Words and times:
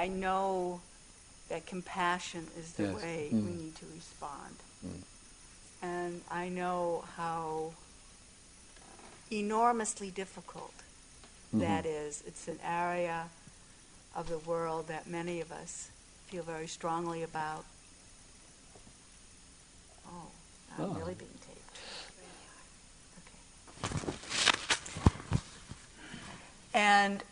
I 0.00 0.08
know 0.08 0.80
that 1.50 1.66
compassion 1.66 2.48
is 2.56 2.72
the 2.72 2.84
Yes. 2.84 3.02
way 3.02 3.28
we 3.32 3.38
Mm. 3.38 3.58
need 3.58 3.76
to 3.76 3.86
respond. 3.94 4.56
Mm. 4.82 5.02
And 5.82 6.24
I 6.30 6.48
know 6.48 7.04
how 7.16 7.74
enormously 9.30 10.10
difficult 10.10 10.72
that 11.52 11.84
Mhm. 11.84 12.06
is. 12.08 12.22
It's 12.22 12.48
an 12.48 12.58
area 12.62 13.28
of 14.14 14.28
the 14.28 14.38
world 14.38 14.86
that 14.88 15.06
many 15.06 15.38
of 15.42 15.52
us 15.52 15.90
feel 16.28 16.44
very 16.44 16.66
strongly 16.66 17.22
about. 17.22 17.66
Oh, 20.06 20.30
I'm 20.78 20.80
Oh. 20.80 20.94
really 20.94 21.14
being 21.14 21.38
taped. 21.46 21.78
Okay. 23.18 24.18
And 26.72 27.22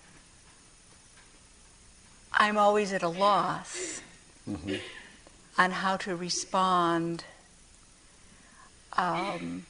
I'm 2.40 2.56
always 2.56 2.92
at 2.92 3.02
a 3.02 3.08
loss 3.08 4.00
Mhm. 4.48 4.80
on 5.58 5.70
how 5.72 5.96
to 5.96 6.14
respond, 6.14 7.24
um, 8.92 9.66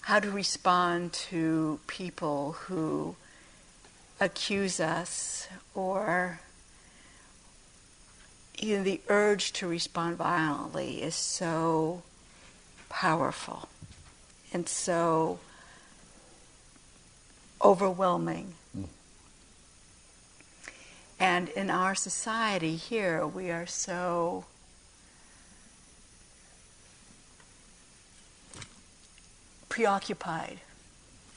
how 0.00 0.20
to 0.20 0.30
respond 0.30 1.12
to 1.12 1.80
people 1.86 2.52
who 2.52 3.14
accuse 4.18 4.80
us 4.80 5.48
or 5.74 6.40
even 8.56 8.84
the 8.84 9.02
urge 9.08 9.52
to 9.52 9.66
respond 9.66 10.16
violently 10.16 11.02
is 11.02 11.14
so 11.14 12.02
powerful 12.88 13.68
and 14.50 14.66
so 14.66 15.40
overwhelming. 17.60 18.54
And 21.24 21.48
in 21.48 21.70
our 21.70 21.94
society 21.94 22.76
here, 22.76 23.26
we 23.26 23.50
are 23.50 23.64
so 23.64 24.44
preoccupied 29.70 30.60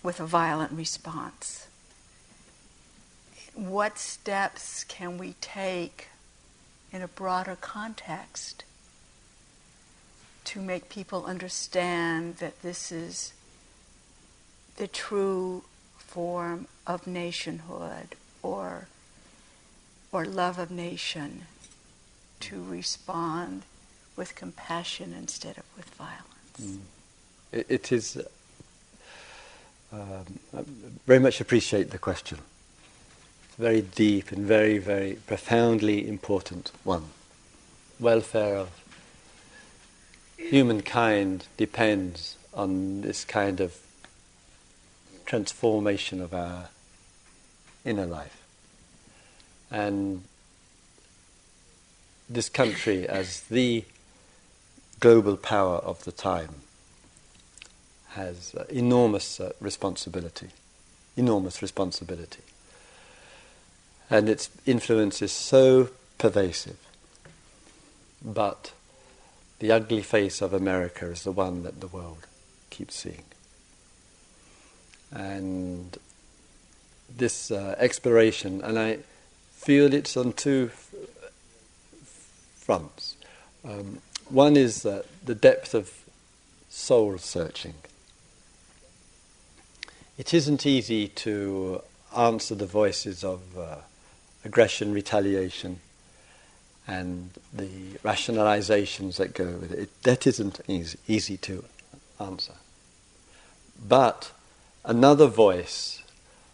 with 0.04 0.20
a 0.20 0.26
violent 0.26 0.74
response. 0.74 1.68
What 3.56 3.98
steps 3.98 4.84
can 4.84 5.18
we 5.18 5.36
take 5.40 6.10
in 6.92 7.02
a 7.02 7.08
broader 7.08 7.56
context 7.56 8.66
to 10.44 10.60
make 10.60 10.90
people 10.90 11.26
understand 11.26 12.40
that 12.40 12.62
this 12.62 12.92
is 12.92 13.32
the 14.76 14.88
true 14.90 15.64
form 15.98 16.68
of 16.86 17.08
nationhood 17.08 18.18
or 18.44 18.90
or 20.12 20.26
love 20.26 20.58
of 20.60 20.72
nation 20.72 21.44
to 22.40 22.64
respond 22.64 23.64
with 24.16 24.36
compassion 24.36 25.14
instead 25.14 25.58
of 25.58 25.64
with 25.76 25.90
violence. 25.92 26.62
Mm. 26.62 26.80
It, 27.52 27.66
it 27.70 27.92
is. 27.92 28.18
Um, 29.92 30.40
I 30.56 30.64
very 31.06 31.20
much 31.20 31.40
appreciate 31.40 31.92
the 31.92 31.98
question. 31.98 32.40
It's 33.46 33.60
a 33.60 33.62
very 33.62 33.82
deep 33.82 34.32
and 34.32 34.46
very, 34.46 34.78
very 34.78 35.14
profoundly 35.28 36.08
important 36.08 36.72
one. 36.84 37.06
Welfare 38.00 38.58
of 38.58 38.70
humankind 40.38 41.46
depends 41.58 42.38
on 42.54 43.02
this 43.02 43.24
kind 43.24 43.60
of 43.60 43.78
transformation 45.26 46.22
of 46.22 46.34
our 46.34 46.70
inner 47.86 48.06
life. 48.06 48.37
And 49.72 50.24
this 52.30 52.50
country, 52.50 53.08
as 53.08 53.42
the 53.42 53.84
global 55.00 55.38
power 55.38 55.78
of 55.78 56.04
the 56.04 56.12
time, 56.12 56.56
has 58.10 58.56
uh, 58.56 58.66
enormous 58.70 59.40
uh, 59.40 59.52
responsibility, 59.62 60.50
enormous 61.16 61.62
responsibility. 61.62 62.42
And 64.10 64.30
its 64.30 64.50
influence 64.66 65.22
is 65.22 65.32
so 65.32 65.90
pervasive. 66.18 66.78
But 68.24 68.72
the 69.60 69.72
ugly 69.72 70.02
face 70.02 70.42
of 70.42 70.54
America 70.54 71.06
is 71.08 71.24
the 71.24 71.32
one 71.32 71.64
that 71.64 71.82
the 71.82 71.88
world 71.88 72.26
keeps 72.70 72.96
seeing. 72.96 73.24
And 75.12 75.98
this 77.16 77.52
uh, 77.52 77.76
exploration, 77.78 78.62
and 78.62 78.78
I 78.78 79.00
feel 79.68 79.94
it's 79.94 80.16
on 80.16 80.32
two 80.32 80.72
fronts. 82.56 83.18
Um, 83.66 84.00
one 84.30 84.56
is 84.56 84.86
uh, 84.86 85.04
the 85.26 85.36
depth 85.36 85.74
of 85.74 85.92
soul 86.70 87.18
searching. 87.18 87.74
It 90.18 90.34
isn't 90.34 90.66
easy 90.66 91.10
to 91.10 91.82
answer 92.16 92.56
the 92.56 92.66
voices 92.66 93.26
of 93.26 93.42
uh, 93.58 93.80
aggression, 94.46 94.94
retaliation, 94.94 95.82
and 96.88 97.32
the 97.54 97.98
rationalizations 98.06 99.18
that 99.18 99.34
go 99.34 99.48
with 99.48 99.74
it. 99.74 99.80
it 99.80 100.04
that 100.04 100.26
isn't 100.26 100.62
easy, 100.70 100.98
easy 101.10 101.36
to 101.40 101.66
answer. 102.22 102.54
But 103.86 104.32
another 104.86 105.28
voice 105.28 105.97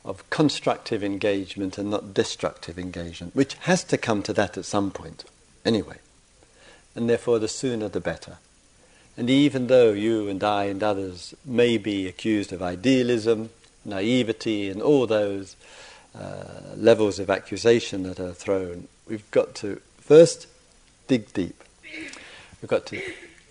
of 0.05 0.29
constructive 0.29 1.03
engagement 1.03 1.77
and 1.77 1.89
not 1.89 2.13
destructive 2.13 2.77
engagement, 2.77 3.35
which 3.35 3.53
has 3.55 3.83
to 3.85 3.97
come 3.97 4.21
to 4.23 4.33
that 4.33 4.57
at 4.57 4.65
some 4.65 4.91
point, 4.91 5.23
anyway. 5.65 5.97
And 6.95 7.09
therefore, 7.09 7.39
the 7.39 7.47
sooner 7.47 7.87
the 7.87 7.99
better. 7.99 8.37
And 9.15 9.29
even 9.29 9.67
though 9.67 9.93
you 9.93 10.27
and 10.27 10.43
I 10.43 10.65
and 10.65 10.83
others 10.83 11.33
may 11.45 11.77
be 11.77 12.07
accused 12.07 12.51
of 12.51 12.61
idealism, 12.61 13.49
naivety, 13.85 14.69
and 14.69 14.81
all 14.81 15.07
those 15.07 15.55
uh, 16.15 16.75
levels 16.75 17.19
of 17.19 17.29
accusation 17.29 18.03
that 18.03 18.19
are 18.19 18.33
thrown, 18.33 18.87
we've 19.07 19.29
got 19.31 19.55
to 19.55 19.81
first 19.97 20.47
dig 21.07 21.31
deep. 21.33 21.63
We've 22.61 22.69
got 22.69 22.85
to 22.87 23.01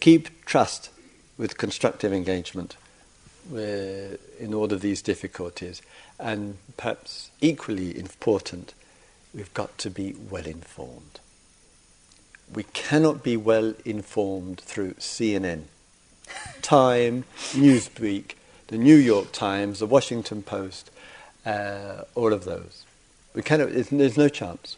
keep 0.00 0.44
trust 0.44 0.90
with 1.38 1.58
constructive 1.58 2.12
engagement 2.12 2.76
in 3.50 4.54
all 4.54 4.72
of 4.72 4.80
these 4.80 5.02
difficulties. 5.02 5.82
And 6.18 6.58
perhaps 6.76 7.30
equally 7.40 7.98
important, 7.98 8.74
we've 9.34 9.52
got 9.54 9.76
to 9.78 9.90
be 9.90 10.14
well 10.30 10.46
informed. 10.46 11.20
We 12.52 12.64
cannot 12.64 13.22
be 13.22 13.36
well 13.36 13.74
informed 13.84 14.60
through 14.60 14.94
CNN, 14.94 15.64
Time, 16.60 17.24
Newsweek, 17.52 18.34
the 18.68 18.78
New 18.78 18.96
York 18.96 19.32
Times, 19.32 19.78
the 19.78 19.86
Washington 19.86 20.42
Post, 20.42 20.90
uh, 21.44 22.02
all 22.14 22.32
of 22.32 22.44
those. 22.44 22.84
We 23.34 23.42
cannot, 23.42 23.70
there's 23.72 24.18
no 24.18 24.28
chance. 24.28 24.76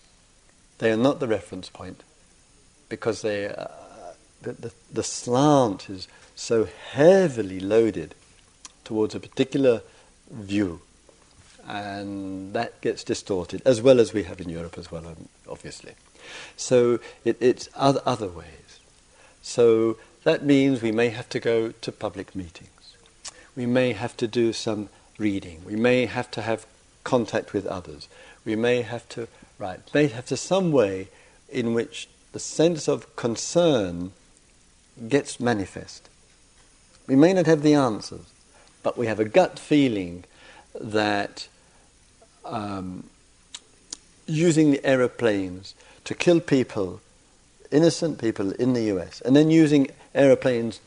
They 0.78 0.90
are 0.92 0.96
not 0.96 1.20
the 1.20 1.28
reference 1.28 1.68
point 1.68 2.02
because 2.88 3.22
they, 3.22 3.48
uh, 3.48 3.66
the, 4.42 4.52
the, 4.52 4.72
the 4.92 5.02
slant 5.02 5.90
is 5.90 6.08
so 6.34 6.66
heavily 6.92 7.60
loaded 7.60 8.14
towards 8.84 9.14
a 9.14 9.20
particular 9.20 9.82
view, 10.30 10.80
and 11.66 12.52
that 12.52 12.80
gets 12.80 13.04
distorted, 13.04 13.62
as 13.64 13.80
well 13.80 14.00
as 14.00 14.12
we 14.12 14.24
have 14.24 14.40
in 14.40 14.48
Europe 14.48 14.78
as 14.78 14.90
well, 14.90 15.06
um, 15.06 15.28
obviously. 15.48 15.92
So 16.56 17.00
it, 17.24 17.36
it's 17.40 17.68
other, 17.74 18.00
other 18.04 18.28
ways. 18.28 18.80
So 19.42 19.98
that 20.24 20.44
means 20.44 20.82
we 20.82 20.92
may 20.92 21.10
have 21.10 21.28
to 21.30 21.40
go 21.40 21.70
to 21.70 21.92
public 21.92 22.34
meetings. 22.34 22.96
We 23.56 23.66
may 23.66 23.92
have 23.92 24.16
to 24.18 24.26
do 24.26 24.52
some 24.52 24.88
reading. 25.18 25.62
We 25.64 25.76
may 25.76 26.06
have 26.06 26.30
to 26.32 26.42
have 26.42 26.66
contact 27.04 27.52
with 27.52 27.66
others. 27.66 28.08
We 28.44 28.56
may 28.56 28.82
have 28.82 29.08
to 29.10 29.28
write. 29.58 29.92
May 29.94 30.08
have 30.08 30.26
to 30.26 30.36
some 30.36 30.72
way 30.72 31.08
in 31.48 31.74
which 31.74 32.08
the 32.32 32.40
sense 32.40 32.88
of 32.88 33.14
concern 33.16 34.12
gets 35.08 35.38
manifest. 35.38 36.08
We 37.06 37.16
may 37.16 37.32
not 37.32 37.46
have 37.46 37.62
the 37.62 37.74
answers, 37.74 38.32
but 38.84 38.96
we 38.96 39.08
have 39.08 39.18
a 39.18 39.24
gut 39.24 39.58
feeling 39.58 40.22
that 40.80 41.48
um, 42.44 43.04
using 44.26 44.70
the 44.70 44.84
aeroplanes 44.86 45.74
to 46.04 46.14
kill 46.14 46.38
people, 46.38 47.00
innocent 47.72 48.18
people 48.18 48.52
in 48.52 48.74
the 48.74 48.82
US, 48.94 49.20
and 49.22 49.34
then 49.34 49.50
using 49.50 49.88
aeroplanes 50.14 50.80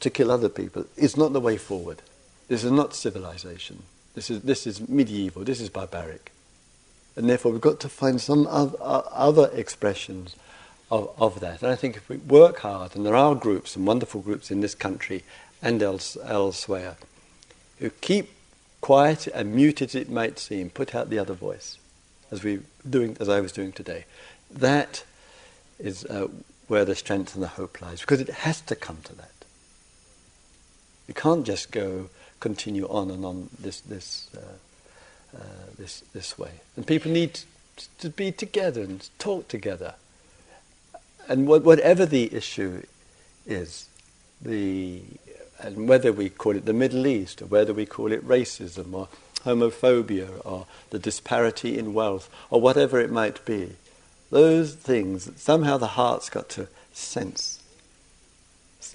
to 0.00 0.10
kill 0.10 0.30
other 0.30 0.48
people 0.48 0.86
is 0.96 1.16
not 1.16 1.32
the 1.32 1.40
way 1.40 1.56
forward. 1.56 2.02
This 2.48 2.64
is 2.64 2.72
not 2.72 2.94
civilization. 2.94 3.84
This 4.14 4.30
is, 4.30 4.42
this 4.42 4.66
is 4.66 4.88
medieval, 4.88 5.44
this 5.44 5.60
is 5.60 5.68
barbaric. 5.68 6.32
And 7.16 7.28
therefore, 7.28 7.52
we've 7.52 7.60
got 7.60 7.78
to 7.80 7.88
find 7.88 8.20
some 8.20 8.46
other 8.50 9.50
expressions 9.54 10.34
of, 10.90 11.14
of 11.18 11.40
that. 11.40 11.62
And 11.62 11.70
I 11.70 11.76
think 11.76 11.96
if 11.96 12.08
we 12.08 12.16
work 12.16 12.60
hard, 12.60 12.96
and 12.96 13.06
there 13.06 13.14
are 13.14 13.34
groups, 13.34 13.76
and 13.76 13.86
wonderful 13.86 14.20
groups 14.20 14.50
in 14.50 14.60
this 14.60 14.74
country 14.74 15.22
and 15.62 15.82
else, 15.82 16.16
elsewhere, 16.24 16.96
who 17.78 17.90
keep 17.90 18.30
quiet 18.80 19.26
and 19.28 19.54
mute 19.54 19.82
as 19.82 19.94
it 19.94 20.10
might 20.10 20.38
seem, 20.38 20.70
put 20.70 20.94
out 20.94 21.10
the 21.10 21.18
other 21.18 21.34
voice. 21.34 21.78
as 22.34 22.42
we 22.42 22.60
doing, 22.88 23.16
as 23.20 23.28
I 23.28 23.40
was 23.40 23.52
doing 23.52 23.72
today. 23.72 24.04
That 24.50 25.04
is 25.78 26.04
uh, 26.06 26.28
where 26.68 26.84
the 26.84 26.94
strength 26.94 27.34
and 27.34 27.42
the 27.42 27.48
hope 27.48 27.80
lies, 27.80 28.00
because 28.00 28.20
it 28.20 28.28
has 28.28 28.60
to 28.62 28.74
come 28.74 28.98
to 29.04 29.14
that. 29.14 29.30
You 31.06 31.14
can't 31.14 31.46
just 31.46 31.70
go 31.70 32.08
continue 32.40 32.86
on 32.88 33.10
and 33.10 33.24
on 33.24 33.50
this 33.58 33.80
this 33.80 34.28
uh, 34.36 35.36
uh, 35.36 35.40
this 35.78 36.02
this 36.12 36.38
way. 36.38 36.50
And 36.76 36.86
people 36.86 37.10
need 37.10 37.40
to 37.98 38.08
be 38.08 38.32
together 38.32 38.82
and 38.82 39.08
talk 39.18 39.48
together. 39.48 39.94
And 41.28 41.46
whatever 41.46 42.04
the 42.04 42.34
issue 42.34 42.82
is, 43.46 43.88
the 44.42 45.02
and 45.58 45.88
whether 45.88 46.12
we 46.12 46.28
call 46.28 46.56
it 46.56 46.64
the 46.64 46.72
Middle 46.72 47.06
East 47.06 47.42
or 47.42 47.46
whether 47.46 47.72
we 47.72 47.86
call 47.86 48.12
it 48.12 48.26
racism 48.26 48.92
or 48.92 49.08
homophobia 49.44 50.44
or 50.44 50.66
the 50.90 50.98
disparity 50.98 51.78
in 51.78 51.94
wealth 51.94 52.28
or 52.50 52.60
whatever 52.60 53.00
it 53.00 53.10
might 53.10 53.44
be, 53.44 53.72
those 54.30 54.74
things 54.74 55.30
somehow 55.36 55.76
the 55.78 55.88
heart's 55.88 56.28
got 56.30 56.48
to 56.50 56.68
sense 56.92 57.62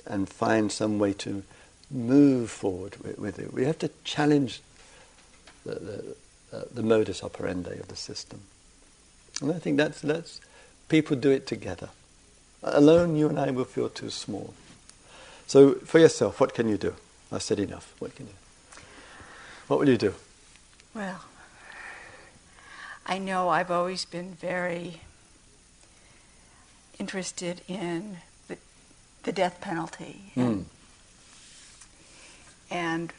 and 0.06 0.30
find 0.30 0.72
some 0.72 1.00
way 1.00 1.14
to 1.14 1.44
move 1.92 2.50
forward 2.50 2.96
with, 2.98 3.18
with 3.18 3.40
it. 3.40 3.54
We 3.54 3.66
have 3.66 3.80
to 3.80 3.90
challenge 4.04 4.62
the, 5.66 5.76
the, 5.76 6.16
uh, 6.54 6.64
the 6.74 6.84
modus 6.84 7.24
operandi 7.24 7.78
of 7.78 7.88
the 7.88 7.96
system. 7.96 8.42
And 9.42 9.52
I 9.52 9.60
think 9.60 9.78
that's, 9.78 10.02
that's 10.02 10.42
people 10.88 11.16
do 11.16 11.32
it 11.32 11.48
together. 11.48 11.90
Alone, 12.62 13.16
you 13.16 13.30
and 13.30 13.40
I 13.40 13.52
will 13.52 13.66
feel 13.66 13.90
too 13.90 14.10
small. 14.10 14.54
So, 15.50 15.74
for 15.84 15.98
yourself, 15.98 16.40
what 16.40 16.54
can 16.54 16.70
you 16.70 16.78
do? 16.78 16.94
I 17.32 17.40
said 17.40 17.58
enough. 17.58 17.96
What 17.98 18.16
can 18.16 18.28
you? 18.28 18.34
What 19.68 19.80
will 19.80 19.90
you 19.90 19.98
do? 19.98 20.14
Well, 20.94 21.22
I 23.08 23.18
know 23.18 23.50
I've 23.50 23.72
always 23.72 24.06
been 24.06 24.36
very 24.36 25.02
interested 27.00 27.62
in 27.68 28.18
the, 28.48 28.58
the 29.24 29.32
death 29.32 29.60
penalty. 29.60 30.34
Mm. 30.36 30.46
And, 30.46 30.66
and 32.70 33.14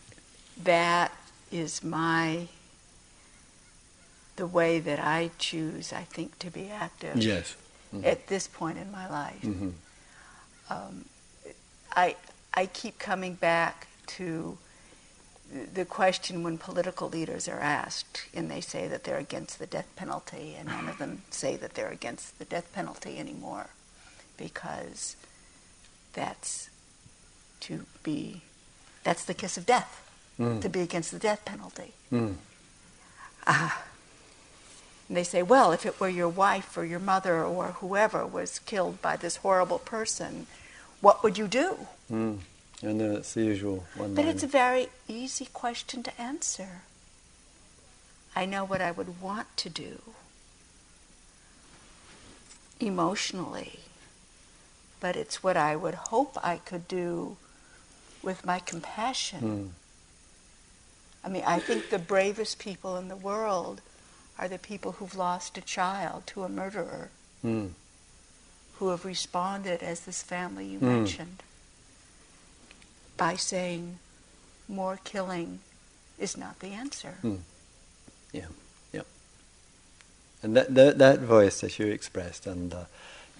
that 0.62 1.10
is 1.50 1.82
my 1.82 2.46
the 4.36 4.46
way 4.46 4.78
that 4.78 5.00
I 5.00 5.32
choose, 5.38 5.92
I 5.92 6.04
think, 6.04 6.38
to 6.38 6.48
be 6.48 6.70
active. 6.70 7.16
Yes. 7.16 7.56
Mm-hmm. 7.92 8.06
At 8.06 8.28
this 8.28 8.46
point 8.46 8.78
in 8.78 8.92
my 8.92 9.10
life, 9.10 9.42
mm-hmm. 9.42 9.70
um, 10.70 11.06
I 11.94 12.16
I 12.54 12.66
keep 12.66 12.98
coming 12.98 13.34
back 13.34 13.88
to 14.18 14.58
the 15.74 15.84
question 15.84 16.42
when 16.42 16.58
political 16.58 17.08
leaders 17.08 17.48
are 17.48 17.60
asked, 17.60 18.26
and 18.32 18.50
they 18.50 18.60
say 18.60 18.86
that 18.86 19.04
they're 19.04 19.18
against 19.18 19.58
the 19.58 19.66
death 19.66 19.88
penalty, 19.96 20.54
and 20.58 20.68
none 20.68 20.88
of 20.88 20.98
them 20.98 21.22
say 21.30 21.56
that 21.56 21.74
they're 21.74 21.90
against 21.90 22.38
the 22.38 22.44
death 22.44 22.72
penalty 22.72 23.18
anymore, 23.18 23.70
because 24.36 25.16
that's 26.12 26.70
to 27.60 27.84
be 28.02 28.42
that's 29.02 29.24
the 29.24 29.34
kiss 29.34 29.56
of 29.56 29.66
death 29.66 30.08
mm. 30.38 30.60
to 30.60 30.68
be 30.68 30.80
against 30.80 31.10
the 31.10 31.18
death 31.18 31.44
penalty. 31.44 31.92
Mm. 32.12 32.34
Uh, 33.46 33.70
and 35.08 35.16
they 35.16 35.24
say, 35.24 35.42
well, 35.42 35.72
if 35.72 35.84
it 35.84 35.98
were 35.98 36.08
your 36.08 36.28
wife 36.28 36.76
or 36.76 36.84
your 36.84 37.00
mother 37.00 37.42
or 37.42 37.72
whoever 37.80 38.24
was 38.24 38.60
killed 38.60 39.02
by 39.02 39.16
this 39.16 39.36
horrible 39.36 39.80
person, 39.80 40.46
what 41.00 41.22
would 41.22 41.38
you 41.38 41.48
do? 41.48 41.86
Mm. 42.10 42.38
I 42.82 42.92
know 42.92 43.16
it's 43.16 43.34
the 43.34 43.42
usual 43.42 43.84
one. 43.94 44.14
But 44.14 44.24
it's 44.24 44.42
a 44.42 44.46
very 44.46 44.88
easy 45.06 45.46
question 45.52 46.02
to 46.02 46.20
answer. 46.20 46.82
I 48.34 48.46
know 48.46 48.64
what 48.64 48.80
I 48.80 48.90
would 48.90 49.20
want 49.20 49.54
to 49.58 49.68
do 49.68 50.00
emotionally, 52.78 53.80
but 55.00 55.16
it's 55.16 55.42
what 55.42 55.56
I 55.56 55.76
would 55.76 55.94
hope 55.94 56.38
I 56.42 56.56
could 56.56 56.88
do 56.88 57.36
with 58.22 58.46
my 58.46 58.58
compassion. 58.60 59.40
Mm. 59.40 59.68
I 61.22 61.28
mean, 61.28 61.42
I 61.46 61.58
think 61.58 61.90
the 61.90 61.98
bravest 61.98 62.58
people 62.58 62.96
in 62.96 63.08
the 63.08 63.16
world 63.16 63.82
are 64.38 64.48
the 64.48 64.58
people 64.58 64.92
who've 64.92 65.16
lost 65.16 65.58
a 65.58 65.60
child 65.60 66.26
to 66.28 66.44
a 66.44 66.48
murderer, 66.48 67.10
mm. 67.44 67.70
Who 68.80 68.88
have 68.88 69.04
responded, 69.04 69.82
as 69.82 70.00
this 70.00 70.22
family 70.22 70.66
you 70.66 70.78
mm. 70.78 70.82
mentioned, 70.82 71.42
by 73.16 73.36
saying 73.36 73.98
more 74.68 74.98
killing 75.04 75.60
is 76.18 76.36
not 76.36 76.58
the 76.60 76.68
answer. 76.68 77.18
Mm. 77.22 77.40
Yeah, 78.32 78.46
yeah. 78.92 79.02
And 80.42 80.56
that, 80.56 80.74
that, 80.74 80.98
that 80.98 81.20
voice 81.20 81.60
that 81.60 81.78
you 81.78 81.86
expressed 81.86 82.46
and, 82.46 82.72
uh, 82.72 82.84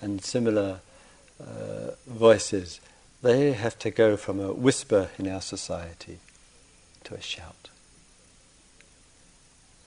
and 0.03 0.23
similar 0.23 0.81
uh, 1.41 1.93
voices, 2.07 2.81
they 3.23 3.53
have 3.53 3.79
to 3.79 3.91
go 3.91 4.19
from 4.19 4.41
a 4.41 4.53
whisper 4.53 5.09
in 5.19 5.27
our 5.27 5.41
society 5.41 6.19
to 7.05 7.15
a 7.15 7.21
shout. 7.23 7.71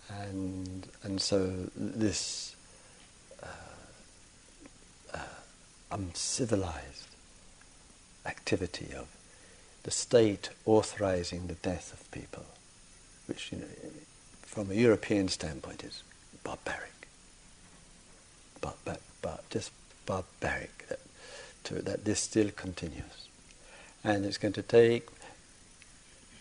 And, 0.10 0.88
and 1.04 1.22
so 1.22 1.70
this 1.76 2.56
uh, 3.42 3.48
uh, 5.14 5.20
uncivilized 5.94 7.08
activity 8.26 8.88
of 8.96 9.08
the 9.84 9.92
state 9.92 10.50
authorizing 10.66 11.48
the 11.48 11.56
death 11.56 11.94
of 11.94 12.10
people, 12.12 12.46
which, 13.28 13.52
you 13.52 13.60
know, 13.60 13.66
from 14.42 14.72
a 14.72 14.76
European 14.76 15.28
standpoint 15.28 15.84
is 15.84 16.04
barbaric. 16.44 17.08
But, 18.62 18.78
but, 18.86 19.02
but 19.22 19.50
just 19.50 19.72
barbaric 20.06 20.88
that, 20.88 21.00
to, 21.66 21.76
that 21.82 22.06
this 22.06 22.22
still 22.22 22.50
continues. 22.52 23.28
And 24.04 24.26
it's 24.26 24.38
going 24.38 24.54
to 24.54 24.62
take 24.62 25.08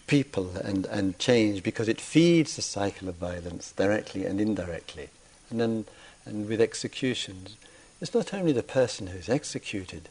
people 0.06 0.50
and, 0.56 0.86
and 0.86 1.18
change 1.18 1.62
because 1.62 1.88
it 1.88 2.00
feeds 2.00 2.56
the 2.56 2.62
cycle 2.62 3.08
of 3.08 3.16
violence 3.16 3.72
directly 3.72 4.24
and 4.24 4.40
indirectly. 4.40 5.08
And 5.50 5.60
then 5.60 5.84
and 6.24 6.48
with 6.48 6.60
executions, 6.60 7.56
it's 8.02 8.14
not 8.14 8.34
only 8.34 8.50
the 8.50 8.64
person 8.64 9.06
who's 9.06 9.28
executed, 9.28 10.08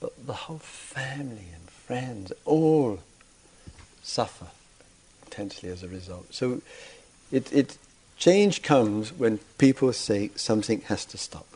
but 0.00 0.26
the 0.26 0.32
whole 0.32 0.60
family 0.60 1.48
and 1.52 1.68
friends 1.68 2.32
all 2.44 3.00
suffer 4.00 4.46
intensely 5.24 5.68
as 5.70 5.82
a 5.82 5.88
result. 5.88 6.32
So 6.32 6.62
it, 7.32 7.52
it 7.52 7.76
change 8.16 8.62
comes 8.62 9.12
when 9.12 9.38
people 9.58 9.92
say 9.92 10.30
something 10.36 10.82
has 10.82 11.04
to 11.06 11.18
stop. 11.18 11.48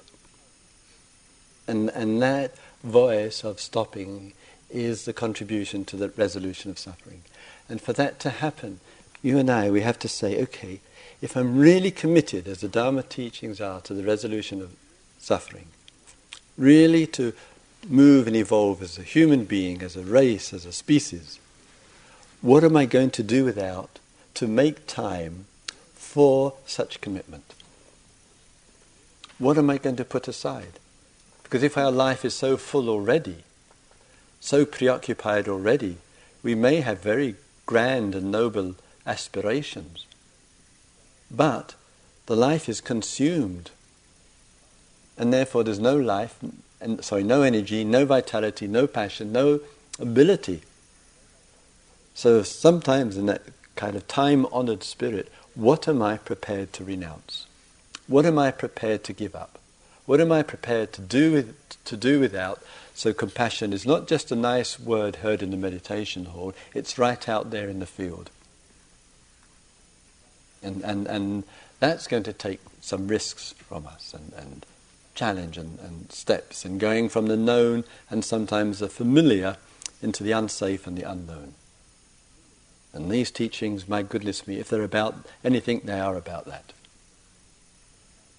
And 1.68 1.88
and 1.90 2.20
that 2.20 2.56
voice 2.82 3.44
of 3.44 3.60
stopping 3.60 4.34
is 4.70 5.04
the 5.04 5.12
contribution 5.12 5.84
to 5.84 5.96
the 5.96 6.08
resolution 6.10 6.72
of 6.72 6.80
suffering. 6.80 7.22
And 7.68 7.80
for 7.80 7.92
that 7.92 8.18
to 8.20 8.30
happen, 8.30 8.80
you 9.22 9.38
and 9.38 9.48
I, 9.48 9.70
we 9.70 9.82
have 9.82 10.00
to 10.00 10.08
say, 10.08 10.42
okay, 10.42 10.80
if 11.22 11.36
I'm 11.36 11.56
really 11.56 11.92
committed, 11.92 12.48
as 12.48 12.60
the 12.60 12.68
Dharma 12.68 13.04
teachings 13.04 13.60
are, 13.60 13.80
to 13.82 13.94
the 13.94 14.02
resolution 14.02 14.60
of 14.60 14.76
suffering, 15.24 15.66
really 16.56 17.06
to 17.06 17.32
move 17.88 18.26
and 18.26 18.36
evolve 18.36 18.82
as 18.82 18.98
a 18.98 19.02
human 19.02 19.44
being, 19.44 19.82
as 19.82 19.96
a 19.96 20.02
race, 20.02 20.52
as 20.52 20.66
a 20.66 20.72
species, 20.72 21.38
what 22.40 22.62
am 22.62 22.76
I 22.76 22.84
going 22.84 23.10
to 23.12 23.22
do 23.22 23.44
without 23.44 23.98
to 24.34 24.46
make 24.46 24.86
time 24.86 25.46
for 25.94 26.54
such 26.66 27.00
commitment? 27.00 27.54
What 29.38 29.56
am 29.56 29.70
I 29.70 29.78
going 29.78 29.96
to 29.96 30.04
put 30.04 30.28
aside? 30.28 30.78
Because 31.42 31.62
if 31.62 31.78
our 31.78 31.90
life 31.90 32.24
is 32.24 32.34
so 32.34 32.56
full 32.56 32.90
already, 32.90 33.44
so 34.40 34.66
preoccupied 34.66 35.48
already, 35.48 35.96
we 36.42 36.54
may 36.54 36.80
have 36.80 37.00
very 37.00 37.36
grand 37.64 38.14
and 38.14 38.30
noble 38.30 38.74
aspirations. 39.06 40.04
But 41.30 41.74
the 42.26 42.36
life 42.36 42.68
is 42.68 42.80
consumed. 42.80 43.70
And 45.16 45.32
therefore 45.32 45.64
there's 45.64 45.78
no 45.78 45.96
life, 45.96 46.36
and, 46.80 47.04
sorry, 47.04 47.22
no 47.22 47.42
energy, 47.42 47.84
no 47.84 48.04
vitality, 48.04 48.66
no 48.66 48.86
passion, 48.86 49.32
no 49.32 49.60
ability. 49.98 50.62
So 52.14 52.42
sometimes 52.42 53.16
in 53.16 53.26
that 53.26 53.42
kind 53.76 53.96
of 53.96 54.06
time 54.08 54.46
honored 54.52 54.82
spirit, 54.82 55.30
what 55.54 55.88
am 55.88 56.02
I 56.02 56.16
prepared 56.16 56.72
to 56.74 56.84
renounce? 56.84 57.46
What 58.06 58.26
am 58.26 58.38
I 58.38 58.50
prepared 58.50 59.04
to 59.04 59.12
give 59.12 59.34
up? 59.34 59.58
What 60.06 60.20
am 60.20 60.30
I 60.30 60.42
prepared 60.42 60.92
to 60.94 61.00
do, 61.00 61.32
with, 61.32 61.84
to 61.84 61.96
do 61.96 62.20
without 62.20 62.62
so 62.94 63.12
compassion 63.12 63.72
is 63.72 63.84
not 63.84 64.06
just 64.06 64.30
a 64.30 64.36
nice 64.36 64.78
word 64.78 65.16
heard 65.16 65.42
in 65.42 65.50
the 65.50 65.56
meditation 65.56 66.26
hall, 66.26 66.54
it's 66.74 66.96
right 66.96 67.28
out 67.28 67.50
there 67.50 67.68
in 67.68 67.80
the 67.80 67.86
field. 67.86 68.30
And, 70.62 70.82
and, 70.82 71.06
and 71.08 71.44
that's 71.80 72.06
going 72.06 72.22
to 72.22 72.32
take 72.32 72.60
some 72.80 73.08
risks 73.08 73.54
from 73.68 73.86
us 73.86 74.14
and, 74.14 74.32
and 74.36 74.66
challenge 75.14 75.56
and, 75.56 75.78
and 75.80 76.10
steps 76.10 76.64
in 76.64 76.78
going 76.78 77.08
from 77.08 77.26
the 77.26 77.36
known 77.36 77.84
and 78.10 78.24
sometimes 78.24 78.78
the 78.78 78.88
familiar 78.88 79.56
into 80.02 80.22
the 80.22 80.32
unsafe 80.32 80.86
and 80.86 80.96
the 80.96 81.08
unknown. 81.08 81.54
And 82.92 83.10
these 83.10 83.30
teachings, 83.30 83.88
my 83.88 84.02
goodness 84.02 84.46
me, 84.46 84.58
if 84.58 84.68
they're 84.68 84.82
about 84.82 85.26
anything, 85.42 85.80
they 85.84 85.98
are 85.98 86.16
about 86.16 86.46
that. 86.46 86.72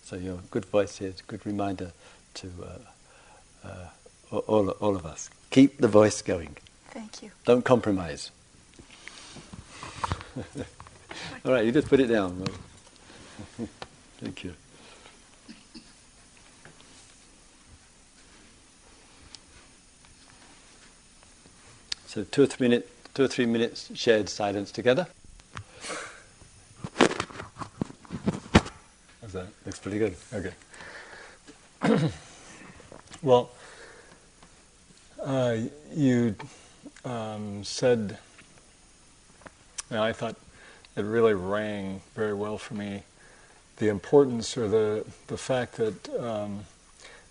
So 0.04 0.16
your 0.16 0.40
good 0.52 0.66
voice 0.66 0.98
here 0.98 1.10
is 1.10 1.20
a 1.20 1.24
good 1.24 1.46
reminder 1.46 1.92
to 2.36 2.52
uh, 2.64 3.68
uh, 3.68 3.90
all, 4.48 4.70
all 4.70 4.96
of 4.96 5.06
us. 5.06 5.30
Keep 5.50 5.80
the 5.80 5.88
voice 5.88 6.22
going. 6.22 6.56
Thank 6.90 7.24
you. 7.24 7.32
Don't 7.46 7.66
compromise. 7.66 8.32
all 11.46 11.52
right, 11.52 11.66
you 11.66 11.72
just 11.72 11.88
put 11.88 12.00
it 12.00 12.08
down. 12.08 12.46
Thank 14.20 14.44
you. 14.44 14.54
So 22.16 22.24
two 22.24 22.44
or 22.44 22.46
three 22.46 22.70
minutes, 22.70 22.90
two 23.14 23.26
or 23.26 23.28
three 23.28 23.46
minutes 23.46 23.92
shared 23.94 24.30
silence 24.30 24.72
together. 24.72 25.06
How's 29.20 29.34
that? 29.34 29.48
Looks 29.66 29.80
pretty 29.80 30.00
good. 30.00 30.16
Okay. 30.34 30.54
well, 33.22 33.50
uh, 35.22 35.58
you 35.94 36.36
um, 37.04 37.66
said, 37.66 38.18
and 39.90 40.00
I 40.00 40.14
thought 40.14 40.38
it 40.96 41.02
really 41.02 41.34
rang 41.34 42.00
very 42.16 42.34
well 42.34 42.58
for 42.58 42.76
me, 42.76 43.04
the 43.76 43.90
importance 43.90 44.56
or 44.56 44.70
the, 44.70 45.06
the 45.28 45.38
fact 45.38 45.76
that 45.76 46.16
um, 46.18 46.62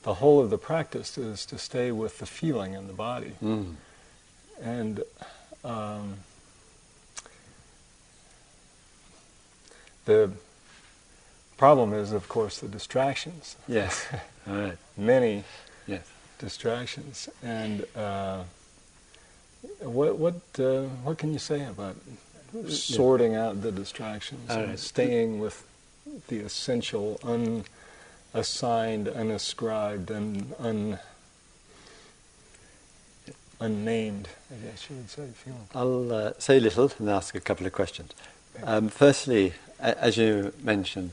the 0.03 0.13
whole 0.13 0.43
of 0.43 0.51
the 0.51 0.59
practice 0.59 1.17
is 1.17 1.47
to 1.47 1.57
stay 1.57 1.91
with 1.91 2.19
the 2.19 2.27
feeling 2.27 2.75
in 2.75 2.87
the 2.87 2.93
body. 2.93 3.33
Mm. 3.43 3.77
And 4.63 5.03
um, 5.65 6.15
the 10.05 10.31
problem 11.57 11.93
is, 11.93 12.13
of 12.13 12.29
course, 12.29 12.59
the 12.59 12.69
distractions. 12.69 13.57
Yes. 13.69 14.07
All 14.49 14.55
right. 14.55 14.79
Many 14.97 15.45
Yes. 15.87 16.07
distractions. 16.39 17.29
And 17.43 17.85
uh, 17.97 18.45
what 19.81 20.17
what 20.19 20.35
uh, 20.59 20.83
what 21.05 21.19
can 21.19 21.33
you 21.33 21.39
say 21.39 21.65
about 21.65 21.97
sorting 22.69 23.35
out 23.35 23.63
the 23.63 23.73
distractions 23.73 24.51
All 24.51 24.59
and 24.61 24.69
right. 24.71 24.79
staying 24.79 25.41
with 25.41 25.67
the 26.29 26.39
essential, 26.41 27.19
unassigned, 28.35 29.09
unascribed, 29.09 30.11
and 30.11 30.55
un 30.59 30.99
unnamed, 33.65 34.29
I 34.51 34.67
guess 34.67 34.89
you 34.91 34.97
would 34.97 35.11
say, 35.11 35.27
feeling. 35.35 35.69
I'll 35.75 36.13
uh, 36.13 36.33
say 36.39 36.59
a 36.59 36.61
little 36.61 36.93
and 36.99 37.09
ask 37.09 37.35
a 37.35 37.41
couple 37.41 37.67
of 37.67 37.73
questions. 37.73 38.13
Um, 38.63 38.89
firstly, 38.89 39.55
a- 39.81 39.99
as 39.99 40.17
you 40.17 40.53
mentioned, 40.63 41.13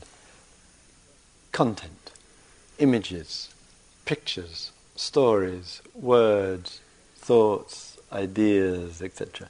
content, 1.50 2.10
images, 2.78 3.48
pictures, 4.04 4.70
stories, 4.96 5.82
words, 5.94 6.80
thoughts, 7.16 7.98
ideas, 8.12 9.00
etc. 9.02 9.48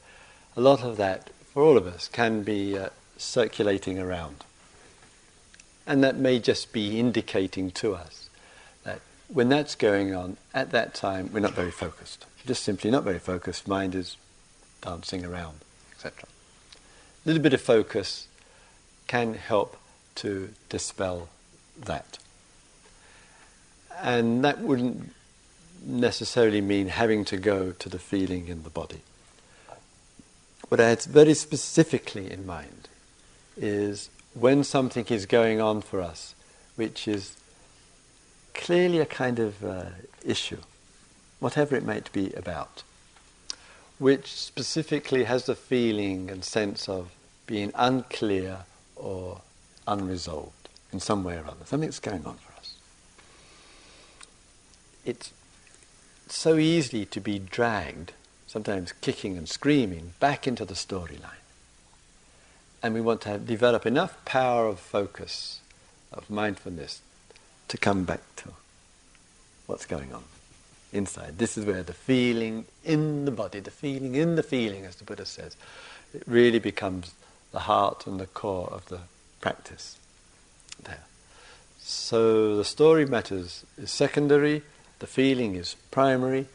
A 0.57 0.61
lot 0.61 0.83
of 0.83 0.97
that, 0.97 1.31
for 1.53 1.63
all 1.63 1.77
of 1.77 1.87
us, 1.87 2.09
can 2.09 2.43
be 2.43 2.79
uh, 2.79 2.91
circulating 3.17 3.99
around. 3.99 4.45
And 5.87 6.05
that 6.05 6.17
may 6.17 6.39
just 6.39 6.73
be 6.73 7.01
indicating 7.01 7.73
to 7.73 7.95
us 7.95 8.31
that 8.85 9.01
when 9.29 9.49
that's 9.49 9.75
going 9.75 10.15
on, 10.15 10.37
at 10.55 10.71
that 10.71 10.95
time, 10.95 11.31
we're 11.33 11.41
not 11.41 11.55
very 11.55 11.73
focused. 11.73 12.27
Just 12.47 12.65
simply 12.65 12.91
not 12.91 13.05
very 13.05 13.19
focused. 13.19 13.69
Mind 13.69 13.95
is 13.95 14.17
dancing 14.81 15.25
around, 15.25 15.61
etc. 15.93 16.25
A 16.25 17.29
little 17.29 17.43
bit 17.43 17.55
of 17.55 17.61
focus 17.61 18.27
can 19.07 19.35
help 19.35 19.77
to 20.17 20.53
dispel 20.69 21.29
that. 21.79 22.19
And 24.01 24.45
that 24.45 24.59
wouldn't 24.59 25.13
necessarily 25.85 26.61
mean 26.61 26.89
having 26.89 27.25
to 27.27 27.37
go 27.37 27.73
to 27.73 27.89
the 27.89 27.99
feeling 27.99 28.49
in 28.49 28.63
the 28.63 28.71
body. 28.71 29.03
What 30.69 30.81
I 30.81 30.89
had 30.89 31.03
very 31.03 31.35
specifically 31.35 32.31
in 32.31 32.47
mind 32.47 32.89
is 33.57 34.09
when 34.35 34.65
something 34.65 35.05
is 35.07 35.27
going 35.27 35.61
on 35.61 35.83
for 35.83 36.01
us, 36.01 36.35
which 36.77 37.07
is 37.07 37.37
clearly 38.55 38.99
a 38.99 39.07
kind 39.07 39.39
of 39.39 39.65
uh, 39.65 39.85
issue, 40.25 40.59
whatever 41.43 41.75
it 41.75 41.85
might 41.85 42.11
be 42.13 42.33
about, 42.35 42.85
which 43.99 44.33
specifically 44.33 45.25
has 45.25 45.47
the 45.47 45.57
feeling 45.57 46.31
and 46.31 46.45
sense 46.45 46.89
of 46.89 47.11
being 47.47 47.73
unclear 47.75 48.59
or 48.95 49.41
unresolved 49.89 50.69
in 50.93 51.01
some 51.01 51.25
way 51.25 51.35
or 51.35 51.45
other. 51.45 51.65
Something's 51.65 51.99
going 51.99 52.25
on 52.25 52.37
for 52.37 52.53
us. 52.61 52.75
It's 55.05 55.33
so 56.29 56.59
easy 56.59 57.05
to 57.07 57.21
be 57.21 57.41
dragged, 57.41 58.13
sometimes 58.47 58.93
kicking 58.93 59.37
and 59.37 59.49
screaming, 59.49 60.13
back 60.21 60.47
into 60.47 60.65
the 60.65 60.75
storyline. 60.75 61.43
And 62.85 62.95
we 62.95 63.01
want 63.01 63.21
to 63.23 63.31
have, 63.31 63.47
develop 63.49 63.85
enough 63.85 64.25
power 64.25 64.69
of 64.69 64.79
focus, 64.79 65.61
of 66.13 66.31
mindfulness, 66.31 67.03
to 67.67 67.77
come 67.77 68.05
back 68.05 68.21
to 68.37 68.51
what's 69.67 69.87
going 69.87 70.13
on 70.15 70.23
inside. 70.93 71.39
This 71.39 71.57
is 71.57 71.65
where 71.65 71.83
the 71.83 71.93
feeling 71.93 72.67
in 72.85 73.25
the 73.25 73.31
body, 73.31 73.61
the 73.61 73.71
feeling 73.71 74.15
in 74.15 74.37
the 74.37 74.43
feeling, 74.43 74.85
as 74.85 74.97
the 74.97 75.05
Buddha 75.05 75.27
says, 75.27 75.57
it 76.15 76.23
really 76.27 76.59
becomes 76.59 77.15
the 77.53 77.61
heart 77.61 78.07
and 78.07 78.21
the 78.21 78.27
core 78.27 78.69
of 78.71 78.87
the 78.87 79.01
practice 79.41 79.99
there. 80.85 81.05
So 81.79 82.57
the 82.57 82.65
story 82.65 83.07
matters 83.07 83.65
is 83.77 83.91
secondary, 83.91 84.63
the 84.99 85.07
feeling 85.07 85.55
is 85.55 85.77
primary, 85.91 86.47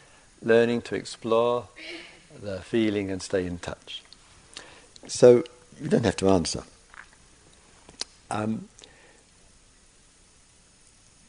learning 0.42 0.82
to 0.84 0.96
explore 0.96 1.68
the 2.42 2.62
feeling 2.62 3.12
and 3.12 3.22
stay 3.22 3.46
in 3.46 3.58
touch. 3.58 4.04
So 5.08 5.44
you 5.82 5.90
don't 5.90 6.06
have 6.06 6.16
to 6.18 6.30
answer. 6.30 6.64
Um, 8.30 8.68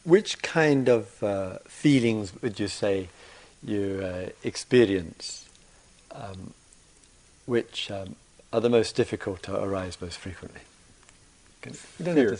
which 0.03 0.41
kind 0.41 0.89
of 0.89 1.21
uh, 1.23 1.57
feelings 1.67 2.33
would 2.41 2.59
you 2.59 2.67
say 2.67 3.09
you 3.63 4.01
uh, 4.03 4.29
experience 4.43 5.47
um, 6.11 6.53
which 7.45 7.91
um, 7.91 8.15
are 8.53 8.61
the 8.61 8.69
most 8.69 8.95
difficult 8.95 9.43
to 9.43 9.61
arise 9.61 9.97
most 10.01 10.17
frequently? 10.17 10.61
Can, 11.61 11.73
you 11.99 12.05
don't 12.05 12.15
Fear. 12.15 12.37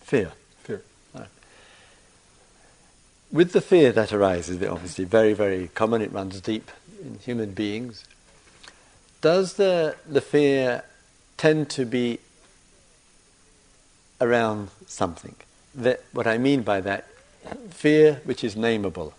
fear. 0.00 0.32
Fear. 0.62 0.82
With 3.30 3.52
the 3.52 3.60
fear 3.60 3.92
that 3.92 4.12
arises, 4.12 4.62
obviously 4.62 5.04
very, 5.04 5.34
very 5.34 5.68
common, 5.74 6.00
it 6.00 6.12
runs 6.12 6.40
deep 6.40 6.70
in 7.02 7.18
human 7.18 7.52
beings. 7.52 8.04
Does 9.20 9.54
the, 9.54 9.96
the 10.08 10.22
fear 10.22 10.82
tend 11.36 11.68
to 11.70 11.84
be 11.84 12.20
around 14.18 14.70
something? 14.86 15.34
That, 15.74 16.02
what 16.12 16.26
I 16.26 16.38
mean 16.38 16.62
by 16.62 16.80
that, 16.80 17.06
fear 17.70 18.20
which 18.24 18.42
is 18.42 18.56
nameable, 18.56 19.12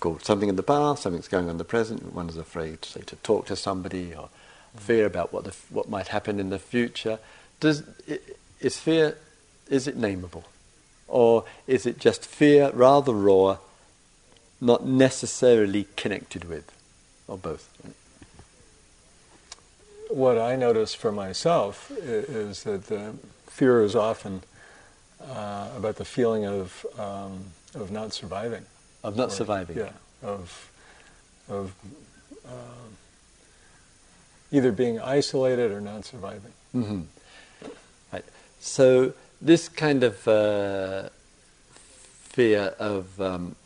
called 0.00 0.24
something 0.24 0.48
in 0.48 0.56
the 0.56 0.62
past, 0.62 1.02
something's 1.02 1.28
going 1.28 1.44
on 1.44 1.52
in 1.52 1.58
the 1.58 1.64
present, 1.64 2.12
one 2.12 2.28
is 2.28 2.36
afraid, 2.36 2.84
say, 2.84 3.02
to 3.02 3.16
talk 3.16 3.46
to 3.46 3.56
somebody, 3.56 4.14
or 4.14 4.28
fear 4.76 5.06
about 5.06 5.32
what, 5.32 5.44
the, 5.44 5.54
what 5.70 5.88
might 5.88 6.08
happen 6.08 6.40
in 6.40 6.50
the 6.50 6.58
future. 6.58 7.18
Does, 7.60 7.84
is 8.60 8.78
fear, 8.78 9.16
is 9.68 9.86
it 9.86 9.96
nameable? 9.96 10.44
Or 11.06 11.44
is 11.66 11.86
it 11.86 11.98
just 11.98 12.26
fear, 12.26 12.70
rather 12.72 13.12
raw, 13.12 13.58
not 14.60 14.84
necessarily 14.84 15.86
connected 15.96 16.44
with, 16.44 16.72
or 17.28 17.36
both? 17.36 17.68
What 20.08 20.38
I 20.38 20.56
notice 20.56 20.94
for 20.94 21.12
myself 21.12 21.90
is 21.90 22.64
that 22.64 22.86
the 22.86 23.14
fear 23.46 23.82
is 23.82 23.94
often 23.94 24.42
uh, 25.30 25.68
about 25.76 25.96
the 25.96 26.04
feeling 26.04 26.44
of 26.46 26.86
um, 26.98 27.44
of 27.74 27.90
not 27.90 28.12
surviving. 28.12 28.64
Of 29.04 29.16
not 29.16 29.28
Or- 29.28 29.32
surviving. 29.32 29.76
Yeah, 29.78 29.92
of 30.22 30.70
of 31.48 31.72
um, 32.46 32.96
either 34.50 34.72
being 34.72 35.00
isolated 35.00 35.70
or 35.72 35.80
not 35.80 36.04
surviving. 36.04 36.52
hmm 36.72 37.00
Right. 38.12 38.24
So 38.60 39.12
this 39.40 39.68
kind 39.68 40.04
of 40.04 40.26
uh, 40.28 41.08
fear 42.32 42.74
of 42.78 43.20
um, 43.20 43.56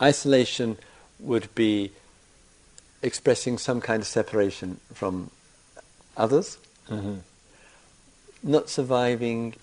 isolation 0.00 0.76
would 1.18 1.52
be 1.54 1.90
expressing 3.02 3.58
some 3.58 3.80
kind 3.80 4.02
of 4.02 4.06
separation 4.06 4.80
from 4.92 5.30
others, 6.16 6.58
Mm-hmm. 6.90 7.16
not 8.42 8.68
surviving. 8.68 9.54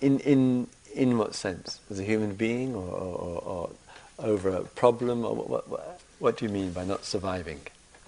In 0.00 0.20
in 0.20 0.68
in 0.94 1.18
what 1.18 1.34
sense? 1.34 1.80
As 1.90 2.00
a 2.00 2.04
human 2.04 2.34
being, 2.34 2.74
or, 2.74 2.88
or, 2.88 3.42
or 3.42 3.70
over 4.18 4.48
a 4.48 4.62
problem, 4.62 5.24
or 5.24 5.34
what, 5.34 5.68
what? 5.68 6.00
What 6.18 6.38
do 6.38 6.46
you 6.46 6.50
mean 6.50 6.72
by 6.72 6.84
not 6.84 7.04
surviving? 7.04 7.60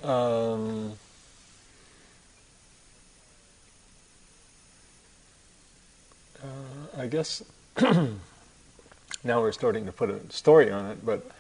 Um, 0.03 0.93
uh, 6.43 6.47
I 6.97 7.07
guess 7.07 7.43
now 9.25 9.41
we're 9.43 9.53
starting 9.53 9.85
to 9.85 9.93
put 9.93 10.09
a 10.09 10.33
story 10.33 10.71
on 10.71 10.87
it, 10.87 11.05
but 11.05 11.31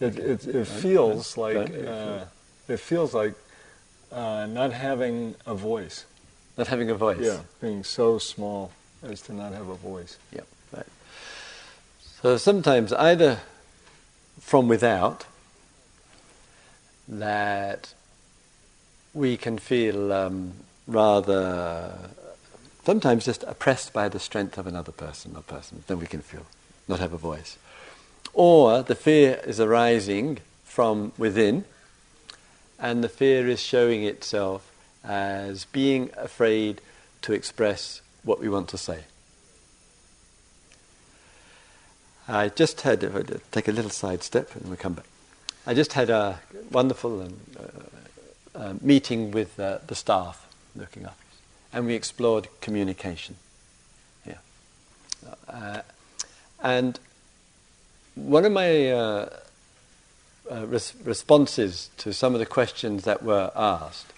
it, 0.00 0.18
it, 0.18 0.46
it 0.46 0.66
feels 0.66 1.38
like 1.38 1.70
uh, 1.86 2.24
it 2.68 2.80
feels 2.80 3.14
like 3.14 3.34
uh, 4.12 4.46
not 4.50 4.72
having 4.72 5.34
a 5.46 5.54
voice. 5.54 6.04
Not 6.58 6.66
having 6.66 6.90
a 6.90 6.94
voice. 6.94 7.20
Yeah, 7.20 7.40
being 7.60 7.84
so 7.84 8.18
small 8.18 8.72
as 9.02 9.20
to 9.22 9.32
not 9.32 9.52
have 9.52 9.68
a 9.68 9.74
voice. 9.74 10.18
Yeah, 10.32 10.42
right. 10.72 10.86
So 12.22 12.36
sometimes 12.36 12.92
either 12.92 13.40
from 14.40 14.68
without 14.68 15.24
that 17.08 17.94
we 19.14 19.36
can 19.36 19.58
feel 19.58 20.12
um, 20.12 20.52
rather 20.86 22.10
sometimes 22.84 23.24
just 23.24 23.42
oppressed 23.44 23.92
by 23.92 24.08
the 24.08 24.18
strength 24.18 24.56
of 24.56 24.66
another 24.66 24.92
person 24.92 25.34
or 25.36 25.42
person, 25.42 25.84
then 25.86 25.98
we 25.98 26.06
can 26.06 26.22
feel 26.22 26.46
not 26.88 27.00
have 27.00 27.12
a 27.12 27.18
voice. 27.18 27.58
Or 28.32 28.82
the 28.82 28.94
fear 28.94 29.40
is 29.44 29.60
arising 29.60 30.38
from 30.64 31.12
within, 31.18 31.64
and 32.78 33.04
the 33.04 33.08
fear 33.08 33.48
is 33.48 33.60
showing 33.60 34.04
itself 34.04 34.72
as 35.04 35.66
being 35.66 36.10
afraid 36.16 36.80
to 37.22 37.32
express 37.32 38.00
what 38.28 38.40
we 38.40 38.48
want 38.48 38.68
to 38.68 38.78
say. 38.78 39.04
I 42.28 42.50
just 42.50 42.82
had, 42.82 43.00
take 43.50 43.68
a 43.68 43.72
little 43.72 43.90
side 43.90 44.22
step 44.22 44.54
and 44.54 44.70
we 44.70 44.76
come 44.76 44.92
back. 44.92 45.06
I 45.66 45.72
just 45.72 45.94
had 45.94 46.10
a 46.10 46.40
wonderful 46.70 47.22
uh, 47.22 47.28
uh, 48.54 48.74
meeting 48.82 49.30
with 49.30 49.58
uh, 49.58 49.78
the 49.86 49.94
staff 49.94 50.46
looking 50.76 51.06
up, 51.06 51.16
and 51.72 51.86
we 51.86 51.94
explored 51.94 52.48
communication. 52.60 53.36
Yeah. 54.26 54.38
Uh, 55.48 55.80
and 56.62 57.00
one 58.14 58.44
of 58.44 58.52
my 58.52 58.90
uh, 58.90 59.28
res- 60.50 60.94
responses 61.02 61.88
to 61.98 62.12
some 62.12 62.34
of 62.34 62.40
the 62.40 62.46
questions 62.46 63.04
that 63.04 63.22
were 63.22 63.50
asked, 63.56 64.12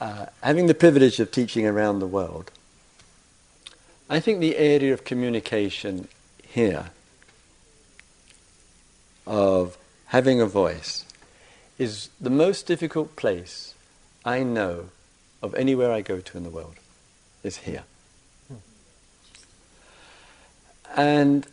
uh, 0.00 0.26
having 0.42 0.66
the 0.66 0.74
privilege 0.74 1.20
of 1.20 1.30
teaching 1.30 1.66
around 1.66 1.98
the 1.98 2.06
world, 2.06 2.50
I 4.10 4.20
think 4.20 4.40
the 4.40 4.56
area 4.56 4.92
of 4.92 5.04
communication 5.04 6.08
here, 6.46 6.90
of 9.26 9.76
having 10.06 10.40
a 10.40 10.46
voice, 10.46 11.04
is 11.78 12.08
the 12.20 12.30
most 12.30 12.66
difficult 12.66 13.16
place 13.16 13.74
I 14.24 14.42
know 14.42 14.90
of 15.42 15.54
anywhere 15.54 15.92
I 15.92 16.00
go 16.00 16.20
to 16.20 16.36
in 16.36 16.44
the 16.44 16.50
world, 16.50 16.76
is 17.42 17.58
here. 17.58 17.84
And 20.96 21.46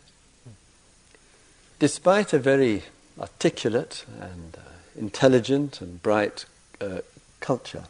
despite 1.78 2.32
a 2.32 2.38
very 2.38 2.84
articulate 3.20 4.04
and 4.20 4.56
uh, 4.56 4.60
intelligent 4.98 5.80
and 5.80 6.02
bright 6.02 6.46
uh, 6.80 7.00
culture, 7.40 7.84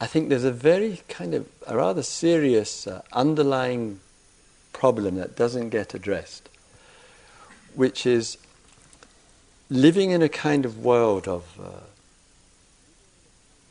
I 0.00 0.06
think 0.06 0.30
there's 0.30 0.44
a 0.44 0.52
very 0.52 1.02
kind 1.08 1.34
of 1.34 1.46
a 1.66 1.76
rather 1.76 2.02
serious 2.02 2.86
uh, 2.86 3.02
underlying 3.12 4.00
problem 4.72 5.16
that 5.16 5.36
doesn't 5.36 5.68
get 5.68 5.92
addressed, 5.92 6.48
which 7.74 8.06
is 8.06 8.38
living 9.68 10.10
in 10.10 10.22
a 10.22 10.28
kind 10.28 10.64
of 10.64 10.78
world 10.78 11.28
of 11.28 11.44
uh, 11.62 11.84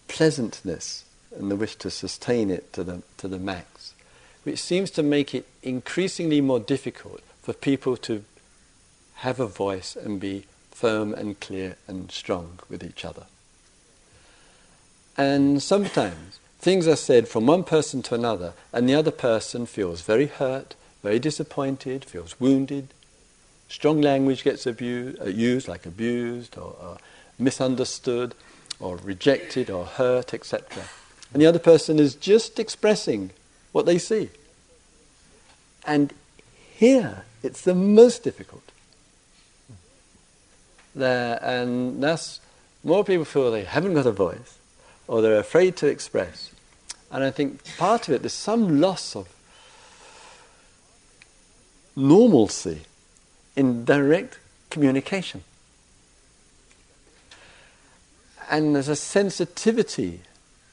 pleasantness 0.08 1.04
and 1.36 1.50
the 1.50 1.56
wish 1.56 1.76
to 1.78 1.90
sustain 1.90 2.52
it 2.52 2.72
to 2.74 2.84
the, 2.84 3.02
to 3.18 3.28
the 3.28 3.40
max, 3.40 3.94
which 4.44 4.60
seems 4.60 4.92
to 4.92 5.02
make 5.02 5.34
it 5.34 5.48
increasingly 5.64 6.42
more 6.42 6.60
difficult 6.60 7.22
for 7.42 7.54
people 7.54 7.98
to 7.98 8.24
have 9.16 9.40
a 9.40 9.48
voice 9.48 9.96
and 9.96 10.20
be 10.20 10.46
firm 10.72 11.14
and 11.14 11.40
clear 11.40 11.76
and 11.88 12.12
strong 12.12 12.60
with 12.70 12.84
each 12.84 13.04
other. 13.04 13.26
And 15.20 15.62
sometimes 15.62 16.40
things 16.60 16.88
are 16.88 16.96
said 16.96 17.28
from 17.28 17.46
one 17.46 17.66
person 17.66 18.02
to 18.04 18.16
another, 18.16 18.54
and 18.72 18.88
the 18.88 18.96
other 18.96 19.12
person 19.12 19.66
feels 19.66 20.00
very 20.02 20.28
hurt, 20.28 20.76
very 21.04 21.20
disappointed, 21.20 22.06
feels 22.06 22.40
wounded. 22.40 22.88
Strong 23.68 24.00
language 24.00 24.46
gets 24.46 24.66
abused, 24.66 25.22
uh, 25.22 25.26
used, 25.26 25.68
like 25.68 25.86
abused 25.86 26.58
or, 26.58 26.74
or 26.82 26.98
misunderstood, 27.38 28.34
or 28.80 28.96
rejected 28.96 29.70
or 29.70 29.84
hurt, 29.84 30.34
etc. 30.34 30.84
And 31.34 31.42
the 31.42 31.48
other 31.48 31.60
person 31.60 32.00
is 32.00 32.16
just 32.16 32.58
expressing 32.58 33.32
what 33.74 33.86
they 33.86 33.98
see. 33.98 34.30
And 35.86 36.14
here, 36.76 37.26
it's 37.44 37.64
the 37.64 37.76
most 37.76 38.24
difficult. 38.24 38.72
There, 40.96 41.38
and 41.44 42.02
thus, 42.02 42.40
more 42.86 43.04
people 43.04 43.26
feel 43.26 43.52
they 43.52 43.66
haven't 43.66 43.96
got 43.96 44.06
a 44.06 44.14
voice, 44.14 44.59
or 45.10 45.24
they're 45.24 45.40
afraid 45.40 45.76
to 45.76 45.88
express. 45.88 46.52
And 47.12 47.24
I 47.24 47.32
think 47.32 47.66
part 47.78 48.08
of 48.08 48.14
it, 48.14 48.22
there's 48.22 48.32
some 48.32 48.80
loss 48.80 49.16
of 49.16 49.28
normalcy 51.96 52.82
in 53.56 53.84
direct 53.86 54.38
communication. 54.70 55.44
And 58.52 58.76
there's 58.76 58.88
a 58.88 58.96
sensitivity 58.96 60.22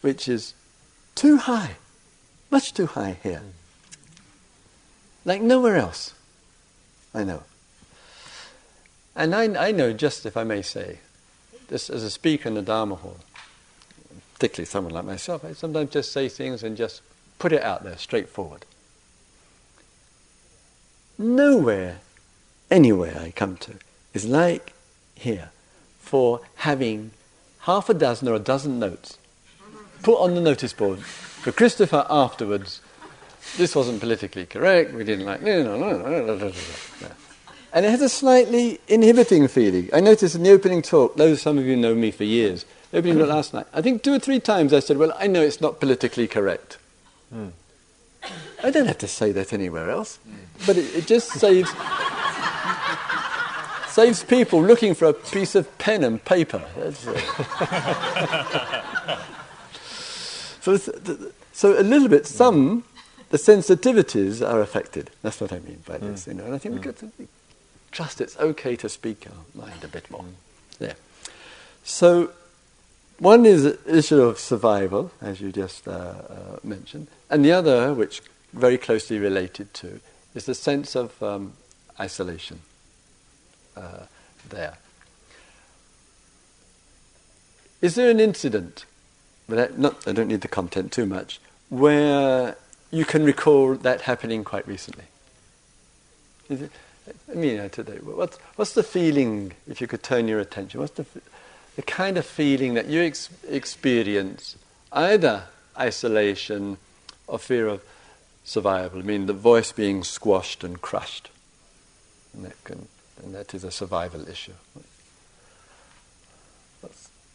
which 0.03 0.29
is 0.29 0.53
too 1.14 1.38
high, 1.38 1.77
much 2.51 2.75
too 2.75 2.87
high 2.87 3.16
here. 3.22 3.40
Like 5.25 5.40
nowhere 5.40 5.77
else, 5.77 6.12
I 7.14 7.25
know. 7.25 7.42
And 9.14 9.35
I, 9.35 9.68
I 9.68 9.72
know, 9.72 9.94
just 9.94 10.27
if 10.27 10.37
I 10.37 10.44
may 10.44 10.61
say, 10.61 10.99
this 11.68 11.88
as 11.88 12.03
a 12.03 12.11
speaker 12.11 12.51
in 12.51 12.55
the 12.55 12.61
Dharma 12.61 12.96
hall, 12.96 13.16
particularly 14.37 14.66
someone 14.66 14.92
like 14.92 15.07
myself, 15.07 15.46
I 15.46 15.55
sometimes 15.55 15.90
just 15.90 16.12
say 16.12 16.29
things 16.29 16.62
and 16.62 16.77
just 16.77 17.01
put 17.38 17.53
it 17.53 17.62
out 17.62 17.85
there 17.85 17.96
straightforward. 17.96 18.66
Nowhere, 21.16 22.01
anywhere 22.70 23.18
I 23.18 23.31
come 23.31 23.57
to, 23.57 23.77
is 24.12 24.27
like 24.27 24.75
here 25.14 25.53
for 25.99 26.42
having 26.57 27.12
half 27.61 27.88
a 27.88 27.94
dozen 27.94 28.29
or 28.29 28.35
a 28.35 28.38
dozen 28.38 28.79
notes 28.79 29.16
put 30.03 30.20
on 30.20 30.35
the 30.35 30.42
notice 30.42 30.75
board 30.75 30.99
for 30.99 31.51
Christopher 31.51 32.05
afterwards. 32.11 32.83
This 33.57 33.75
wasn't 33.75 34.01
politically 34.01 34.44
correct, 34.44 34.92
we 34.92 35.05
didn't 35.05 35.25
like. 35.25 35.40
No, 35.40 35.62
no, 35.62 35.79
no, 35.79 35.96
no, 35.96 36.27
no, 36.27 36.37
no, 36.37 36.49
no. 36.49 37.09
And 37.72 37.87
it 37.87 37.90
has 37.90 38.03
a 38.03 38.11
slightly 38.11 38.81
inhibiting 38.87 39.49
feeling. 39.49 39.88
I 39.94 40.01
noticed 40.01 40.35
in 40.35 40.42
the 40.42 40.51
opening 40.51 40.83
talk, 40.83 41.16
those 41.16 41.40
some 41.40 41.57
of 41.57 41.64
you 41.64 41.77
know 41.77 41.94
me 41.94 42.11
for 42.11 42.25
years, 42.25 42.66
opening 42.97 43.19
last 43.19 43.55
night, 43.55 43.67
I 43.73 43.83
think 43.83 44.03
two 44.03 44.15
or 44.15 44.19
three 44.19 44.41
times 44.41 44.73
I 44.73 44.81
said, 44.81 44.97
Well, 44.97 45.13
I 45.19 45.27
know 45.27 45.43
it's 45.43 45.61
not 45.61 45.81
politically 45.81 46.27
correct. 46.27 46.79
Mm. 47.35 47.53
I 48.63 48.71
don't 48.71 48.87
have 48.87 48.99
to 48.99 49.09
say 49.09 49.33
that 49.33 49.53
anywhere 49.53 49.91
else, 49.91 50.19
but 50.67 50.77
it, 50.77 50.95
it 50.95 51.07
just 51.07 51.31
saves 51.31 51.71
saves 53.89 54.25
people 54.25 54.63
looking 54.63 54.95
for 54.95 55.07
a 55.07 55.13
piece 55.13 55.55
of 55.55 55.79
pen 55.79 56.05
and 56.05 56.25
paper. 56.25 56.63
so, 60.61 60.77
so 61.53 61.81
a 61.81 61.83
little 61.83 62.09
bit, 62.09 62.27
some 62.27 62.85
the 63.31 63.39
sensitivities 63.39 64.47
are 64.47 64.61
affected. 64.61 65.11
That's 65.23 65.41
what 65.41 65.53
I 65.53 65.61
mean 65.61 65.83
by 65.87 65.99
this. 65.99 66.25
Mm. 66.25 66.29
You 66.29 66.35
know, 66.35 66.45
and 66.45 66.55
I 66.55 66.59
think 66.59 66.73
mm. 66.73 66.77
we've 66.77 66.85
got 66.85 66.99
to 66.99 67.11
trust 67.91 68.21
it's 68.21 68.37
okay 68.39 68.77
to 68.77 68.89
speak 68.89 69.27
our 69.27 69.65
mind 69.67 69.83
a 69.83 69.89
bit 69.89 70.11
more. 70.11 70.23
Mm. 70.23 70.35
Yeah. 70.81 70.95
So 71.85 72.31
one 73.19 73.47
is 73.47 73.63
the 73.63 73.79
issue 73.87 74.21
of 74.21 74.39
survival, 74.39 75.11
as 75.21 75.41
you 75.41 75.53
just 75.53 75.89
uh, 75.89 75.91
uh, 75.91 76.59
mentioned, 76.63 77.09
and 77.31 77.45
the 77.45 77.53
other, 77.53 77.95
which 77.95 78.23
very 78.53 78.79
closely 78.79 79.19
related 79.19 79.73
to, 79.75 80.01
is 80.35 80.47
the 80.47 80.55
sense 80.55 80.95
of 80.95 81.23
um, 81.23 81.55
isolation 81.99 82.61
uh, 83.77 84.05
there. 84.49 84.79
Is 87.81 87.95
there 87.95 88.11
an 88.11 88.21
incident, 88.21 88.85
but 89.49 89.59
I, 89.59 89.77
not, 89.77 90.07
I 90.09 90.13
don't 90.13 90.29
need 90.29 90.41
the 90.41 90.49
content 90.49 90.93
too 90.93 91.07
much, 91.07 91.41
where 91.69 92.57
you 92.91 93.05
can 93.05 93.25
recall 93.25 93.75
that 93.77 94.03
happening 94.03 94.45
quite 94.45 94.67
recently? 94.67 95.05
It, 96.49 96.71
I 97.31 97.35
mean, 97.35 97.69
today, 97.71 97.99
what's, 98.03 98.37
what's 98.57 98.73
the 98.73 98.83
feeling, 98.83 99.53
if 99.69 99.81
you 99.81 99.87
could 99.87 100.03
turn 100.03 100.27
your 100.27 100.41
attention, 100.41 100.81
what's 100.81 100.95
the 100.95 101.07
the 101.77 101.83
kind 101.83 102.17
of 102.19 102.27
feeling 102.27 102.75
that 102.75 102.87
you 102.87 103.03
ex- 103.03 103.29
experience, 103.49 104.57
either 104.93 105.45
isolation 105.79 106.79
or 107.27 107.39
fear 107.39 107.69
of 107.69 107.83
survival. 108.45 109.01
I 109.01 109.03
mean, 109.03 109.27
the 109.27 109.33
voice 109.33 109.73
being 109.73 110.03
squashed 110.03 110.65
and 110.65 110.81
crushed. 110.81 111.31
And 112.33 112.47
that, 112.47 112.65
can, 112.65 112.89
and 113.23 113.35
that 113.35 113.55
is 113.55 113.62
a 113.62 113.71
survival 113.71 114.29
issue. 114.29 114.53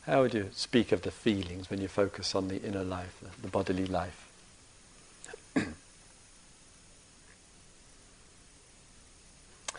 How 0.08 0.21
would 0.23 0.34
you 0.34 0.49
speak 0.51 0.91
of 0.91 1.04
the 1.04 1.12
feelings 1.12 1.69
when 1.69 1.80
you 1.80 1.88
focus 1.88 2.34
on 2.34 2.47
the 2.47 2.62
inner 2.63 2.84
life, 2.84 3.19
the, 3.21 3.41
the 3.43 3.47
bodily 3.47 3.86
life? 3.86 4.31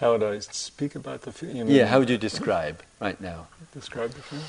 How 0.02 0.10
would 0.10 0.22
I 0.24 0.40
speak 0.40 0.96
about 0.96 1.22
the 1.22 1.30
feeling? 1.30 1.68
Yeah, 1.68 1.86
how 1.86 2.00
would 2.00 2.10
you 2.10 2.18
describe 2.18 2.82
right 2.98 3.20
now? 3.20 3.46
Describe 3.72 4.10
the 4.10 4.20
feeling? 4.20 4.44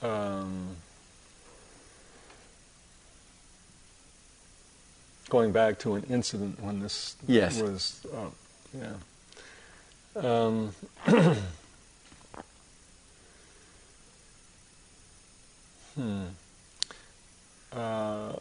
Um, 0.00 0.68
going 5.28 5.52
back 5.52 5.78
to 5.80 5.96
an 5.96 6.04
incident 6.08 6.62
when 6.62 6.80
this 6.80 7.16
Yes. 7.28 7.60
was, 7.60 8.06
uh, 8.14 8.30
yeah. 8.72 8.94
Um, 10.16 10.72
hmm. 15.94 16.22
Uh, 17.70 18.32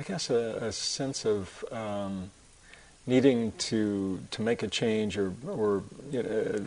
I 0.00 0.02
guess 0.02 0.30
a, 0.30 0.56
a 0.62 0.72
sense 0.72 1.26
of 1.26 1.62
um, 1.70 2.30
needing 3.06 3.52
to 3.68 4.18
to 4.30 4.40
make 4.40 4.62
a 4.62 4.68
change, 4.68 5.18
or 5.18 5.34
or 5.46 5.82
you 6.10 6.22
know, 6.22 6.64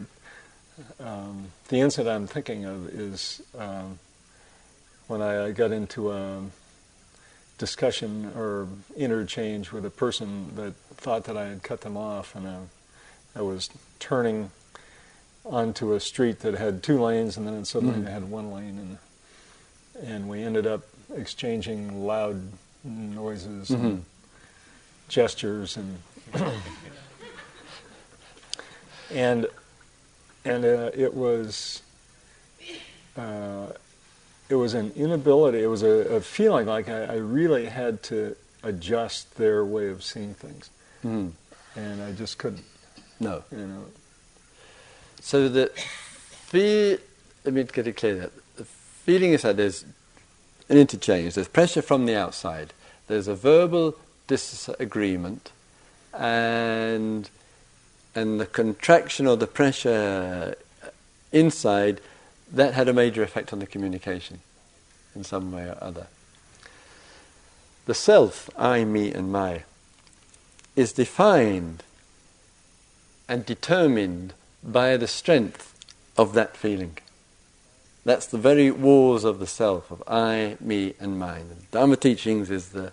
um, 1.00 1.48
the 1.70 1.80
incident 1.80 2.14
I'm 2.16 2.28
thinking 2.28 2.64
of 2.66 2.88
is 2.90 3.42
um, 3.58 3.98
when 5.08 5.24
I 5.24 5.50
got 5.50 5.72
into 5.72 6.12
a 6.12 6.44
discussion 7.58 8.32
or 8.36 8.68
interchange 8.96 9.72
with 9.72 9.84
a 9.84 9.90
person 9.90 10.56
that 10.56 10.76
thought 10.98 11.24
that 11.24 11.36
I 11.36 11.48
had 11.48 11.64
cut 11.64 11.82
them 11.82 11.98
off, 11.98 12.36
and 12.36 12.48
I, 12.48 12.60
I 13.36 13.42
was 13.42 13.72
turning 13.98 14.52
onto 15.44 15.94
a 15.94 16.00
street 16.00 16.42
that 16.42 16.54
had 16.54 16.84
two 16.84 17.02
lanes, 17.02 17.36
and 17.36 17.48
then 17.48 17.56
it 17.56 17.66
suddenly 17.66 18.02
Mhm. 18.02 18.12
had 18.12 18.30
one 18.30 18.52
lane, 18.52 18.78
and 19.98 20.08
and 20.08 20.30
we 20.30 20.44
ended 20.44 20.68
up 20.68 20.84
exchanging 21.16 22.06
loud 22.06 22.52
noises 22.84 23.70
Mhm. 23.70 23.74
and 23.84 24.06
gestures 25.10 25.78
and 25.78 26.00
and 29.12 29.48
and 30.46 30.66
uh, 30.66 30.92
it 30.94 31.14
was 31.14 31.82
uh, 33.18 33.68
it 34.50 34.56
was 34.56 34.74
an 34.74 34.92
inability. 34.96 35.62
It 35.64 35.68
was 35.68 35.84
a, 35.84 36.16
a 36.16 36.22
feeling 36.22 36.66
like 36.68 36.90
I, 36.90 37.04
I 37.06 37.16
really 37.16 37.66
had 37.68 38.04
to 38.04 38.36
adjust 38.64 39.36
their 39.38 39.64
way 39.64 39.90
of 39.90 40.04
seeing 40.04 40.34
things, 40.34 40.70
Mm. 41.04 41.32
and 41.76 42.02
I 42.02 42.12
just 42.12 42.38
couldn't. 42.38 42.66
No. 43.20 43.44
You 43.52 43.68
know. 43.68 43.86
So 45.22 45.48
the 45.48 45.68
feel, 46.50 46.98
let 47.46 47.54
me 47.54 47.64
get 47.64 47.88
it 47.88 47.94
clear 47.98 48.16
that 48.16 48.32
the 48.58 48.66
feeling 48.66 49.32
is 49.34 49.44
that 49.44 49.56
there's 49.58 49.86
an 50.70 50.78
interchange. 50.78 51.36
There's 51.36 51.48
pressure 51.48 51.82
from 51.82 52.06
the 52.06 52.16
outside. 52.16 52.74
There's 53.08 53.28
a 53.28 53.36
verbal 53.36 53.96
disagreement, 54.28 55.52
and 56.14 57.30
and 58.16 58.40
the 58.40 58.46
contraction 58.46 59.28
or 59.28 59.36
the 59.36 59.48
pressure 59.48 60.56
inside 61.32 62.00
that 62.52 62.74
had 62.74 62.88
a 62.88 62.94
major 62.94 63.24
effect 63.24 63.52
on 63.52 63.60
the 63.60 63.66
communication 63.66 64.40
in 65.16 65.24
some 65.24 65.52
way 65.52 65.64
or 65.64 65.78
other. 65.82 66.08
The 67.86 67.96
self, 67.96 68.50
I, 68.58 68.86
me, 68.86 69.12
and 69.12 69.32
my, 69.32 69.64
is 70.76 70.94
defined 70.94 71.84
and 73.28 73.46
determined 73.46 74.34
by 74.64 74.96
the 74.96 75.08
strength 75.08 75.74
of 76.18 76.34
that 76.34 76.56
feeling. 76.56 76.98
That's 78.06 78.26
the 78.28 78.38
very 78.38 78.70
walls 78.70 79.24
of 79.24 79.40
the 79.40 79.48
self, 79.48 79.90
of 79.90 80.04
I, 80.08 80.58
me, 80.60 80.94
and 81.00 81.18
mine. 81.18 81.48
The 81.50 81.78
Dharma 81.78 81.96
teachings 81.96 82.50
is 82.50 82.70
the 82.70 82.92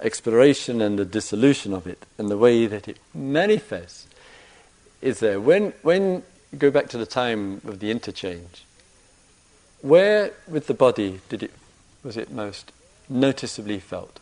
exploration 0.00 0.82
and 0.82 0.98
the 0.98 1.04
dissolution 1.06 1.72
of 1.72 1.86
it, 1.86 2.04
and 2.18 2.28
the 2.28 2.36
way 2.36 2.66
that 2.66 2.86
it 2.88 2.98
manifests 3.14 4.06
is 5.00 5.20
there. 5.20 5.40
When, 5.40 5.72
when 5.82 6.22
you 6.52 6.58
go 6.58 6.70
back 6.70 6.88
to 6.90 6.98
the 6.98 7.06
time 7.06 7.62
of 7.64 7.78
the 7.80 7.90
interchange, 7.90 8.64
where 9.80 10.32
with 10.46 10.66
the 10.66 10.74
body 10.74 11.20
did 11.28 11.42
it, 11.42 11.52
was 12.02 12.16
it 12.18 12.30
most 12.30 12.70
noticeably 13.08 13.80
felt? 13.80 14.18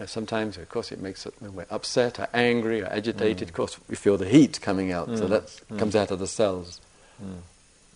Now, 0.00 0.06
sometimes, 0.06 0.56
of 0.56 0.68
course, 0.68 0.92
it 0.92 1.00
makes 1.00 1.26
it 1.26 1.34
when 1.40 1.54
we're 1.54 1.66
upset 1.70 2.18
or 2.20 2.28
angry 2.32 2.80
or 2.82 2.86
agitated. 2.86 3.48
Of 3.48 3.54
course, 3.54 3.78
we 3.88 3.96
feel 3.96 4.16
the 4.16 4.28
heat 4.28 4.60
coming 4.60 4.92
out, 4.92 5.06
so 5.08 5.26
Mm. 5.26 5.30
that 5.30 5.60
Mm. 5.70 5.78
comes 5.78 5.96
out 5.96 6.10
of 6.12 6.18
the 6.20 6.28
cells. 6.28 6.80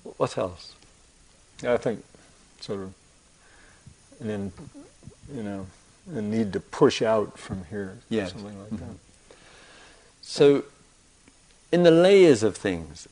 Mm. 0.05 0.15
What 0.17 0.37
else? 0.39 0.73
I 1.67 1.77
think 1.77 2.05
sort 2.61 2.81
of 2.81 2.95
an 4.21 4.31
in, 4.31 4.53
you 5.35 5.43
know 5.43 5.67
a 6.13 6.21
need 6.21 6.53
to 6.53 6.59
push 6.61 7.01
out 7.01 7.39
from 7.39 7.65
here, 7.71 7.99
Yes. 8.09 8.33
something 8.33 8.59
like 8.59 8.71
Mhm. 8.71 8.79
that. 8.81 9.37
So, 10.21 10.65
in 11.71 11.85
the 11.85 11.93
layers 11.93 12.43
of 12.43 12.57
things, 12.57 13.07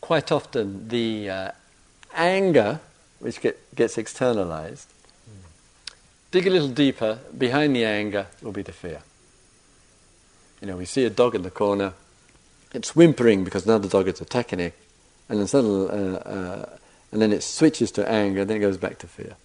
quite 0.00 0.30
often 0.30 0.86
the 0.88 1.28
uh, 1.28 1.50
anger, 2.14 2.78
which 3.18 3.40
get, 3.40 3.58
gets 3.74 3.98
externalized, 3.98 4.86
dig 6.30 6.46
a 6.46 6.50
little 6.50 6.68
deeper, 6.68 7.18
behind 7.36 7.74
the 7.74 7.84
anger 7.84 8.28
will 8.40 8.52
be 8.52 8.62
the 8.62 8.72
fear. 8.72 9.02
You 10.60 10.68
know, 10.68 10.76
we 10.76 10.84
see 10.84 11.04
a 11.04 11.10
dog 11.10 11.34
in 11.34 11.42
the 11.42 11.50
corner, 11.50 11.94
it's 12.72 12.94
whimpering 12.94 13.42
because 13.42 13.64
another 13.64 13.88
dog 13.88 14.06
is 14.06 14.20
attacking 14.20 14.60
it, 14.60 14.74
and 15.30 15.38
then 15.38 15.46
suddenly, 15.46 15.88
uh, 15.88 16.18
uh, 16.18 16.76
and 17.12 17.22
then 17.22 17.32
it 17.32 17.42
switches 17.42 17.90
to 17.92 18.06
anger, 18.06 18.44
then 18.44 18.58
it 18.58 18.60
goes 18.60 18.76
back 18.76 18.98
to 18.98 19.06
fear. 19.06 19.36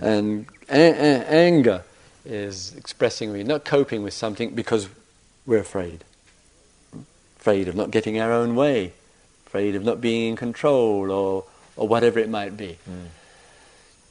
And 0.00 0.46
a- 0.68 0.92
a- 0.92 1.26
anger 1.28 1.82
is 2.24 2.72
expressing 2.76 3.32
we're 3.32 3.42
not 3.42 3.64
coping 3.64 4.02
with 4.04 4.14
something 4.14 4.54
because 4.54 4.88
we're 5.44 5.58
afraid. 5.58 6.04
Afraid 7.38 7.66
of 7.66 7.74
not 7.74 7.90
getting 7.90 8.20
our 8.20 8.30
own 8.30 8.54
way, 8.54 8.92
afraid 9.46 9.74
of 9.74 9.82
not 9.82 10.00
being 10.00 10.28
in 10.28 10.36
control, 10.36 11.10
or, 11.10 11.44
or 11.76 11.88
whatever 11.88 12.20
it 12.20 12.28
might 12.28 12.56
be. 12.56 12.78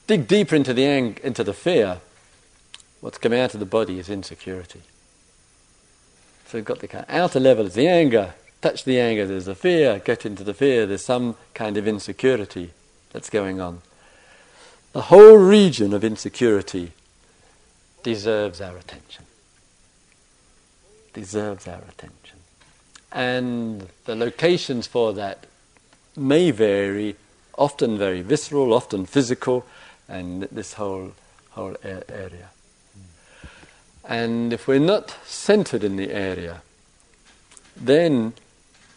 Dig 0.07 0.27
deeper 0.27 0.55
into 0.55 0.73
the, 0.73 0.85
ang- 0.85 1.17
into 1.23 1.43
the 1.43 1.53
fear, 1.53 1.99
what's 2.99 3.17
coming 3.17 3.39
out 3.39 3.53
of 3.53 3.59
the 3.59 3.65
body 3.65 3.97
is 3.99 4.09
insecurity. 4.09 4.81
So 6.47 6.57
we've 6.57 6.65
got 6.65 6.79
the 6.79 7.05
outer 7.07 7.39
level 7.39 7.65
is 7.65 7.75
the 7.75 7.87
anger, 7.87 8.33
touch 8.61 8.83
the 8.83 8.99
anger, 8.99 9.25
there's 9.25 9.45
the 9.45 9.55
fear, 9.55 9.99
get 9.99 10.25
into 10.25 10.43
the 10.43 10.53
fear, 10.53 10.85
there's 10.85 11.03
some 11.03 11.35
kind 11.53 11.77
of 11.77 11.87
insecurity 11.87 12.71
that's 13.11 13.29
going 13.29 13.59
on. 13.59 13.81
The 14.93 15.03
whole 15.03 15.37
region 15.37 15.93
of 15.93 16.03
insecurity 16.03 16.91
deserves 18.03 18.61
our 18.61 18.77
attention. 18.77 19.25
Deserves 21.13 21.67
our 21.67 21.81
attention. 21.89 22.39
And 23.11 23.87
the 24.05 24.15
locations 24.15 24.87
for 24.87 25.13
that 25.13 25.45
may 26.15 26.51
vary, 26.51 27.15
often 27.57 27.97
very 27.97 28.21
visceral, 28.21 28.73
often 28.73 29.05
physical, 29.05 29.65
and 30.07 30.43
this 30.43 30.73
whole, 30.73 31.13
whole 31.51 31.75
a- 31.83 32.09
area. 32.11 32.49
And 34.03 34.51
if 34.51 34.67
we're 34.67 34.79
not 34.79 35.15
centered 35.25 35.83
in 35.83 35.95
the 35.95 36.11
area, 36.11 36.61
then 37.75 38.33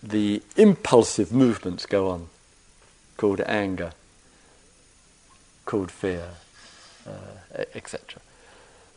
the 0.08 0.42
impulsive 0.56 1.32
movements 1.32 1.86
go 1.86 2.10
on, 2.10 2.28
called 3.16 3.40
anger, 3.46 3.92
called 5.64 5.90
fear, 5.90 6.30
uh, 7.06 7.64
etc. 7.74 8.20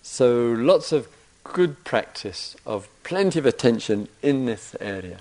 So 0.04 0.54
lots 0.58 0.92
of 0.92 1.08
good 1.44 1.84
practice 1.84 2.56
of 2.66 2.90
plenty 3.04 3.40
of 3.40 3.46
attention 3.46 4.10
in 4.22 4.46
this 4.46 4.76
area. 4.82 5.20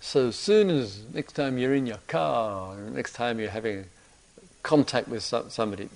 So 0.00 0.28
as 0.28 0.36
soon 0.36 0.70
as 0.70 1.02
next 1.12 1.32
time 1.32 1.58
you're 1.58 1.74
in 1.74 1.86
your 1.86 2.00
car, 2.08 2.76
next 2.76 3.12
time 3.12 3.38
you're 3.38 3.50
having 3.50 3.86
contact 4.62 5.08
with 5.08 5.22
somebody, 5.22 5.88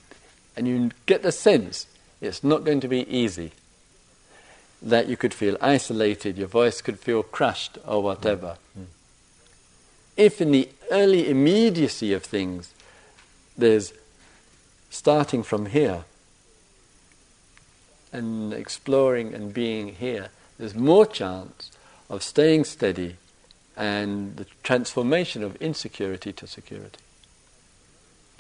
and 0.57 0.67
you 0.69 0.91
get 1.07 1.23
the 1.23 1.33
sense 1.33 1.87
it's 2.21 2.45
not 2.45 2.65
going 2.65 2.81
to 2.81 2.89
be 2.89 3.09
easy, 3.15 3.53
that 4.85 5.09
you 5.09 5.17
could 5.17 5.33
feel 5.33 5.57
isolated, 5.61 6.37
your 6.37 6.47
voice 6.47 6.83
could 6.83 7.01
feel 7.01 7.23
crushed 7.23 7.79
or 7.87 8.03
whatever. 8.03 8.59
Mm. 8.79 8.85
If 10.17 10.41
in 10.41 10.53
the 10.53 10.69
early 10.91 11.29
immediacy 11.29 12.13
of 12.13 12.23
things 12.23 12.73
there's 13.57 13.95
starting 14.91 15.43
from 15.43 15.67
here 15.67 16.05
and 18.13 18.53
exploring 18.53 19.35
and 19.35 19.53
being 19.55 19.95
here, 19.95 20.29
there's 20.59 20.75
more 20.75 21.07
chance 21.07 21.73
of 22.11 22.23
staying 22.23 22.65
steady 22.65 23.17
and 23.77 24.37
the 24.37 24.47
transformation 24.63 25.43
of 25.43 25.57
insecurity 25.57 26.33
to 26.33 26.47
security. 26.47 27.01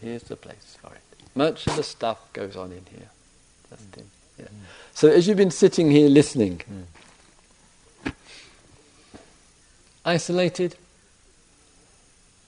Here's 0.00 0.24
the 0.24 0.36
place 0.36 0.76
for 0.80 0.94
it. 0.94 1.00
Much 1.34 1.66
of 1.66 1.76
the 1.76 1.82
stuff 1.82 2.32
goes 2.32 2.54
on 2.54 2.70
in 2.70 2.84
here. 2.90 3.10
Just 3.70 3.96
in, 3.96 4.10
yeah. 4.38 4.46
So 4.94 5.08
as 5.08 5.26
you've 5.26 5.36
been 5.36 5.50
sitting 5.50 5.90
here 5.90 6.08
listening, 6.08 6.62
isolated, 10.04 10.76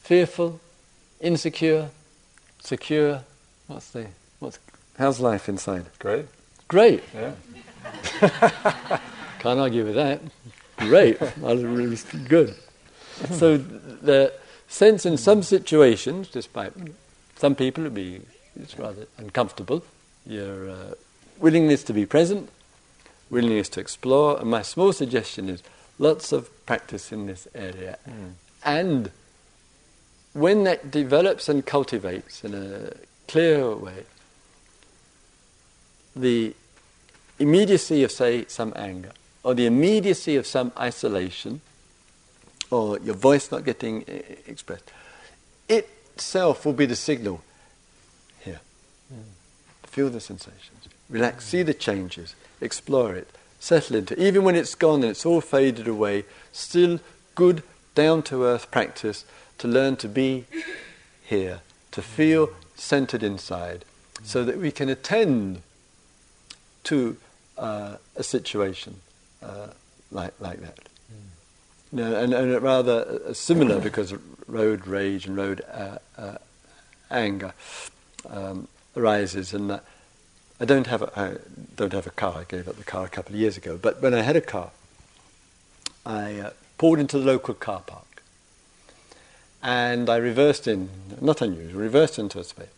fearful, 0.03 0.61
insecure, 1.21 1.91
secure, 2.61 3.23
what's 3.67 3.91
the 3.91 4.07
What's, 4.39 4.59
how's 4.99 5.19
life 5.19 5.49
inside? 5.49 5.87
Great. 5.99 6.27
Great. 6.69 7.03
Yeah. 7.15 7.33
Can't 9.39 9.61
argue 9.61 9.85
with 9.85 9.95
that. 9.95 10.21
Great. 10.79 11.21
I 11.23 11.29
was 11.41 11.65
really 11.65 11.97
good. 12.29 12.55
So 13.31 13.57
the 13.57 14.33
sense 14.69 15.07
in 15.07 15.17
some 15.17 15.43
situations, 15.43 16.29
despite 16.29 16.73
some 17.37 17.55
people 17.55 17.85
it'd 17.85 17.95
be 17.95 18.21
it's 18.61 18.79
rather 18.79 19.07
uncomfortable, 19.19 19.85
your 20.27 20.71
uh, 20.71 20.95
willingness 21.39 21.83
to 21.85 21.93
be 21.93 22.07
present, 22.07 22.49
willingness 23.31 23.69
to 23.71 23.81
explore, 23.81 24.39
and 24.39 24.51
my 24.51 24.63
small 24.63 24.93
suggestion 24.93 25.49
is 25.49 25.63
lots 25.99 26.33
of 26.33 26.67
practice 26.67 27.13
in 27.13 27.27
this 27.27 27.49
area. 27.55 27.99
Mm. 28.09 28.33
And 28.65 29.11
when 30.33 30.65
that 30.65 30.91
develops 30.91 31.49
and 31.49 31.65
cultivates 31.65 32.45
in 32.45 32.55
a 32.55 32.93
clear 33.27 33.75
way, 33.75 34.05
the 36.15 36.55
immediacy 37.39 38.03
of, 38.03 38.13
say, 38.13 38.45
some 38.49 38.73
anger, 38.77 39.13
or 39.43 39.55
the 39.55 39.67
immediacy 39.67 40.37
of 40.37 40.47
some 40.47 40.73
isolation, 40.79 41.61
or 42.71 42.99
your 43.01 43.15
voice 43.15 43.51
not 43.51 43.65
getting 43.65 44.03
uh, 44.03 44.13
expressed, 44.47 44.91
itself 45.69 46.65
will 46.65 46.73
be 46.73 46.87
the 46.87 46.97
signal. 46.97 47.43
Here. 48.41 48.61
Mm. 49.13 49.23
Feel 49.85 50.11
the 50.11 50.21
sensations. 50.21 50.89
Relax, 51.09 51.45
see 51.45 51.63
the 51.63 51.75
changes, 51.75 52.35
explore 52.61 53.15
it, 53.15 53.29
settle 53.61 53.97
into 53.97 54.15
it. 54.15 54.21
Even 54.21 54.45
when 54.45 54.57
it's 54.57 54.75
gone 54.75 55.03
and 55.03 55.11
it's 55.11 55.25
all 55.25 55.41
faded 55.41 55.87
away, 55.87 56.25
still 56.53 56.99
good, 57.35 57.63
down 57.95 58.23
to 58.23 58.45
earth 58.45 58.71
practice 58.71 59.25
to 59.59 59.69
learn 59.69 59.97
to 59.97 60.09
be 60.09 60.45
here, 61.25 61.61
to 61.93 62.03
feel 62.03 62.51
centered 62.75 63.23
inside, 63.23 63.85
so 64.23 64.45
that 64.45 64.59
we 64.59 64.71
can 64.71 64.89
attend 64.89 65.63
to 66.85 67.17
uh, 67.57 67.97
a 68.17 68.23
situation 68.23 69.01
uh, 69.43 69.69
like, 70.11 70.35
like 70.41 70.61
that. 70.61 70.89
Mm. 71.93 72.23
and, 72.23 72.35
and 72.35 72.63
rather 72.63 73.21
uh, 73.29 73.33
similar 73.33 73.81
because 73.81 74.15
road 74.47 74.87
rage 74.87 75.27
and 75.27 75.37
road 75.37 75.63
uh, 75.73 75.99
uh, 76.19 76.39
anger 77.11 77.55
um, 78.29 78.69
arises, 78.97 79.55
and 79.55 79.71
that 79.71 79.85
I 80.61 80.65
don't 80.65 80.87
have 80.87 81.03
a, 81.03 81.21
I 81.21 81.37
don't 81.77 81.93
have 81.93 82.07
a 82.07 82.11
car. 82.11 82.39
I 82.39 82.45
gave 82.45 82.69
up 82.69 82.77
the 82.77 82.85
car 82.85 83.05
a 83.05 83.09
couple 83.09 83.35
of 83.35 83.41
years 83.41 83.57
ago. 83.57 83.79
But 83.81 84.01
when 84.01 84.15
I 84.15 84.23
had 84.23 84.37
a 84.37 84.41
car, 84.41 84.71
I 86.05 86.39
uh, 86.39 86.51
pulled 86.79 86.99
into 86.99 87.19
the 87.19 87.25
local 87.25 87.55
car 87.55 87.83
park, 87.87 88.23
and 89.63 90.09
I 90.09 90.17
reversed 90.17 90.67
in, 90.67 90.89
not 91.21 91.43
unusual, 91.43 91.81
reversed 91.81 92.19
into 92.19 92.39
a 92.39 92.45
space. 92.45 92.69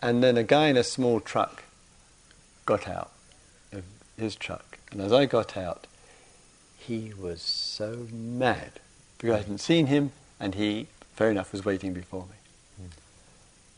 And 0.00 0.22
then 0.22 0.36
a 0.36 0.42
guy 0.42 0.66
in 0.66 0.76
a 0.76 0.84
small 0.84 1.20
truck 1.20 1.62
got 2.66 2.86
out 2.88 3.10
of 3.72 3.84
his 4.18 4.36
truck. 4.36 4.78
And 4.90 5.00
as 5.00 5.12
I 5.12 5.24
got 5.24 5.56
out, 5.56 5.86
he 6.76 7.12
was 7.18 7.40
so 7.40 8.06
mad 8.12 8.72
because 9.16 9.34
I 9.34 9.38
hadn't 9.38 9.58
seen 9.58 9.86
him 9.86 10.12
and 10.38 10.54
he, 10.54 10.88
fair 11.14 11.30
enough, 11.30 11.52
was 11.52 11.64
waiting 11.64 11.94
before 11.94 12.24
me. 12.24 12.84
Mm. 12.86 12.90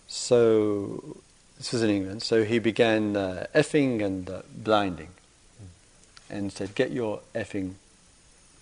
So, 0.08 1.18
this 1.58 1.72
was 1.72 1.82
in 1.82 1.90
England, 1.90 2.22
so 2.22 2.44
he 2.44 2.58
began 2.58 3.16
uh, 3.16 3.46
effing 3.54 4.04
and 4.04 4.28
uh, 4.28 4.42
blinding 4.54 5.08
and 6.28 6.52
said, 6.52 6.74
Get 6.74 6.90
your 6.90 7.20
effing 7.34 7.74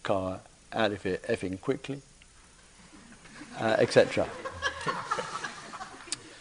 car 0.02 0.40
out 0.72 0.92
of 0.92 1.02
here 1.02 1.18
effing 1.28 1.60
quickly, 1.60 2.02
uh, 3.58 3.76
etc. 3.78 4.28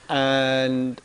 and 0.10 1.02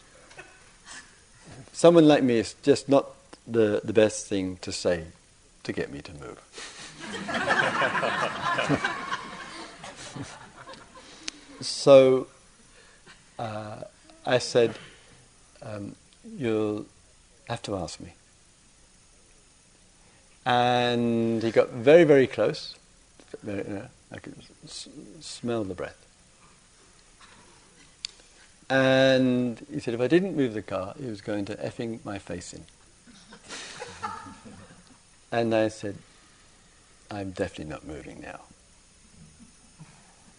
someone 1.73 2.07
like 2.07 2.23
me 2.23 2.39
is 2.39 2.55
just 2.63 2.89
not 2.89 3.11
the, 3.47 3.81
the 3.85 3.93
best 3.93 4.27
thing 4.27 4.57
to 4.59 4.73
say 4.73 5.05
to 5.63 5.73
get 5.73 5.93
me 5.93 6.01
to 6.01 6.13
move. 6.15 6.39
so 11.61 12.27
uh, 13.39 13.83
I 14.27 14.39
said, 14.39 14.75
um, 15.63 15.95
You'll 16.37 16.87
have 17.49 17.63
to 17.63 17.77
ask 17.77 18.01
me. 18.01 18.13
And 20.45 21.43
he 21.43 21.51
got 21.51 21.71
very, 21.71 22.05
very 22.05 22.27
close. 22.27 22.75
Very, 23.43 23.67
you 23.67 23.75
know, 23.75 23.87
I 24.13 24.19
could 24.19 24.35
s- 24.65 24.89
smell 25.21 25.65
the 25.65 25.75
breath. 25.75 25.97
And 28.71 29.65
he 29.73 29.81
said, 29.81 29.95
if 29.95 30.01
I 30.01 30.09
didn't 30.09 30.37
move 30.37 30.55
the 30.55 30.63
car, 30.63 30.95
he 30.99 31.07
was 31.07 31.21
going 31.21 31.45
to 31.47 31.55
effing 31.57 32.05
my 32.05 32.19
face 32.19 32.53
in. 32.53 32.65
and 35.33 35.55
I 35.55 35.69
said, 35.69 35.97
I'm 37.11 37.31
definitely 37.31 37.73
not 37.73 37.87
moving 37.87 38.21
now. 38.21 38.41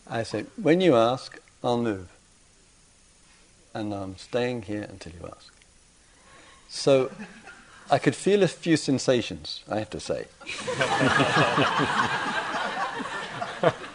I 0.07 0.23
said, 0.23 0.47
when 0.61 0.81
you 0.81 0.95
ask, 0.95 1.39
I'll 1.63 1.81
move. 1.81 2.09
And 3.73 3.93
I'm 3.93 4.17
staying 4.17 4.63
here 4.63 4.83
until 4.83 5.13
you 5.13 5.27
ask. 5.27 5.53
So 6.69 7.11
I 7.91 7.97
could 7.97 8.15
feel 8.15 8.43
a 8.43 8.47
few 8.47 8.77
sensations, 8.77 9.63
I 9.69 9.79
have 9.79 9.89
to 9.91 9.99
say. 9.99 10.25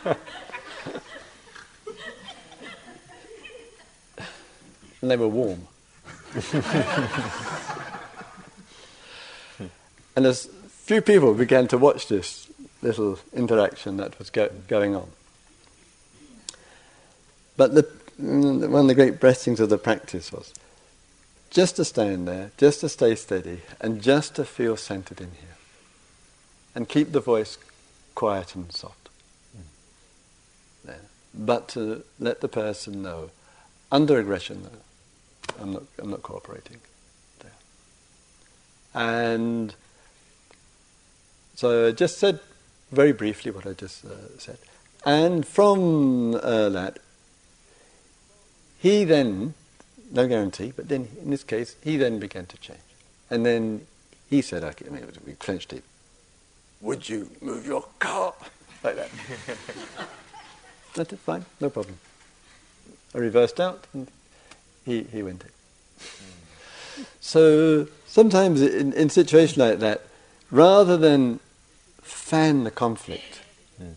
and 5.00 5.10
they 5.10 5.16
were 5.16 5.28
warm. 5.28 5.68
and 10.16 10.26
as 10.26 10.46
few 10.84 11.00
people 11.00 11.34
began 11.34 11.68
to 11.68 11.78
watch 11.78 12.08
this 12.08 12.48
little 12.82 13.18
interaction 13.32 13.96
that 13.96 14.18
was 14.18 14.30
go- 14.30 14.50
going 14.68 14.94
on. 14.96 15.08
But 17.56 17.74
the, 17.74 17.88
one 18.18 18.82
of 18.82 18.86
the 18.88 18.94
great 18.94 19.20
blessings 19.20 19.60
of 19.60 19.68
the 19.68 19.78
practice 19.78 20.32
was 20.32 20.52
just 21.50 21.76
to 21.76 21.84
stand 21.84 22.26
there, 22.26 22.50
just 22.56 22.80
to 22.80 22.88
stay 22.88 23.14
steady, 23.14 23.62
and 23.80 24.02
just 24.02 24.34
to 24.36 24.44
feel 24.44 24.76
centered 24.76 25.20
in 25.20 25.30
here. 25.32 25.56
And 26.74 26.88
keep 26.88 27.12
the 27.12 27.20
voice 27.20 27.56
quiet 28.14 28.54
and 28.56 28.72
soft. 28.72 29.08
Mm. 30.86 30.94
But 31.32 31.68
to 31.68 32.02
let 32.18 32.40
the 32.40 32.48
person 32.48 33.02
know, 33.02 33.30
under 33.92 34.18
aggression, 34.18 34.68
I'm 35.60 35.72
not, 35.72 35.82
I'm 35.98 36.10
not 36.10 36.22
cooperating 36.22 36.78
there. 37.40 37.52
And 38.94 39.74
so 41.54 41.88
I 41.88 41.92
just 41.92 42.18
said 42.18 42.40
very 42.90 43.12
briefly 43.12 43.50
what 43.52 43.66
I 43.66 43.72
just 43.72 44.04
uh, 44.04 44.38
said. 44.38 44.58
And 45.06 45.46
from 45.46 46.34
uh, 46.34 46.70
that, 46.70 46.98
he 48.84 49.04
then, 49.04 49.54
no 50.10 50.28
guarantee, 50.28 50.70
but 50.76 50.90
then 50.90 51.08
in 51.22 51.30
this 51.30 51.42
case, 51.42 51.74
he 51.82 51.96
then 51.96 52.18
began 52.18 52.44
to 52.44 52.58
change. 52.58 52.78
And 53.30 53.46
then 53.46 53.86
he 54.28 54.42
said, 54.42 54.62
okay, 54.62 54.84
I 54.86 54.90
mean, 54.90 55.06
we 55.26 55.32
clenched 55.32 55.72
it. 55.72 55.82
Would 56.82 57.08
you 57.08 57.30
move 57.40 57.64
your 57.64 57.86
car? 57.98 58.34
like 58.84 58.96
that. 58.96 59.08
That's 60.94 61.14
it, 61.14 61.18
fine, 61.18 61.46
no 61.62 61.70
problem. 61.70 61.96
I 63.14 63.18
reversed 63.18 63.58
out 63.58 63.86
and 63.94 64.10
he, 64.84 65.04
he 65.04 65.22
went 65.22 65.44
in. 65.44 67.04
So 67.22 67.88
sometimes 68.06 68.60
in, 68.60 68.92
in 68.92 69.08
situations 69.08 69.56
like 69.56 69.78
that, 69.78 70.02
rather 70.50 70.98
than 70.98 71.40
fan 72.02 72.64
the 72.64 72.70
conflict, 72.70 73.40
mm. 73.82 73.94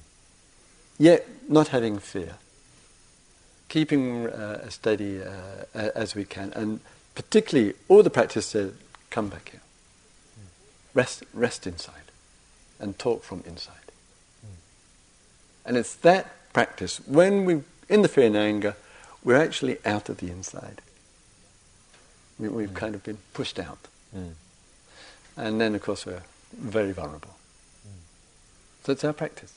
yet 0.98 1.28
not 1.50 1.68
having 1.68 2.00
fear, 2.00 2.36
keeping 3.70 4.28
uh, 4.28 4.62
as 4.66 4.76
steady 4.76 5.22
uh, 5.22 5.66
as 5.74 6.16
we 6.16 6.26
can, 6.26 6.52
and 6.54 6.80
particularly 7.16 7.74
all 7.88 8.04
the 8.04 8.10
practice 8.10 8.46
said, 8.46 8.74
come 9.10 9.30
back 9.30 9.50
here, 9.50 9.62
mm. 10.40 10.48
rest, 10.94 11.24
rest 11.34 11.68
inside, 11.68 12.12
and 12.80 12.98
talk 13.00 13.24
from 13.24 13.44
inside. 13.46 13.92
Mm. 14.46 14.50
And 15.66 15.78
it's 15.78 15.96
that 15.96 16.54
practice 16.54 17.00
when 17.06 17.46
we 17.46 17.64
in 17.90 18.02
the 18.02 18.08
fear 18.08 18.28
and 18.28 18.36
anger, 18.36 18.76
we're 19.24 19.42
actually 19.42 19.78
out 19.86 20.10
of 20.10 20.18
the 20.18 20.30
inside. 20.30 20.82
We, 22.40 22.64
have 22.64 22.72
mm. 22.72 22.76
kind 22.76 22.96
of 22.96 23.04
been 23.04 23.18
pushed 23.34 23.60
out. 23.60 23.80
Mm. 24.16 24.34
And 25.38 25.62
then, 25.62 25.74
of 25.76 25.82
course, 25.82 26.06
we're 26.06 26.24
very 26.54 26.92
vulnerable. 26.92 27.36
Mm. 27.88 28.86
So 28.86 28.92
it's 28.92 29.04
our 29.04 29.14
practice. 29.14 29.54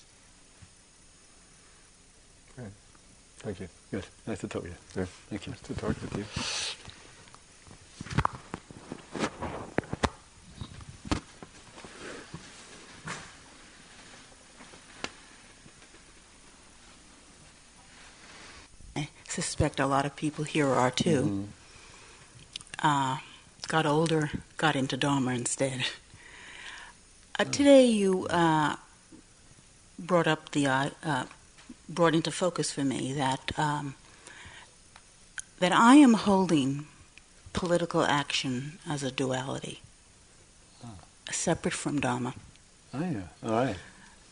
Thank 3.42 3.60
you. 3.60 3.68
Good. 3.90 4.06
Nice 4.26 4.38
to 4.40 4.48
talk 4.48 4.62
to 4.62 4.68
you. 4.68 4.74
Yeah. 4.96 5.06
Thank 5.28 5.46
you. 5.46 5.52
Nice 5.52 5.60
to 5.62 5.74
talk 5.74 5.96
with 6.00 6.16
you. 6.16 6.24
I 18.96 19.08
suspect 19.28 19.80
a 19.80 19.86
lot 19.86 20.04
of 20.06 20.14
people 20.16 20.44
here 20.44 20.68
are 20.68 20.90
too. 20.90 21.22
Mm-hmm. 21.22 22.86
uh, 22.86 23.18
got 23.68 23.86
older, 23.86 24.30
got 24.56 24.76
into 24.76 24.96
Dharma 24.96 25.32
instead. 25.32 25.84
Uh, 27.38 27.44
today, 27.44 27.86
you 27.86 28.26
uh, 28.28 28.76
brought 29.98 30.26
up 30.26 30.50
the 30.52 30.66
uh, 30.66 30.90
uh, 31.04 31.24
brought 31.90 32.14
into 32.14 32.30
focus 32.30 32.70
for 32.72 32.84
me 32.84 33.12
that 33.12 33.52
um, 33.58 33.94
that 35.58 35.72
I 35.72 35.96
am 35.96 36.14
holding 36.14 36.86
political 37.52 38.02
action 38.04 38.78
as 38.88 39.02
a 39.02 39.10
duality, 39.10 39.80
Ah. 40.84 40.88
separate 41.30 41.74
from 41.74 42.00
Dharma, 42.00 42.32
Oh, 42.94 43.00
yeah. 43.00 43.26
All 43.44 43.50
right. 43.50 43.76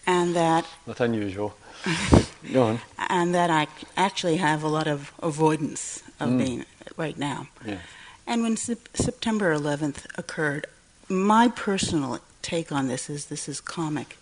and 0.06 0.34
that 0.34 0.64
Not 0.86 1.00
unusual. 1.00 1.54
Go 2.52 2.62
on. 2.62 2.80
and 3.10 3.34
that 3.34 3.50
I 3.50 3.66
actually 3.96 4.36
have 4.38 4.62
a 4.62 4.68
lot 4.68 4.86
of 4.86 5.12
avoidance 5.22 6.02
of 6.20 6.28
Mm. 6.30 6.38
being 6.38 6.64
right 6.96 7.18
now. 7.18 7.48
Yeah. 7.66 7.78
And 8.26 8.42
when 8.42 8.56
Sep- 8.56 8.88
September 8.96 9.52
11th 9.54 10.06
occurred, 10.16 10.66
my 11.08 11.48
personal 11.48 12.18
take 12.42 12.70
on 12.72 12.88
this 12.88 13.08
is 13.10 13.26
this 13.26 13.48
is 13.48 13.60
karmic. 13.60 14.16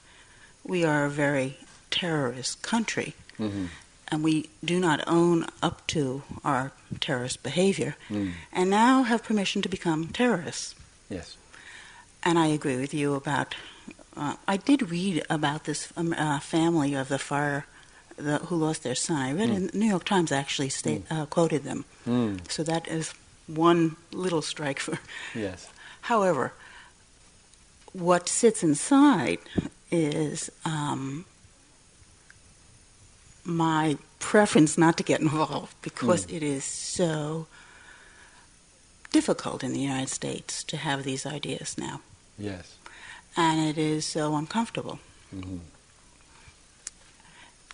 We 0.65 0.85
are 0.85 1.05
a 1.05 1.11
very 1.11 1.57
terrorist 1.91 2.63
country, 2.63 3.15
hmm 3.39 3.67
and 4.13 4.23
we 4.23 4.49
do 4.65 4.79
not 4.79 5.01
own 5.09 5.45
up 5.63 5.85
to 5.89 6.23
our 6.45 6.71
terrorist 7.01 7.43
behavior, 7.43 7.97
Mm. 8.09 8.33
and 8.53 8.71
now 8.71 9.03
have 9.03 9.25
permission 9.25 9.63
to 9.63 9.69
become 9.69 10.07
terrorists. 10.13 10.77
Yes. 11.11 11.37
And 12.23 12.39
I 12.39 12.47
agree 12.47 12.77
with 12.77 12.95
you 12.95 13.15
about. 13.15 13.57
Uh, 14.17 14.35
I 14.47 14.59
did 14.59 14.91
read 14.93 15.25
about 15.29 15.65
this 15.65 15.93
um, 15.97 16.13
uh, 16.13 16.39
family 16.39 16.95
of 16.95 17.09
the 17.09 17.19
fire 17.19 17.67
the, 18.17 18.39
who 18.47 18.55
lost 18.57 18.83
their 18.85 18.95
son. 18.95 19.17
I 19.17 19.33
read 19.33 19.51
Mm. 19.51 19.57
in 19.57 19.67
the 19.67 19.79
New 19.79 19.89
York 19.91 20.05
Times 20.05 20.31
actually 20.31 20.69
state, 20.71 21.03
uh, 21.11 21.27
quoted 21.27 21.65
them. 21.65 21.85
Mm. 22.07 22.49
So 22.49 22.63
that 22.63 22.87
is 22.87 23.13
one 23.49 23.97
little 24.13 24.41
strike 24.43 24.79
for. 24.79 24.99
Yes. 25.35 25.69
However, 26.03 26.53
what 27.93 28.29
sits 28.29 28.63
inside 28.63 29.39
is 29.91 30.51
um, 30.65 31.25
my 33.47 33.97
preference 34.19 34.77
not 34.77 34.97
to 34.97 35.03
get 35.03 35.21
involved 35.27 35.75
because 35.83 36.27
Mm. 36.27 36.33
it 36.37 36.43
is 36.43 36.65
so 36.65 37.47
difficult 39.13 39.63
in 39.65 39.73
the 39.73 39.81
United 39.81 40.09
States 40.11 40.63
to 40.65 40.77
have 40.77 41.05
these 41.05 41.25
ideas 41.25 41.79
now, 41.79 42.01
Yes. 42.39 42.75
and 43.37 43.61
it 43.69 43.79
is 43.79 44.05
so 44.05 44.35
uncomfortable. 44.37 44.99
hmm 45.31 45.59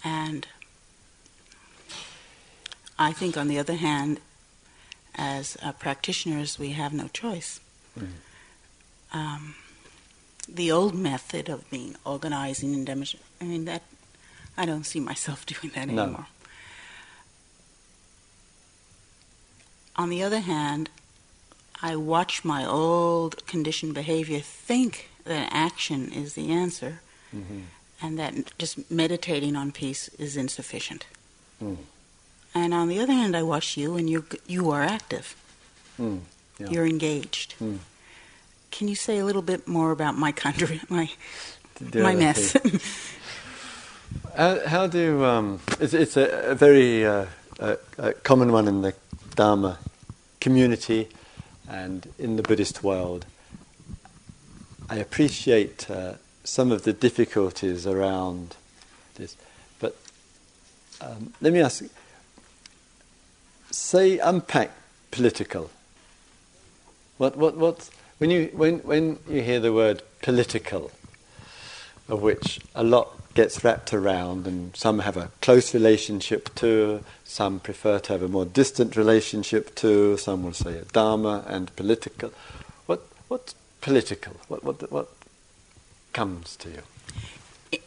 And 0.04 0.46
I 2.98 3.12
think, 3.12 3.37
on 3.37 3.48
the 3.48 3.58
other 3.58 3.76
hand, 3.76 4.20
as 5.14 5.56
uh, 5.62 5.72
practitioners, 5.72 6.58
we 6.58 6.70
have 6.72 6.92
no 6.92 7.08
choice. 7.08 7.61
Mhm. 7.98 8.12
Um, 9.12 9.54
the 10.48 10.70
old 10.72 10.94
method 10.94 11.48
of 11.48 11.68
being 11.70 11.96
organizing 12.04 12.74
and 12.74 12.87
demonstrating, 12.87 13.26
I 13.40 13.44
mean, 13.44 13.64
that 13.66 13.82
I 14.56 14.66
don't 14.66 14.84
see 14.84 15.00
myself 15.00 15.44
doing 15.52 15.72
that 15.74 15.88
No. 15.88 16.02
anymore. 16.02 16.26
On 19.96 20.08
the 20.08 20.22
other 20.22 20.40
hand, 20.40 20.88
I 21.82 21.96
watch 21.96 22.44
my 22.44 22.64
old 22.64 23.46
conditioned 23.46 23.94
behavior 23.94 24.40
think 24.40 25.10
that 25.24 25.48
action 25.52 26.10
is 26.12 26.34
the 26.34 26.50
answer 26.50 27.00
hmm 27.30 27.60
and 28.04 28.18
that 28.18 28.58
just 28.58 28.90
meditating 28.90 29.54
on 29.54 29.70
peace 29.70 30.08
is 30.18 30.36
insufficient. 30.36 31.06
Mm. 31.62 31.76
And 32.52 32.74
on 32.74 32.88
the 32.88 32.98
other 32.98 33.12
hand, 33.12 33.36
I 33.36 33.44
watch 33.44 33.76
you, 33.76 33.96
and 33.96 34.10
you 34.10 34.24
you 34.48 34.70
are 34.72 34.82
active. 34.82 35.36
Mm. 36.00 36.22
Yeah. 36.58 36.70
You're 36.70 36.86
engaged. 36.86 37.54
Mm. 37.60 37.78
Can 38.72 38.88
you 38.88 38.96
say 38.96 39.18
a 39.18 39.24
little 39.24 39.40
bit 39.42 39.68
more 39.68 39.92
about 39.92 40.18
my 40.18 40.32
country, 40.44 40.80
my 40.88 41.10
my 41.94 42.16
mess? 42.16 42.56
How, 44.36 44.66
how 44.66 44.86
do 44.86 45.24
um, 45.26 45.60
it's, 45.78 45.92
it's 45.92 46.16
a, 46.16 46.52
a 46.52 46.54
very 46.54 47.04
uh, 47.04 47.26
a, 47.58 47.76
a 47.98 48.12
common 48.14 48.50
one 48.50 48.66
in 48.66 48.80
the 48.80 48.94
Dharma 49.34 49.78
community 50.40 51.08
and 51.68 52.08
in 52.18 52.36
the 52.36 52.42
Buddhist 52.42 52.82
world. 52.82 53.26
I 54.88 54.96
appreciate 54.96 55.90
uh, 55.90 56.14
some 56.44 56.72
of 56.72 56.84
the 56.84 56.94
difficulties 56.94 57.86
around 57.86 58.56
this, 59.16 59.36
but 59.78 59.96
um, 61.02 61.34
let 61.42 61.52
me 61.52 61.60
ask: 61.60 61.84
say, 63.70 64.18
unpack 64.18 64.70
political. 65.10 65.70
What 67.18 67.36
what 67.36 67.58
what? 67.58 67.90
When 68.16 68.30
you 68.30 68.50
when 68.54 68.78
when 68.78 69.18
you 69.28 69.42
hear 69.42 69.60
the 69.60 69.74
word 69.74 70.00
political, 70.22 70.90
of 72.08 72.22
which 72.22 72.58
a 72.74 72.82
lot 72.82 73.21
gets 73.34 73.64
wrapped 73.64 73.92
around, 73.94 74.46
and 74.46 74.76
some 74.76 75.00
have 75.00 75.16
a 75.16 75.30
close 75.40 75.72
relationship 75.74 76.54
to, 76.56 77.02
some 77.24 77.60
prefer 77.60 77.98
to 78.00 78.12
have 78.12 78.22
a 78.22 78.28
more 78.28 78.44
distant 78.44 78.96
relationship 78.96 79.74
to, 79.76 80.16
some 80.16 80.42
will 80.42 80.52
say 80.52 80.78
a 80.78 80.84
dharma 80.84 81.44
and 81.46 81.74
political. 81.76 82.32
What 82.86 83.00
what's 83.28 83.54
political? 83.80 84.34
What 84.48 84.62
what 84.64 84.90
what 84.92 85.08
comes 86.12 86.56
to 86.56 86.68
you? 86.68 86.82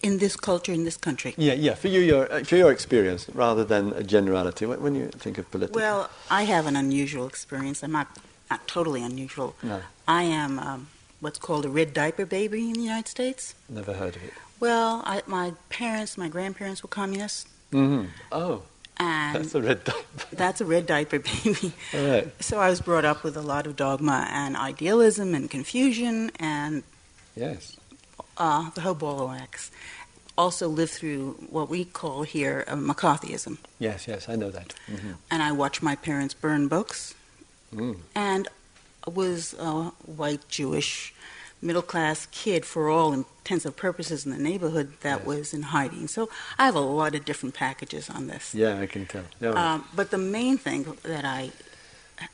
in 0.02 0.18
this 0.18 0.36
culture, 0.36 0.72
in 0.74 0.84
this 0.84 0.98
country. 0.98 1.36
Yeah, 1.38 1.54
yeah. 1.54 1.76
For 1.76 1.90
you, 1.90 2.00
your 2.00 2.26
for 2.44 2.56
your 2.56 2.72
experience, 2.72 3.30
rather 3.34 3.64
than 3.64 3.94
a 3.94 4.02
generality. 4.04 4.66
When, 4.66 4.82
when 4.82 4.96
you 4.96 5.10
think 5.10 5.38
of 5.38 5.50
political, 5.52 5.80
Well, 5.80 6.10
I 6.30 6.44
have 6.44 6.66
an 6.66 6.76
unusual 6.76 7.28
experience. 7.28 7.84
I'm 7.84 7.92
not 7.92 8.08
not 8.50 8.68
totally 8.68 9.04
unusual. 9.04 9.56
no, 9.62 9.82
I 10.08 10.24
am 10.24 10.58
um, 10.60 10.88
what's 11.20 11.38
called 11.40 11.66
a 11.66 11.70
red 11.70 11.94
diaper 11.94 12.26
baby 12.26 12.62
in 12.70 12.74
the 12.74 12.82
United 12.82 13.08
States. 13.08 13.54
never 13.70 13.94
heard 13.94 14.16
of 14.16 14.24
it. 14.24 14.34
Well, 14.60 15.02
I, 15.06 15.22
my 15.28 15.54
parents, 15.70 16.18
my 16.18 16.28
grandparents 16.30 16.82
were 16.84 16.90
communists, 16.90 17.46
hmm 17.72 18.06
Oh, 18.32 18.62
and 18.98 19.36
that's 19.36 19.54
a 19.56 19.62
red 19.62 19.84
diaper. 19.84 20.36
that's 20.36 20.62
a 20.62 20.66
red 20.66 20.86
diaper 20.86 21.20
baby. 21.20 21.74
All 21.94 22.08
right. 22.08 22.44
So 22.44 22.60
I 22.60 22.70
was 22.70 22.80
brought 22.82 23.04
up 23.06 23.24
with 23.24 23.36
a 23.36 23.42
lot 23.42 23.68
of 23.68 23.76
dogma 23.76 24.28
and 24.32 24.56
idealism 24.56 25.36
and 25.36 25.50
confusion 25.52 26.32
and 26.40 26.84
Yes. 27.36 27.76
uh, 28.38 28.70
the 28.72 28.82
whole 28.82 28.94
ball 28.96 29.22
of 29.24 29.30
wax. 29.30 29.72
Also 30.38 30.68
lived 30.70 30.92
through 30.94 31.34
what 31.50 31.70
we 31.70 31.84
call 31.86 32.24
here 32.24 32.64
uh, 32.68 32.76
McCarthyism. 32.76 33.58
Yes. 33.80 34.08
Yes. 34.08 34.28
I 34.30 34.36
know 34.36 34.52
that. 34.52 34.74
hmm 34.88 35.14
And 35.32 35.44
I 35.44 35.52
watched 35.52 35.82
my 35.84 35.96
parents 35.96 36.34
burn 36.34 36.68
books 36.70 37.14
Mm. 37.74 37.98
and 38.16 38.48
was 39.08 39.54
a 39.60 39.92
white 40.06 40.48
Jewish 40.48 41.14
middle 41.62 41.82
class 41.82 42.28
kid 42.32 42.66
for 42.66 42.90
all 42.90 43.14
intents 43.14 43.66
and 43.66 43.76
purposes 43.76 44.26
in 44.26 44.32
the 44.32 44.38
neighborhood 44.38 44.94
that 45.02 45.20
Yes. 45.20 45.26
was 45.28 45.54
in 45.54 45.64
hiding. 45.64 46.08
So 46.08 46.30
I 46.60 46.66
have 46.66 46.76
a 46.76 46.80
lot 46.80 47.16
of 47.16 47.26
different 47.26 47.56
packages 47.56 48.10
on 48.10 48.28
this. 48.28 48.54
Yeah, 48.54 48.80
I 48.80 48.86
can 48.86 49.06
tell. 49.06 49.24
Yeah. 49.40 49.52
Um, 49.52 49.86
but 49.96 50.12
the 50.12 50.18
main 50.18 50.58
thing 50.58 50.98
that 51.04 51.26
I 51.26 51.52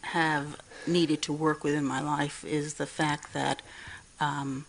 have 0.02 0.58
needed 0.88 1.22
to 1.24 1.34
work 1.34 1.64
with 1.64 1.74
in 1.76 1.86
my 1.86 2.02
life 2.02 2.44
is 2.46 2.76
the 2.76 2.86
fact 2.86 3.34
that 3.34 3.62
um, 4.20 4.66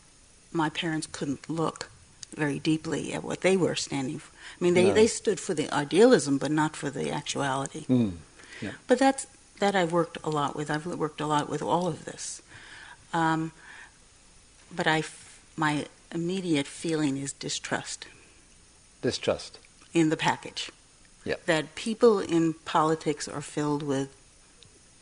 my 0.52 0.68
parents 0.68 1.06
couldn't 1.10 1.48
look 1.50 1.88
very 2.34 2.58
deeply 2.58 3.12
at 3.12 3.22
what 3.22 3.40
they 3.42 3.56
were 3.56 3.74
standing 3.74 4.18
for. 4.18 4.32
I 4.58 4.64
mean, 4.64 4.74
they, 4.74 4.88
No. 4.88 4.94
they 4.94 5.06
stood 5.06 5.38
for 5.40 5.54
the 5.54 5.70
idealism, 5.70 6.38
but 6.38 6.50
not 6.50 6.76
for 6.76 6.88
the 6.90 7.10
actuality. 7.10 7.84
Mm. 7.88 8.12
But 8.86 8.98
that's 8.98 9.26
that 9.58 9.74
I've 9.74 9.92
worked 9.92 10.18
a 10.24 10.30
lot 10.30 10.54
with. 10.56 10.70
I've 10.70 10.86
worked 10.86 11.20
a 11.20 11.26
lot 11.26 11.48
with 11.48 11.62
all 11.62 11.86
of 11.88 12.04
this. 12.04 12.42
Um, 13.12 13.52
but 14.74 14.86
I, 14.86 15.02
my 15.56 15.86
immediate 16.12 16.66
feeling 16.66 17.16
is 17.16 17.32
distrust 17.32 18.06
Distrust. 19.02 19.58
in 19.92 20.08
the 20.10 20.16
package. 20.16 20.70
Yep. 21.24 21.46
That 21.46 21.74
people 21.74 22.18
in 22.20 22.54
politics 22.64 23.28
are 23.28 23.40
filled 23.42 23.82
with 23.82 24.08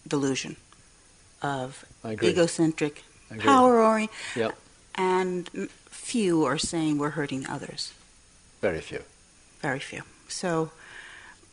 delusion 0.07 0.57
of 1.43 1.85
egocentric, 2.05 3.05
power 3.39 3.81
oriented, 3.83 4.14
Yep. 4.37 4.59
and 4.97 5.68
few 5.91 6.45
are 6.45 6.59
saying 6.59 6.99
we're 6.99 7.11
hurting 7.11 7.47
others. 7.47 7.93
Very 8.61 8.81
few. 8.81 9.03
Very 9.62 9.79
few. 9.81 10.03
So 10.29 10.71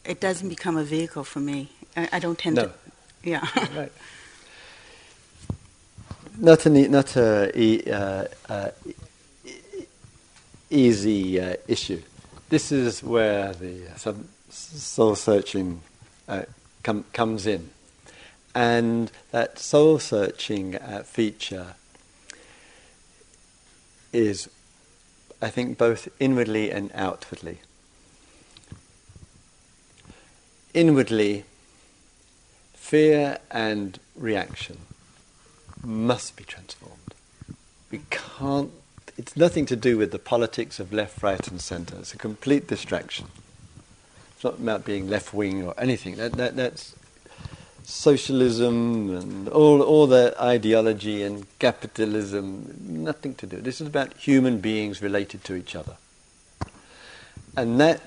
it 0.03 0.19
doesn't 0.19 0.49
become 0.49 0.75
a 0.77 0.83
vehicle 0.83 1.23
for 1.23 1.39
me. 1.39 1.69
I, 1.95 2.09
I 2.13 2.19
don't 2.19 2.37
tend 2.37 2.55
No. 2.57 2.65
to. 2.65 2.73
Yeah. 3.23 3.47
right. 3.75 3.91
Not 6.39 6.67
an 6.67 6.91
not 6.91 7.15
a 7.15 7.51
e- 7.59 7.89
uh, 7.89 8.25
uh, 8.47 8.69
easy 10.69 11.41
uh, 11.41 11.55
issue. 11.67 12.03
This 12.49 12.71
is 12.71 13.01
where 13.01 13.53
the 13.53 13.87
uh, 13.87 14.13
soul 14.51 15.15
searching 15.15 15.81
uh, 16.27 16.43
com- 16.83 17.05
comes 17.11 17.47
in, 17.47 17.71
and 18.53 19.11
that 19.31 19.57
soul 19.57 19.97
searching 19.97 20.75
uh, 20.75 21.01
feature 21.01 21.73
is, 24.13 24.47
I 25.41 25.49
think, 25.49 25.79
both 25.79 26.07
inwardly 26.19 26.69
and 26.69 26.91
outwardly. 26.93 27.61
Inwardly, 30.75 31.45
fear 32.75 33.39
and 33.49 33.99
reaction 34.15 34.77
must 35.87 36.35
be 36.35 36.43
transformed. 36.43 37.15
We 37.89 38.01
can't, 38.09 38.71
it's 39.17 39.37
nothing 39.37 39.65
to 39.67 39.75
do 39.75 39.97
with 39.97 40.11
the 40.11 40.19
politics 40.19 40.79
of 40.79 40.91
left, 40.91 41.23
right, 41.23 41.47
and 41.47 41.61
centre. 41.61 41.95
It's 41.97 42.13
a 42.13 42.17
complete 42.17 42.67
distraction. 42.67 43.27
It's 44.35 44.43
not 44.43 44.59
about 44.59 44.85
being 44.85 45.09
left 45.09 45.33
wing 45.33 45.63
or 45.63 45.73
anything. 45.77 46.17
That, 46.17 46.33
that, 46.33 46.55
that's 46.55 46.93
socialism 47.83 49.15
and 49.15 49.47
all, 49.47 49.81
all 49.81 50.07
that 50.07 50.37
ideology 50.39 51.23
and 51.23 51.47
capitalism, 51.57 52.75
nothing 52.81 53.33
to 53.35 53.47
do. 53.47 53.57
This 53.57 53.79
is 53.79 53.87
about 53.87 54.13
human 54.15 54.59
beings 54.59 55.01
related 55.01 55.45
to 55.45 55.55
each 55.55 55.73
other. 55.73 55.95
And 57.55 57.79
that 57.79 58.01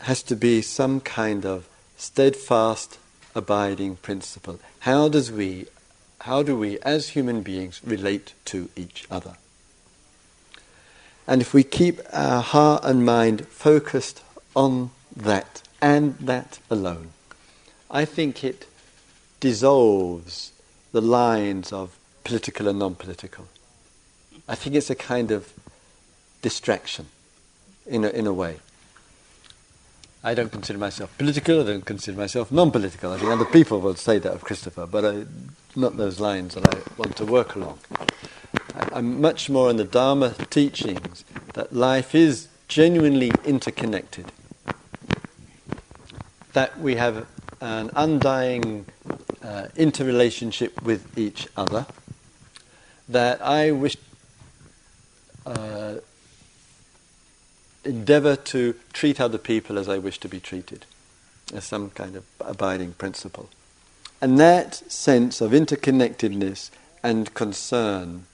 has 0.00 0.22
to 0.24 0.34
be 0.34 0.62
some 0.62 1.00
kind 1.00 1.44
of 1.44 1.68
steadfast, 1.98 2.98
abiding 3.34 3.96
principle. 3.96 4.58
How 4.80 5.08
does 5.08 5.30
we, 5.30 5.66
how 6.20 6.42
do 6.42 6.56
we 6.56 6.78
as 6.80 7.10
human 7.10 7.42
beings 7.42 7.80
relate 7.84 8.34
to 8.46 8.68
each 8.76 9.06
other? 9.10 9.36
And 11.26 11.40
if 11.40 11.54
we 11.54 11.62
keep 11.62 12.00
our 12.12 12.42
heart 12.42 12.84
and 12.84 13.04
mind 13.06 13.46
focused 13.48 14.22
on 14.54 14.90
that 15.16 15.62
and 15.80 16.16
that 16.18 16.58
alone, 16.68 17.10
I 17.90 18.04
think 18.04 18.44
it 18.44 18.66
dissolves 19.38 20.52
the 20.92 21.00
lines 21.00 21.72
of 21.72 21.96
political 22.24 22.68
and 22.68 22.78
non 22.78 22.94
political. 22.94 23.46
I 24.48 24.54
think 24.54 24.74
it's 24.74 24.90
a 24.90 24.94
kind 24.94 25.30
of 25.30 25.52
distraction 26.42 27.06
in 27.86 28.04
a, 28.04 28.08
in 28.08 28.26
a 28.26 28.32
way. 28.32 28.56
I 30.22 30.34
don't 30.34 30.52
consider 30.52 30.78
myself 30.78 31.16
political, 31.16 31.62
I 31.62 31.64
don't 31.64 31.84
consider 31.84 32.18
myself 32.18 32.52
non 32.52 32.70
political. 32.70 33.12
I 33.12 33.18
think 33.18 33.30
other 33.30 33.46
people 33.46 33.80
will 33.80 33.94
say 33.94 34.18
that 34.18 34.32
of 34.32 34.42
Christopher, 34.42 34.86
but 34.86 35.04
I, 35.04 35.24
not 35.74 35.96
those 35.96 36.20
lines 36.20 36.54
that 36.54 36.74
I 36.74 36.78
want 36.98 37.16
to 37.16 37.24
work 37.24 37.54
along. 37.54 37.78
I, 38.74 38.88
I'm 38.92 39.20
much 39.20 39.48
more 39.48 39.70
in 39.70 39.76
the 39.76 39.84
Dharma 39.84 40.34
teachings 40.50 41.24
that 41.54 41.72
life 41.72 42.14
is 42.14 42.48
genuinely 42.68 43.32
interconnected, 43.44 44.30
that 46.52 46.78
we 46.78 46.96
have 46.96 47.26
an 47.62 47.90
undying 47.96 48.84
uh, 49.42 49.68
interrelationship 49.74 50.82
with 50.82 51.18
each 51.18 51.48
other, 51.56 51.86
that 53.08 53.40
I 53.40 53.70
wish. 53.70 53.96
Uh, 55.46 55.94
endeavour 57.84 58.36
to 58.36 58.74
treat 58.92 59.20
other 59.20 59.38
people 59.38 59.78
as 59.78 59.88
I 59.88 59.98
wish 59.98 60.18
to 60.20 60.28
be 60.28 60.40
treated, 60.40 60.84
as 61.54 61.64
some 61.64 61.90
kind 61.90 62.16
of 62.16 62.24
abiding 62.40 62.92
principle. 62.94 63.48
And 64.20 64.38
that 64.38 64.74
sense 64.90 65.40
of 65.40 65.52
interconnectedness 65.52 66.70
and 67.02 67.32
concern 67.34 68.26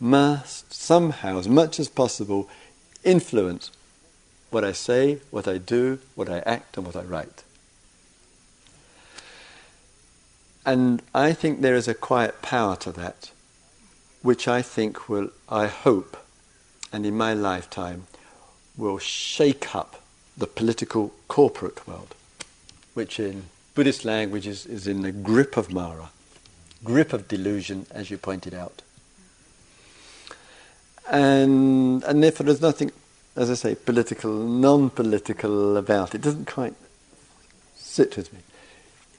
must 0.00 0.72
somehow, 0.72 1.38
as 1.38 1.48
much 1.48 1.78
as 1.78 1.88
possible, 1.88 2.48
influence 3.04 3.70
what 4.50 4.64
I 4.64 4.72
say, 4.72 5.20
what 5.30 5.46
I 5.46 5.58
do, 5.58 5.98
what 6.14 6.28
I 6.28 6.38
act, 6.40 6.76
and 6.76 6.86
what 6.86 6.96
I 6.96 7.02
write. 7.02 7.44
And 10.64 11.02
I 11.14 11.32
think 11.32 11.60
there 11.60 11.74
is 11.74 11.88
a 11.88 11.94
quiet 11.94 12.42
power 12.42 12.76
to 12.76 12.92
that, 12.92 13.30
which 14.22 14.48
I 14.48 14.62
think 14.62 15.08
will, 15.08 15.30
I 15.48 15.66
hope, 15.66 16.16
and 16.92 17.06
in 17.06 17.16
my 17.16 17.32
lifetime, 17.32 18.06
will 18.80 18.98
shake 18.98 19.74
up 19.74 20.02
the 20.36 20.46
political 20.46 21.12
corporate 21.28 21.86
world, 21.86 22.14
which 22.94 23.20
in 23.20 23.44
Buddhist 23.74 24.04
language 24.04 24.46
is, 24.46 24.66
is 24.66 24.86
in 24.86 25.02
the 25.02 25.12
grip 25.12 25.56
of 25.56 25.72
Mara, 25.72 26.10
grip 26.82 27.12
of 27.12 27.28
delusion, 27.28 27.86
as 27.90 28.10
you 28.10 28.16
pointed 28.16 28.54
out. 28.54 28.82
And, 31.10 32.02
and 32.04 32.22
therefore, 32.22 32.46
there's 32.46 32.62
nothing, 32.62 32.90
as 33.36 33.50
I 33.50 33.54
say, 33.54 33.74
political, 33.74 34.32
non 34.32 34.90
political 34.90 35.76
about 35.76 36.14
it. 36.14 36.16
It 36.16 36.22
doesn't 36.22 36.46
quite 36.46 36.74
sit 37.76 38.16
with 38.16 38.32
me. 38.32 38.40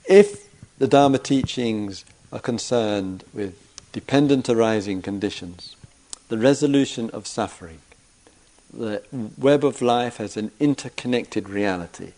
If 0.05 0.49
the 0.80 0.88
Dharma 0.88 1.20
teachings 1.20 2.03
are 2.32 2.39
concerned 2.39 3.24
with 3.34 3.55
dependent 3.91 4.49
arising 4.49 5.01
conditions, 5.01 5.76
the 6.30 6.38
resolution 6.38 7.09
of 7.12 7.28
suffering, 7.28 7.80
the 8.74 9.04
web 9.38 9.64
of 9.64 9.82
life 9.82 10.20
as 10.20 10.38
an 10.38 10.52
interconnected 10.60 11.50
reality. 11.50 12.14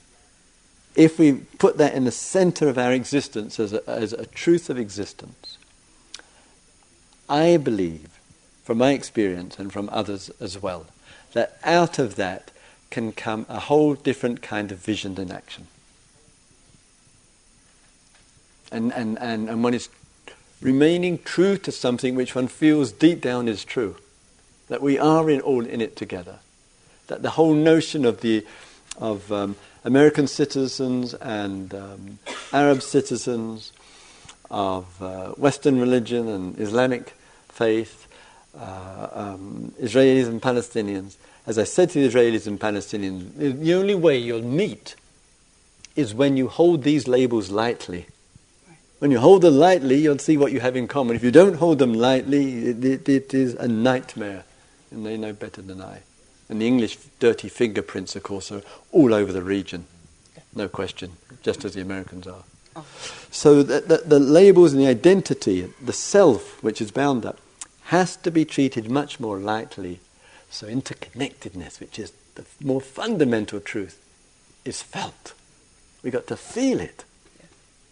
If 0.96 1.18
we 1.18 1.34
put 1.58 1.78
that 1.78 1.96
in 1.96 2.06
the 2.06 2.12
center 2.12 2.68
of 2.70 2.78
our 2.78 2.92
existence 2.92 3.60
as 3.60 3.74
a, 3.74 3.88
as 3.90 4.14
a 4.14 4.28
truth 4.28 4.70
of 4.70 4.78
existence, 4.78 5.58
I 7.28 7.58
believe, 7.58 8.20
from 8.64 8.78
my 8.78 8.92
experience 8.92 9.58
and 9.58 9.74
from 9.74 9.90
others 9.92 10.30
as 10.40 10.62
well, 10.62 10.86
that 11.34 11.58
out 11.64 11.98
of 11.98 12.16
that 12.16 12.52
can 12.92 13.12
come 13.12 13.48
a 13.50 13.60
whole 13.60 13.96
different 13.96 14.44
kind 14.44 14.72
of 14.72 14.78
vision 14.78 15.20
and 15.20 15.32
action. 15.32 15.66
And, 18.72 18.94
and, 18.94 19.18
and, 19.20 19.50
and 19.50 19.64
one 19.64 19.74
is 19.74 19.90
remaining 20.62 21.18
true 21.18 21.58
to 21.58 21.72
something 21.72 22.14
which 22.14 22.36
one 22.36 22.48
feels 22.48 22.92
deep 22.92 23.22
down 23.22 23.48
is 23.48 23.66
true 23.66 23.96
that 24.74 24.82
we 24.82 24.98
are 24.98 25.30
in, 25.30 25.40
all 25.42 25.64
in 25.64 25.82
it 25.82 25.96
together. 25.96 26.40
That 27.06 27.22
the 27.22 27.30
whole 27.30 27.54
notion 27.54 28.06
of 28.06 28.22
the 28.22 28.44
of 28.98 29.32
um, 29.32 29.56
American 29.86 30.26
citizens 30.26 31.14
and 31.14 31.76
um, 31.76 32.18
Arab 32.52 32.82
citizens, 32.82 33.72
of 34.50 35.00
uh, 35.00 35.28
Western 35.34 35.80
religion 35.80 36.28
and 36.28 36.60
Islamic 36.60 37.14
faith, 37.50 38.08
uh, 38.60 39.10
um, 39.14 39.74
Israelis 39.80 40.26
and 40.26 40.42
Palestinians. 40.42 41.18
As 41.46 41.60
I 41.60 41.66
said 41.66 41.92
to 41.92 42.02
the 42.02 42.10
Israelis 42.10 42.48
and 42.48 42.60
Palestinians, 42.60 43.32
the 43.38 43.76
only 43.76 43.94
way 43.94 44.18
you'll 44.18 44.42
meet 44.42 44.96
is 45.96 46.16
when 46.16 46.36
you 46.36 46.48
hold 46.48 46.82
these 46.82 47.08
labels 47.08 47.52
lightly. 47.52 48.08
When 48.98 49.12
you 49.12 49.20
hold 49.20 49.44
them 49.44 49.56
lightly, 49.56 49.98
you'll 49.98 50.18
see 50.18 50.36
what 50.36 50.52
you 50.52 50.62
have 50.62 50.76
in 50.76 50.88
common. 50.88 51.16
If 51.16 51.24
you 51.24 51.30
don't 51.30 51.58
hold 51.58 51.78
them 51.78 51.94
lightly, 51.94 52.70
it, 52.70 52.84
it, 52.84 53.08
it 53.08 53.34
is 53.36 53.54
a 53.54 53.68
nightmare 53.68 54.46
and 54.94 55.06
they 55.06 55.18
know 55.18 55.34
better 55.34 55.62
than 55.62 55.82
I. 55.82 56.04
And 56.48 56.62
the 56.62 56.68
English 56.68 56.98
dirty 57.20 57.50
fingerprints, 57.50 58.16
of 58.16 58.24
course, 58.24 58.52
are 58.52 58.62
all 58.92 59.14
over 59.14 59.34
the 59.34 59.42
region, 59.42 59.86
no 60.56 60.68
question, 60.68 61.14
just 61.42 61.66
as 61.66 61.74
the 61.74 61.82
Americans 61.82 62.28
are. 62.28 62.44
So 63.32 63.64
the, 63.64 63.82
the, 63.82 63.98
the, 64.06 64.20
labels 64.20 64.74
and 64.74 64.82
the 64.82 64.88
identity, 64.88 65.72
the 65.82 65.94
self, 65.94 66.62
which 66.64 66.82
is 66.82 66.92
bound 66.92 67.26
up, 67.26 67.40
has 67.86 68.16
to 68.18 68.32
be 68.32 68.46
treated 68.46 68.90
much 68.90 69.20
more 69.20 69.38
lightly. 69.38 70.00
So 70.50 70.68
interconnectedness, 70.68 71.80
which 71.80 72.00
is 72.00 72.14
the 72.36 72.46
more 72.64 72.82
fundamental 72.82 73.60
truth, 73.60 74.00
is 74.66 74.82
felt. 74.82 75.34
We've 76.02 76.14
got 76.14 76.28
to 76.28 76.38
feel 76.38 76.80
it. 76.80 77.06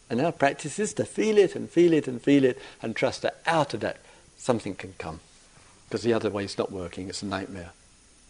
And 0.09 0.19
our 0.19 0.31
practice 0.31 0.77
is 0.77 0.93
to 0.95 1.05
feel 1.05 1.37
it 1.37 1.55
and 1.55 1.69
feel 1.69 1.93
it 1.93 2.07
and 2.07 2.21
feel 2.21 2.43
it 2.43 2.59
and 2.81 2.95
trust 2.95 3.21
that 3.21 3.39
out 3.45 3.73
of 3.73 3.79
that 3.79 3.97
something 4.37 4.75
can 4.75 4.93
come 4.97 5.19
because 5.91 6.03
the 6.03 6.13
other 6.13 6.29
way 6.29 6.45
is 6.45 6.57
not 6.57 6.71
working, 6.71 7.09
it's 7.09 7.21
a 7.21 7.25
nightmare. 7.25 7.71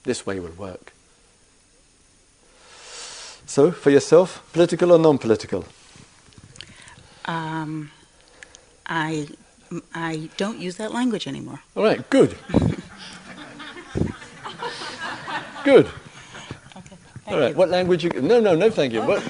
This 0.03 0.26
way 0.26 0.39
will 0.39 0.49
work. 0.53 0.93
So, 3.45 3.70
for 3.72 3.91
yourself, 3.91 4.43
political 4.51 4.91
or 4.91 4.97
non 4.97 5.20
political? 5.20 5.66
Um, 7.26 7.91
I, 8.88 9.28
I 9.93 10.32
don't 10.38 10.57
use 10.57 10.78
that 10.78 10.91
language 10.91 11.28
anymore. 11.28 11.59
All 11.76 11.84
right, 11.84 12.09
good. 12.09 12.36
good. 15.64 15.86
Okay, 16.76 16.97
All 17.28 17.38
right, 17.39 17.51
you. 17.51 17.55
what 17.55 17.70
language 17.70 18.03
you. 18.03 18.09
No, 18.22 18.39
no, 18.39 18.55
no, 18.55 18.72
thank 18.72 18.91
you. 18.91 19.01
Oh. 19.01 19.07
What, 19.07 19.22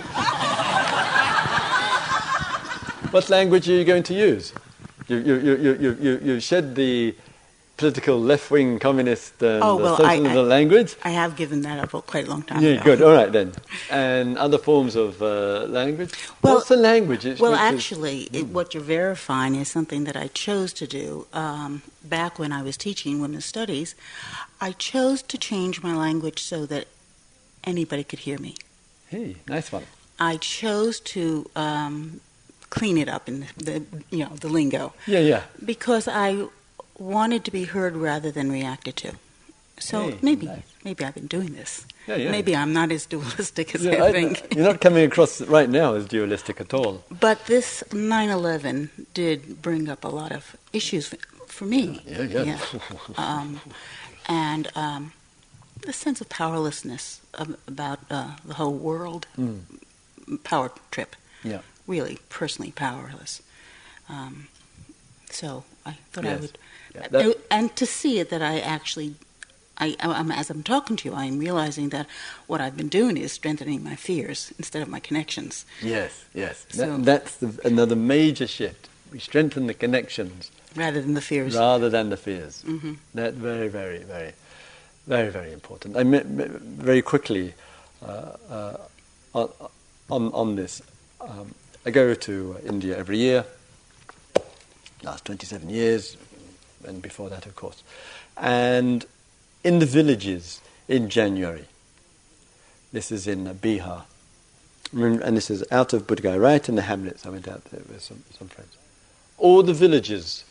what 3.11 3.29
language 3.29 3.67
are 3.67 3.73
you 3.73 3.83
going 3.83 4.03
to 4.03 4.13
use? 4.13 4.53
You, 5.09 5.17
you, 5.17 5.35
you, 5.35 5.55
you, 5.57 5.97
you, 5.99 6.19
you 6.23 6.39
shed 6.39 6.75
the 6.75 7.13
political 7.81 8.19
left-wing 8.19 8.77
communist 8.79 9.41
um, 9.41 9.63
oh, 9.63 9.75
well, 9.75 10.05
I, 10.05 10.15
I, 10.15 10.35
language. 10.57 10.95
I 11.03 11.09
have 11.21 11.35
given 11.35 11.63
that 11.63 11.77
up 11.79 11.91
quite 12.05 12.27
a 12.27 12.29
long 12.29 12.43
time 12.43 12.61
yeah, 12.61 12.73
ago. 12.73 12.83
good. 12.83 13.01
All 13.01 13.13
right 13.13 13.31
then. 13.31 13.53
And 13.89 14.37
other 14.37 14.59
forms 14.59 14.95
of 14.95 15.21
uh, 15.21 15.65
language. 15.79 16.11
Well, 16.41 16.55
What's 16.55 16.69
the 16.69 16.77
language? 16.77 17.25
It's 17.25 17.41
well, 17.41 17.55
actually, 17.55 18.29
it, 18.31 18.47
what 18.47 18.73
you're 18.73 18.83
verifying 18.83 19.55
is 19.55 19.67
something 19.67 20.03
that 20.03 20.15
I 20.15 20.27
chose 20.27 20.73
to 20.73 20.85
do 20.85 21.25
um, 21.33 21.81
back 22.03 22.37
when 22.37 22.51
I 22.51 22.61
was 22.61 22.77
teaching 22.77 23.19
women's 23.19 23.45
studies. 23.45 23.95
I 24.67 24.73
chose 24.73 25.23
to 25.23 25.37
change 25.39 25.81
my 25.81 25.95
language 25.95 26.39
so 26.43 26.67
that 26.67 26.85
anybody 27.63 28.03
could 28.03 28.19
hear 28.19 28.37
me. 28.37 28.53
Hey, 29.07 29.37
nice 29.47 29.71
one. 29.71 29.85
I 30.19 30.37
chose 30.37 30.99
to 31.15 31.49
um, 31.55 32.21
clean 32.69 32.97
it 32.97 33.09
up 33.09 33.27
in 33.27 33.47
the 33.57 33.83
you 34.11 34.23
know 34.23 34.33
the 34.39 34.49
lingo. 34.49 34.93
Yeah, 35.07 35.23
yeah. 35.31 35.41
Because 35.65 36.07
I 36.07 36.45
wanted 37.01 37.43
to 37.45 37.51
be 37.51 37.63
heard 37.65 37.95
rather 37.95 38.31
than 38.31 38.51
reacted 38.51 38.95
to. 38.97 39.11
So 39.79 40.09
Hey, 40.09 40.17
maybe 40.21 40.45
nice. 40.45 40.61
maybe 40.85 41.03
I've 41.03 41.15
been 41.15 41.27
doing 41.27 41.53
this. 41.55 41.85
Yeah, 42.07 42.15
yeah. 42.17 42.31
Maybe 42.31 42.55
I'm 42.55 42.71
not 42.73 42.91
as 42.91 43.05
dualistic 43.07 43.73
as 43.75 43.83
Yeah, 43.83 44.03
I 44.03 44.07
I- 44.07 44.11
think. 44.11 44.33
you're 44.55 44.63
not 44.71 44.79
coming 44.79 45.03
across 45.05 45.41
right 45.41 45.69
now 45.69 45.95
as 45.95 46.05
dualistic 46.05 46.61
at 46.61 46.73
all. 46.73 47.03
But 47.09 47.45
this 47.47 47.83
9/11 47.91 48.89
did 49.13 49.61
bring 49.61 49.89
up 49.89 50.03
a 50.03 50.09
lot 50.09 50.31
of 50.31 50.55
issues 50.71 51.07
for, 51.07 51.17
for 51.47 51.65
me. 51.65 52.01
Yeah, 52.05 52.43
yeah. 52.43 52.59
Um, 53.17 53.59
and 54.27 54.67
um, 54.75 55.13
the 55.87 55.93
sense 55.93 56.21
of 56.21 56.29
powerlessness 56.29 57.21
of, 57.33 57.55
about 57.67 57.99
uh, 58.11 58.35
the 58.45 58.53
whole 58.53 58.73
world 58.89 59.25
Mm. 59.37 59.61
power 60.43 60.71
trip. 60.91 61.15
Yeah. 61.43 61.61
Really, 61.87 62.19
personally 62.29 62.71
powerless. 62.71 63.41
Um, 64.07 64.47
so 65.31 65.63
I 65.85 65.93
thought 66.11 66.25
I 66.25 66.35
would, 66.35 66.57
Yeah, 66.95 67.07
that- 67.09 67.37
and 67.49 67.75
to 67.75 67.85
see 67.85 68.19
it 68.19 68.29
that 68.29 68.41
I 68.41 68.59
actually. 68.59 69.15
I, 69.77 69.95
I'm, 69.99 70.31
as 70.31 70.51
I'm 70.51 70.61
talking 70.61 70.95
to 70.97 71.09
you, 71.09 71.15
I'm 71.15 71.39
realizing 71.39 71.89
that 71.89 72.05
what 72.45 72.61
I've 72.61 72.77
been 72.77 72.89
doing 72.89 73.17
is 73.17 73.31
strengthening 73.31 73.83
my 73.83 73.95
fears 73.95 74.53
instead 74.59 74.83
of 74.83 74.89
my 74.89 74.99
connections. 74.99 75.65
Yes, 75.81 76.23
yes. 76.35 76.65
So- 76.69 76.85
That, 76.97 77.03
that's 77.05 77.37
the, 77.37 77.59
another 77.67 77.95
major 77.95 78.45
shift. 78.45 78.89
We 79.11 79.17
strengthen 79.19 79.65
the 79.65 79.73
connections 79.73 80.51
rather 80.75 81.01
than 81.01 81.15
the 81.15 81.21
fears. 81.21 81.55
rather 81.55 81.89
than 81.89 82.09
the 82.11 82.17
fears. 82.17 82.61
hmm 82.61 82.93
That 83.15 83.33
very, 83.33 83.69
very, 83.69 84.03
very, 84.03 84.33
very, 85.07 85.29
very 85.31 85.51
important. 85.51 85.97
I 85.97 86.03
mean, 86.03 86.23
very 86.77 87.01
quickly 87.01 87.53
uh, 88.05 88.37
uh, 88.49 88.77
on, 90.09 90.31
on 90.33 90.55
this. 90.57 90.81
Um, 91.21 91.55
I 91.87 91.89
go 91.89 92.13
to 92.13 92.57
India 92.67 92.95
every 92.97 93.17
year. 93.17 93.45
Last 95.03 95.25
twenty-seven 95.25 95.69
years, 95.69 96.15
and 96.85 97.01
before 97.01 97.29
that, 97.29 97.45
of 97.45 97.55
course. 97.55 97.83
And 98.37 99.05
in 99.63 99.79
the 99.79 99.85
villages 99.85 100.61
in 100.91 101.09
January. 101.09 101.65
This 102.91 103.11
is 103.11 103.27
in 103.27 103.45
Bihar. 103.45 104.03
And 104.93 105.37
this 105.37 105.49
is 105.49 105.63
out 105.71 105.93
of 105.93 106.05
Bodhgaya, 106.05 106.39
right 106.39 106.67
in 106.67 106.75
the 106.75 106.81
hamlets. 106.81 107.25
I 107.25 107.29
went 107.29 107.47
out 107.47 107.63
there 107.65 107.81
with 107.87 108.01
some, 108.01 108.23
some 108.37 108.49
friends. 108.49 108.75
All 109.37 109.63
the 109.63 109.73
villagers 109.73 110.43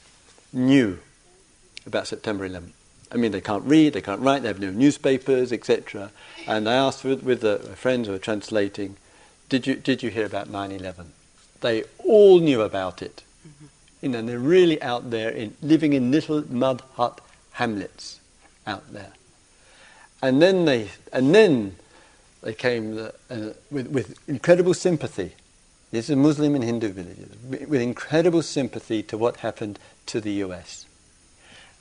knew 0.53 0.99
about 1.87 2.07
September 2.07 2.49
11th. 2.49 2.72
I 3.12 3.16
mean, 3.16 3.33
they 3.33 3.41
can't 3.41 3.64
read, 3.64 3.93
they 3.93 4.01
can't 4.01 4.20
write, 4.20 4.43
they 4.43 4.49
have 4.49 4.61
no 4.61 4.70
newspapers, 4.70 5.53
etc. 5.53 6.11
And 6.47 6.68
I 6.68 6.74
asked 6.74 7.05
with, 7.05 7.22
with 7.22 7.43
the 7.43 7.59
friends 7.76 8.07
who 8.07 8.12
were 8.12 8.18
translating, 8.18 8.97
did 9.49 9.66
you, 9.66 9.74
did 9.74 10.03
you 10.03 10.11
hear 10.11 10.24
about 10.24 10.49
9 10.49 10.72
11? 10.72 11.12
They 11.61 11.85
all 11.99 12.39
knew 12.39 12.62
about 12.62 13.03
it. 13.03 13.22
You 14.01 14.09
know, 14.09 14.23
they're 14.23 14.39
really 14.39 14.81
out 14.83 15.11
there 15.11 15.31
in, 15.31 15.55
living 15.63 15.93
in 15.93 16.11
little 16.11 16.45
mud 16.53 16.83
hut 16.95 17.21
hamlets 17.53 18.21
out 18.67 18.93
there. 18.93 19.13
And 20.23 20.41
then 20.41 20.65
they, 20.65 20.91
and 21.13 21.35
then 21.35 21.77
they 22.43 22.55
came 22.55 22.95
the, 22.95 23.15
uh, 23.31 23.53
with, 23.71 23.89
with 23.89 24.19
incredible 24.29 24.75
sympathy. 24.75 25.33
This 25.91 26.09
is 26.09 26.17
Muslim 26.17 26.55
and 26.55 26.63
Hindu 26.63 26.89
villages, 26.91 27.29
with 27.69 27.81
incredible 27.81 28.43
sympathy 28.43 29.03
to 29.05 29.19
what 29.19 29.39
happened 29.39 29.79
to 30.07 30.21
the 30.21 30.33
US. 30.45 30.87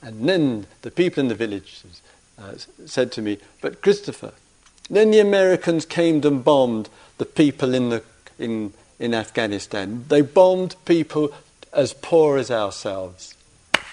And 0.01 0.27
then 0.27 0.65
the 0.81 0.91
people 0.91 1.21
in 1.21 1.27
the 1.27 1.35
villages 1.35 2.01
uh, 2.37 2.53
said 2.85 3.11
to 3.13 3.21
me, 3.21 3.37
But 3.61 3.81
Christopher, 3.81 4.33
then 4.89 5.11
the 5.11 5.19
Americans 5.19 5.85
came 5.85 6.21
and 6.23 6.43
bombed 6.43 6.89
the 7.17 7.25
people 7.25 7.73
in, 7.73 7.89
the, 7.89 8.03
in, 8.39 8.73
in 8.97 9.13
Afghanistan. 9.13 10.05
They 10.07 10.21
bombed 10.21 10.75
people 10.85 11.31
as 11.73 11.93
poor 11.93 12.37
as 12.37 12.51
ourselves. 12.51 13.35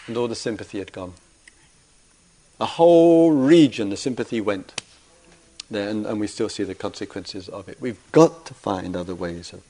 And 0.07 0.16
all 0.16 0.29
the 0.29 0.37
sympathy 0.37 0.79
had 0.79 0.93
gone. 0.93 1.14
A 2.61 2.66
whole 2.66 3.33
region, 3.33 3.91
the 3.91 3.97
sympathy 3.97 4.41
went 4.41 4.81
there, 5.70 5.89
and, 5.89 6.07
and 6.07 6.20
we 6.20 6.27
still 6.27 6.49
see 6.49 6.64
the 6.64 6.74
consequences 6.74 7.49
of 7.49 7.68
it. 7.68 7.81
We've 7.81 8.01
got 8.12 8.47
to 8.47 8.55
find 8.55 8.97
other 8.97 9.14
ways 9.14 9.53
of 9.53 9.62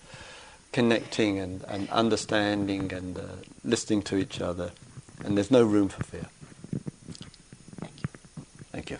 connecting 0.73 1.39
and, 1.39 1.65
and 1.69 1.89
understanding 1.91 2.93
and 2.93 3.19
uh, 3.19 3.23
listening 3.65 4.03
to 4.03 4.17
each 4.17 4.41
other, 4.41 4.73
and 5.25 5.37
there's 5.37 5.51
no 5.51 5.65
room 5.65 5.89
for 5.89 6.05
fear. 6.05 6.27
Thank 7.81 8.03
you. 8.03 8.09
Thank 8.73 8.91
you. 8.91 8.99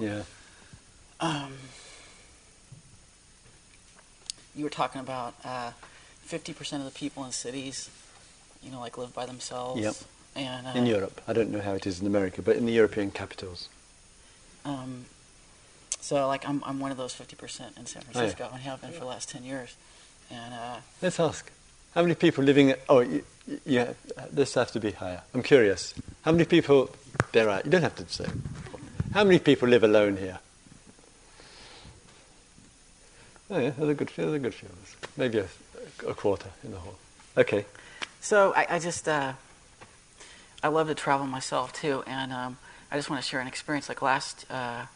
Yeah. 0.00 0.22
Um, 1.20 1.52
you 4.54 4.64
were 4.64 4.70
talking 4.70 5.00
about 5.00 5.34
uh, 5.44 5.72
fifty 6.22 6.52
percent 6.52 6.82
of 6.84 6.92
the 6.92 6.98
people 6.98 7.24
in 7.24 7.32
cities, 7.32 7.90
you 8.62 8.70
know, 8.70 8.80
like 8.80 8.98
live 8.98 9.14
by 9.14 9.26
themselves. 9.26 9.80
Yep. 9.80 9.94
And 10.36 10.66
uh, 10.66 10.72
In 10.74 10.86
Europe, 10.86 11.20
I 11.28 11.32
don't 11.32 11.50
know 11.50 11.60
how 11.60 11.74
it 11.74 11.86
is 11.86 12.00
in 12.00 12.06
America, 12.06 12.42
but 12.42 12.56
in 12.56 12.66
the 12.66 12.72
European 12.72 13.10
capitals. 13.12 13.68
Um, 14.64 15.04
so, 16.00 16.26
like, 16.26 16.48
I'm 16.48 16.62
I'm 16.64 16.80
one 16.80 16.90
of 16.90 16.96
those 16.96 17.14
fifty 17.14 17.36
percent 17.36 17.76
in 17.78 17.86
San 17.86 18.02
Oh, 18.02 18.06
yeah. 18.06 18.12
Francisco, 18.12 18.50
and 18.52 18.62
have 18.62 18.80
been 18.80 18.92
for 18.92 19.00
the 19.00 19.06
last 19.06 19.30
ten 19.30 19.44
years. 19.44 19.76
And 20.30 20.54
uh, 20.54 20.76
Let's 21.00 21.20
ask. 21.20 21.50
How 21.94 22.02
many 22.02 22.14
people 22.16 22.42
living? 22.42 22.70
At, 22.70 22.80
oh, 22.88 23.00
you, 23.00 23.22
you, 23.46 23.60
yeah, 23.64 23.92
this 24.32 24.54
has 24.54 24.72
to 24.72 24.80
be 24.80 24.90
higher. 24.90 25.22
I'm 25.32 25.42
curious. 25.42 25.94
How 26.22 26.32
many 26.32 26.44
people? 26.44 26.90
There 27.32 27.48
are. 27.48 27.62
You 27.64 27.70
don't 27.70 27.82
have 27.82 27.94
to 27.96 28.08
say. 28.08 28.26
How 29.14 29.22
many 29.22 29.38
people 29.38 29.68
live 29.68 29.84
alone 29.84 30.16
here? 30.16 30.40
Oh 33.48 33.60
yeah, 33.60 33.70
there's 33.70 33.90
a 33.90 33.94
good, 33.94 34.10
there's 34.16 34.32
a 34.32 34.38
good 34.40 34.52
few. 34.54 34.68
of 34.68 34.82
us. 34.82 34.96
Maybe 35.16 35.38
a, 35.38 35.46
a 36.08 36.14
quarter 36.14 36.48
in 36.64 36.72
the 36.72 36.78
whole. 36.78 36.96
Okay. 37.38 37.64
so 38.20 38.52
I, 38.56 38.66
I 38.70 38.78
just 38.80 39.06
uh, 39.08 39.34
I 40.64 40.68
love 40.68 40.88
to 40.88 40.96
travel 40.96 41.26
myself 41.28 41.72
too, 41.72 42.02
and 42.08 42.32
um, 42.32 42.58
I 42.90 42.96
just 42.96 43.08
want 43.08 43.22
to 43.22 43.28
share 43.28 43.38
an 43.38 43.46
experience. 43.46 43.88
Like 43.88 44.02
last 44.02 44.50
uh, 44.50 44.86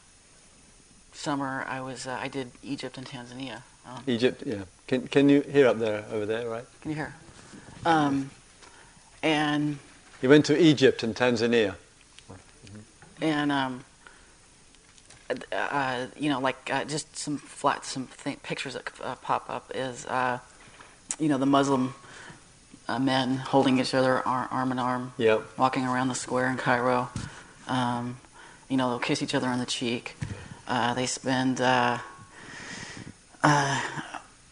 summer, 1.13 1.65
I 1.69 1.81
was 1.81 2.09
uh, 2.09 2.19
I 2.21 2.27
did 2.27 2.51
Egypt 2.65 2.99
and 2.99 3.07
Tanzania. 3.07 3.63
Um, 3.87 4.03
Egypt. 4.09 4.43
Yeah. 4.45 4.65
Can 4.89 5.07
can 5.07 5.29
you 5.29 5.43
hear 5.43 5.69
up 5.69 5.79
there 5.79 6.05
over 6.11 6.27
there? 6.27 6.49
Right. 6.49 6.65
can 6.81 6.91
you 6.91 6.97
hear? 6.97 7.15
Um, 7.87 8.31
and 9.23 9.79
You 10.23 10.29
went 10.29 10.45
to 10.47 10.61
Egypt 10.61 11.05
and 11.05 11.15
Tanzania. 11.15 11.77
and 13.21 13.53
um, 13.53 13.85
uh, 15.53 16.07
you 16.19 16.29
know, 16.31 16.41
like 16.41 16.71
uh, 16.73 16.85
just 16.85 17.17
some 17.17 17.37
flat, 17.39 17.85
some 17.85 18.09
th- 18.25 18.43
pictures 18.43 18.75
that 18.75 18.91
uh, 19.03 19.15
pop 19.17 19.49
up 19.51 19.71
is, 19.75 20.07
uh, 20.07 20.39
you 21.19 21.29
know, 21.29 21.39
the 21.39 21.47
Muslim 21.47 21.95
uh, 22.89 22.99
men 22.99 23.37
holding 23.37 23.79
each 23.79 23.93
other 23.95 24.27
ar- 24.27 24.49
arm 24.51 24.73
in 24.73 24.79
arm, 24.79 25.13
Yep. 25.19 25.43
walking 25.59 25.85
around 25.85 26.09
the 26.09 26.15
square 26.15 26.49
in 26.49 26.57
Cairo. 26.57 27.11
Um, 27.67 28.17
you 28.69 28.77
know, 28.77 28.89
they'll 28.91 28.99
kiss 28.99 29.23
each 29.23 29.35
other 29.35 29.49
on 29.49 29.59
the 29.59 29.67
cheek. 29.67 30.15
Uh, 30.67 30.95
they 30.95 31.07
spend, 31.07 31.61
uh, 31.61 31.99
uh, 33.43 33.81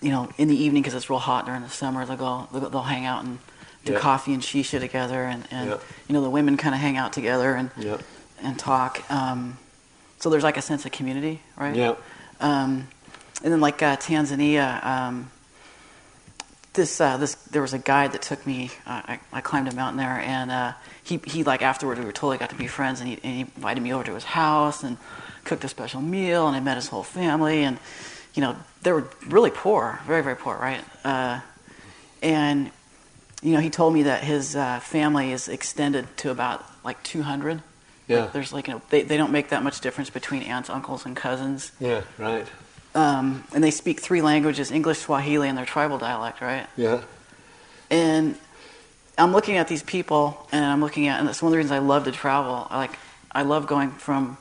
you 0.00 0.10
know, 0.10 0.28
in 0.38 0.48
the 0.48 0.56
evening 0.56 0.82
because 0.82 0.94
it's 0.94 1.10
real 1.10 1.18
hot 1.18 1.46
during 1.46 1.62
the 1.62 1.68
summer. 1.68 2.04
They'll 2.06 2.16
go, 2.16 2.48
they'll, 2.52 2.70
they'll 2.70 2.82
hang 2.82 3.04
out 3.06 3.24
and 3.24 3.38
do 3.84 3.92
Yeah. 3.92 3.98
coffee 3.98 4.32
and 4.34 4.42
shisha 4.42 4.78
together, 4.80 5.24
and, 5.24 5.44
and 5.50 5.70
Yeah. 5.70 5.76
you 6.08 6.12
know, 6.12 6.20
the 6.22 6.30
women 6.30 6.56
kind 6.56 6.74
of 6.74 6.80
hang 6.80 6.96
out 6.96 7.12
together 7.12 7.54
and 7.54 7.70
Yep. 7.78 8.02
and 8.42 8.58
talk. 8.58 9.02
Um, 9.10 9.58
so 10.18 10.30
there's 10.30 10.44
like 10.44 10.56
a 10.56 10.62
sense 10.62 10.84
of 10.86 10.92
community, 10.92 11.40
right? 11.56 11.74
Yep. 11.74 12.00
Um, 12.40 12.88
and 13.42 13.52
then 13.52 13.60
like 13.60 13.82
uh, 13.82 13.96
Tanzania, 13.96 14.84
um, 14.84 15.30
this 16.76 17.00
uh, 17.00 17.16
this 17.16 17.34
there 17.34 17.62
was 17.62 17.74
a 17.74 17.78
guide 17.78 18.12
that 18.12 18.22
took 18.22 18.46
me. 18.46 18.70
Uh, 18.86 19.02
I, 19.04 19.20
I 19.32 19.40
climbed 19.40 19.68
a 19.68 19.74
mountain 19.74 19.98
there, 19.98 20.20
and 20.20 20.50
uh, 20.50 20.72
he 21.02 21.20
he 21.26 21.42
like 21.42 21.62
afterward 21.62 21.98
we 21.98 22.04
were 22.04 22.12
totally 22.12 22.38
got 22.38 22.50
to 22.50 22.56
be 22.56 22.66
friends, 22.66 23.00
and 23.00 23.08
he, 23.08 23.18
and 23.22 23.34
he 23.34 23.40
invited 23.40 23.82
me 23.82 23.92
over 23.92 24.04
to 24.04 24.14
his 24.14 24.24
house 24.24 24.84
and 24.84 24.96
cooked 25.44 25.64
a 25.64 25.68
special 25.68 26.00
meal, 26.00 26.46
and 26.46 26.56
I 26.56 26.60
met 26.60 26.76
his 26.76 26.88
whole 26.88 27.02
family, 27.02 27.64
and 27.64 27.78
you 28.34 28.42
know 28.42 28.56
they 28.82 28.92
were 28.92 29.08
really 29.26 29.50
poor, 29.50 30.00
very 30.06 30.22
very 30.22 30.36
poor, 30.36 30.56
right? 30.56 30.84
Uh, 31.04 31.40
and 32.22 32.70
you 33.42 33.52
know 33.52 33.60
he 33.60 33.70
told 33.70 33.92
me 33.92 34.04
that 34.04 34.22
his 34.22 34.54
uh, 34.54 34.80
family 34.80 35.32
is 35.32 35.48
extended 35.48 36.06
to 36.18 36.30
about 36.30 36.64
like 36.84 37.02
200. 37.02 37.62
Yeah. 38.08 38.20
Like, 38.22 38.32
there's 38.32 38.52
like 38.52 38.68
you 38.68 38.74
know 38.74 38.82
they, 38.90 39.02
they 39.02 39.16
don't 39.16 39.32
make 39.32 39.48
that 39.48 39.62
much 39.62 39.80
difference 39.80 40.10
between 40.10 40.42
aunts, 40.42 40.70
uncles, 40.70 41.04
and 41.06 41.16
cousins 41.16 41.72
Yeah. 41.80 42.02
Right. 42.18 42.46
um, 42.94 43.44
and 43.54 43.62
they 43.64 43.70
speak 43.72 44.00
three 44.00 44.22
languages 44.22 44.70
English, 44.70 44.98
Swahili, 45.00 45.48
and 45.48 45.58
their 45.58 45.66
tribal 45.66 45.98
dialect, 45.98 46.40
right? 46.40 46.66
Yeah. 46.76 47.02
And 47.90 48.36
I'm 49.18 49.32
looking 49.32 49.56
at 49.56 49.68
these 49.68 49.82
people, 49.82 50.46
and 50.52 50.64
I'm 50.64 50.80
looking 50.80 51.06
at, 51.08 51.18
and 51.18 51.28
that's 51.28 51.40
one 51.42 51.48
of 51.48 51.52
the 51.52 51.56
reasons 51.58 51.72
I 51.72 51.78
love 51.78 52.04
to 52.04 52.12
travel. 52.12 52.66
I 52.70 52.76
like, 52.78 52.98
I 53.32 53.42
love 53.42 53.66
going 53.66 53.90
from, 53.92 54.36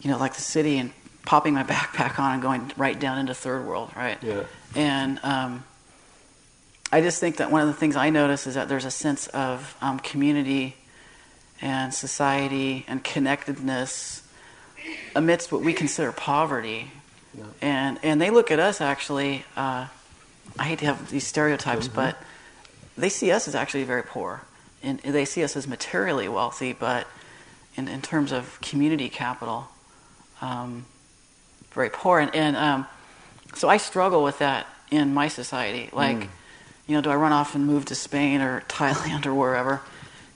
you 0.00 0.10
know, 0.10 0.18
like 0.18 0.34
the 0.34 0.40
city 0.42 0.78
and 0.78 0.92
popping 1.26 1.54
my 1.54 1.62
backpack 1.74 2.18
on 2.18 2.34
and 2.34 2.42
going 2.42 2.72
right 2.76 2.98
down 2.98 3.18
into 3.18 3.34
third 3.34 3.66
world, 3.66 3.90
right? 3.96 4.18
Yeah. 4.22 4.44
And 4.74 5.18
um, 5.22 5.64
I 6.92 7.00
just 7.02 7.20
think 7.20 7.36
that 7.38 7.50
one 7.50 7.60
of 7.62 7.68
the 7.68 7.74
things 7.74 7.94
I 7.96 8.10
notice 8.10 8.46
is 8.46 8.54
that 8.54 8.68
there's 8.68 8.84
a 8.84 8.90
sense 8.90 9.26
of 9.28 9.76
um, 9.80 9.98
community 10.00 10.76
and 11.62 11.92
society 11.92 12.84
and 12.88 13.02
connectedness 13.04 14.22
amidst 15.14 15.52
what 15.52 15.60
we 15.62 15.72
consider 15.72 16.12
poverty. 16.12 16.90
Yeah. 17.36 17.44
And, 17.60 17.98
and 18.02 18.20
they 18.20 18.30
look 18.30 18.50
at 18.50 18.58
us 18.58 18.80
actually, 18.80 19.44
uh, 19.56 19.86
I 20.58 20.64
hate 20.64 20.78
to 20.80 20.86
have 20.86 21.10
these 21.10 21.26
stereotypes, 21.26 21.86
Mm-hmm. 21.86 21.96
but 21.96 22.16
they 22.96 23.08
see 23.08 23.30
us 23.30 23.46
as 23.48 23.54
actually 23.54 23.84
very 23.84 24.02
poor. 24.02 24.42
And 24.82 24.98
they 25.00 25.24
see 25.26 25.44
us 25.44 25.56
as 25.56 25.68
materially 25.68 26.28
wealthy, 26.28 26.72
but 26.72 27.06
in, 27.76 27.86
in 27.88 28.00
terms 28.02 28.32
of 28.32 28.58
community 28.62 29.08
capital, 29.10 29.68
um, 30.40 30.86
very 31.72 31.90
poor. 31.90 32.18
And, 32.18 32.34
and 32.34 32.56
um, 32.56 32.86
so 33.54 33.68
I 33.68 33.76
struggle 33.76 34.22
with 34.24 34.38
that 34.38 34.66
in 34.90 35.12
my 35.14 35.28
society. 35.28 35.90
Like, 35.92 36.16
Mm. 36.16 36.28
you 36.86 36.94
know, 36.96 37.02
do 37.02 37.10
I 37.10 37.14
run 37.16 37.32
off 37.32 37.54
and 37.54 37.66
move 37.66 37.84
to 37.86 37.94
Spain 37.94 38.40
or 38.40 38.62
Thailand 38.68 39.26
or 39.26 39.34
wherever 39.34 39.82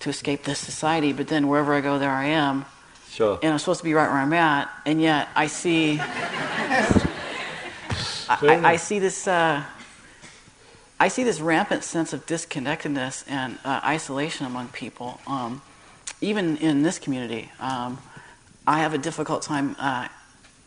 to 0.05 0.11
escape 0.11 0.45
this 0.45 0.59
society? 0.59 1.13
But 1.13 1.29
then 1.29 1.49
wherever 1.49 1.75
I 1.75 1.81
go, 1.81 1.99
there 1.99 2.11
I 2.11 2.27
am. 2.27 2.65
Sure. 3.11 3.39
And 3.43 3.53
I'm 3.53 3.59
supposed 3.59 3.81
to 3.81 3.85
be 3.85 3.95
right 3.95 4.09
where 4.09 4.19
I'm 4.19 4.33
at. 4.33 4.71
And 4.87 5.01
yet 5.01 5.29
I 5.35 5.47
see, 5.47 5.99
I, 6.01 7.11
I, 8.73 8.77
see 8.77 8.99
this, 8.99 9.27
uh, 9.27 9.63
I 11.01 11.09
see 11.09 11.25
this 11.25 11.41
rampant 11.41 11.85
sense 11.85 12.13
of 12.13 12.27
disconnectedness 12.27 13.25
and 13.29 13.59
uh, 13.65 13.81
isolation 13.85 14.47
among 14.47 14.69
people, 14.69 15.21
um, 15.27 15.63
even 16.21 16.57
in 16.59 16.83
this 16.83 16.99
community. 16.99 17.51
Um, 17.61 17.99
I 18.67 18.81
have 18.81 18.95
a 18.95 18.99
difficult 18.99 19.43
time 19.43 19.77
uh, 19.79 20.09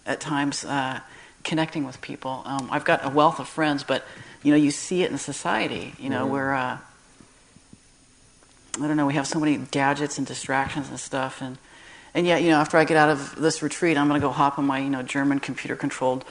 at 0.06 0.20
times 0.20 0.64
uh, 0.66 1.00
connecting 1.44 1.86
with 1.86 2.00
people. 2.02 2.44
Um, 2.46 2.70
I've 2.72 2.86
got 2.86 3.06
a 3.06 3.10
wealth 3.10 3.40
of 3.40 3.48
friends, 3.48 3.84
but 3.84 4.06
you 4.42 4.52
know, 4.52 4.58
you 4.58 4.72
see 4.72 5.04
it 5.04 5.12
in 5.12 5.18
society. 5.18 5.94
You 6.00 6.10
know, 6.10 6.26
Mhm. 6.26 6.30
where 6.30 6.54
uh, 6.54 6.78
I 8.82 8.88
don't 8.88 8.98
know, 8.98 9.06
we 9.08 9.14
have 9.16 9.28
so 9.28 9.40
many 9.40 9.58
gadgets 9.58 10.18
and 10.18 10.28
distractions 10.28 10.90
and 10.90 11.00
stuff, 11.00 11.42
and 11.42 11.58
and 12.14 12.26
yet, 12.26 12.42
you 12.42 12.50
know, 12.50 12.58
after 12.58 12.78
I 12.78 12.84
get 12.86 12.98
out 12.98 13.10
of 13.10 13.36
this 13.36 13.62
retreat, 13.62 13.98
I'm 13.98 14.08
going 14.08 14.20
to 14.20 14.26
go 14.28 14.32
hop 14.32 14.58
on 14.58 14.66
my 14.66 14.80
you 14.80 14.90
know 14.90 15.04
German 15.04 15.40
computer-controlled 15.40 16.24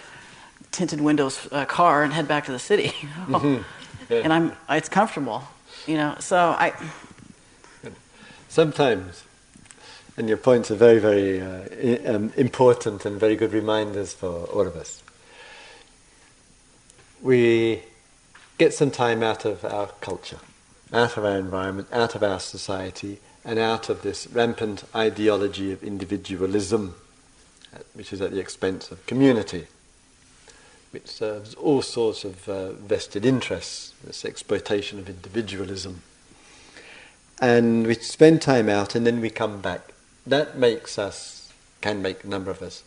tinted 0.72 1.00
windows 1.00 1.48
uh, 1.52 1.64
car 1.64 2.02
and 2.02 2.12
head 2.12 2.26
back 2.28 2.44
to 2.46 2.52
the 2.52 2.58
city. 2.58 2.92
You 3.02 3.08
know? 3.32 3.38
Mhm. 3.38 3.64
Yeah. 4.10 4.20
And 4.24 4.32
I'm 4.32 4.52
it's 4.68 4.88
comfortable, 4.88 5.42
you 5.86 5.96
know. 5.96 6.14
So 6.20 6.36
I 6.36 6.72
Sometimes, 8.48 9.24
and 10.16 10.28
your 10.28 10.38
points 10.38 10.70
are 10.70 10.76
very, 10.76 10.98
very 10.98 11.40
uh, 11.40 11.64
i- 11.82 12.06
um, 12.14 12.32
important 12.36 13.04
and 13.04 13.20
very 13.20 13.36
good 13.36 13.52
reminders 13.52 14.14
for 14.14 14.44
all 14.46 14.66
of 14.66 14.76
us. 14.76 15.02
We 17.22 17.82
get 18.58 18.72
some 18.72 18.90
time 18.90 19.22
out 19.22 19.44
of 19.44 19.64
our 19.64 19.88
culture, 20.00 20.38
out 20.92 21.16
of 21.16 21.24
our 21.24 21.36
environment, 21.36 21.88
out 21.92 22.14
of 22.14 22.22
our 22.22 22.40
society, 22.40 23.18
and 23.44 23.58
out 23.58 23.88
of 23.88 24.02
this 24.02 24.26
rampant 24.28 24.84
ideology 24.94 25.72
of 25.72 25.82
individualism, 25.82 26.94
uh, 27.74 27.78
which 27.94 28.12
is 28.12 28.20
at 28.20 28.30
the 28.30 28.40
expense 28.40 28.90
of 28.90 29.04
community, 29.06 29.66
which 30.90 31.06
serves 31.06 31.54
all 31.54 31.82
sorts 31.82 32.24
of 32.24 32.48
uh, 32.48 32.72
vested 32.72 33.24
interests, 33.24 33.94
this 34.04 34.24
exploitation 34.24 34.98
of 34.98 35.08
individualism 35.08 36.02
and 37.40 37.86
we 37.86 37.94
spend 37.94 38.40
time 38.40 38.68
out 38.68 38.94
and 38.94 39.06
then 39.06 39.20
we 39.20 39.30
come 39.30 39.60
back. 39.60 39.92
That 40.26 40.58
makes 40.58 40.98
us, 40.98 41.52
can 41.80 42.02
make 42.02 42.24
a 42.24 42.28
number 42.28 42.50
of 42.50 42.62
us, 42.62 42.82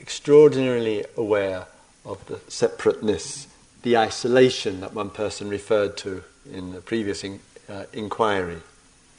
extraordinarily 0.00 1.04
aware 1.16 1.66
of 2.04 2.24
the 2.26 2.40
separateness, 2.48 3.48
the 3.82 3.96
isolation 3.96 4.80
that 4.80 4.94
one 4.94 5.10
person 5.10 5.48
referred 5.48 5.96
to 5.98 6.22
in 6.52 6.72
the 6.72 6.80
previous 6.80 7.24
in, 7.24 7.40
uh, 7.68 7.84
inquiry. 7.92 8.58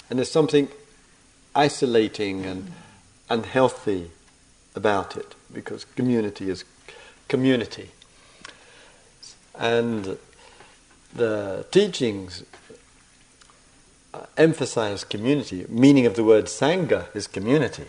And 0.09 0.19
there's 0.19 0.31
something 0.31 0.67
isolating 1.55 2.45
and 2.45 2.71
unhealthy 3.29 4.11
about 4.75 5.15
it 5.15 5.35
because 5.51 5.85
community 5.95 6.49
is 6.49 6.65
community. 7.27 7.91
And 9.57 10.17
the 11.15 11.65
teachings 11.71 12.43
uh, 14.13 14.25
emphasize 14.37 15.03
community. 15.03 15.65
Meaning 15.69 16.05
of 16.05 16.15
the 16.15 16.23
word 16.23 16.45
sangha 16.45 17.13
is 17.15 17.27
community. 17.27 17.85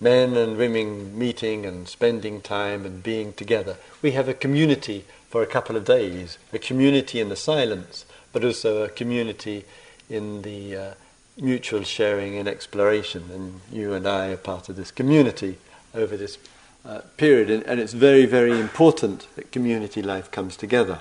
Men 0.00 0.36
and 0.36 0.56
women 0.56 1.16
meeting 1.18 1.66
and 1.66 1.86
spending 1.86 2.40
time 2.40 2.84
and 2.84 3.02
being 3.02 3.32
together. 3.34 3.76
We 4.02 4.12
have 4.12 4.28
a 4.28 4.34
community 4.34 5.04
for 5.28 5.42
a 5.42 5.46
couple 5.46 5.76
of 5.76 5.84
days, 5.84 6.38
a 6.52 6.58
community 6.58 7.20
in 7.20 7.28
the 7.28 7.36
silence, 7.36 8.04
but 8.32 8.44
also 8.44 8.82
a 8.82 8.88
community 8.88 9.64
in 10.08 10.42
the 10.42 10.76
uh, 10.76 10.94
mutual 11.36 11.82
sharing 11.82 12.36
and 12.36 12.48
exploration. 12.48 13.24
And 13.32 13.60
you 13.72 13.94
and 13.94 14.06
I 14.06 14.28
are 14.28 14.36
part 14.36 14.68
of 14.68 14.76
this 14.76 14.90
community 14.90 15.58
over 15.94 16.16
this 16.16 16.38
uh, 16.84 17.00
period. 17.16 17.50
And, 17.50 17.62
and 17.64 17.80
it's 17.80 17.92
very, 17.92 18.26
very 18.26 18.58
important 18.58 19.26
that 19.36 19.52
community 19.52 20.02
life 20.02 20.30
comes 20.30 20.56
together. 20.56 21.00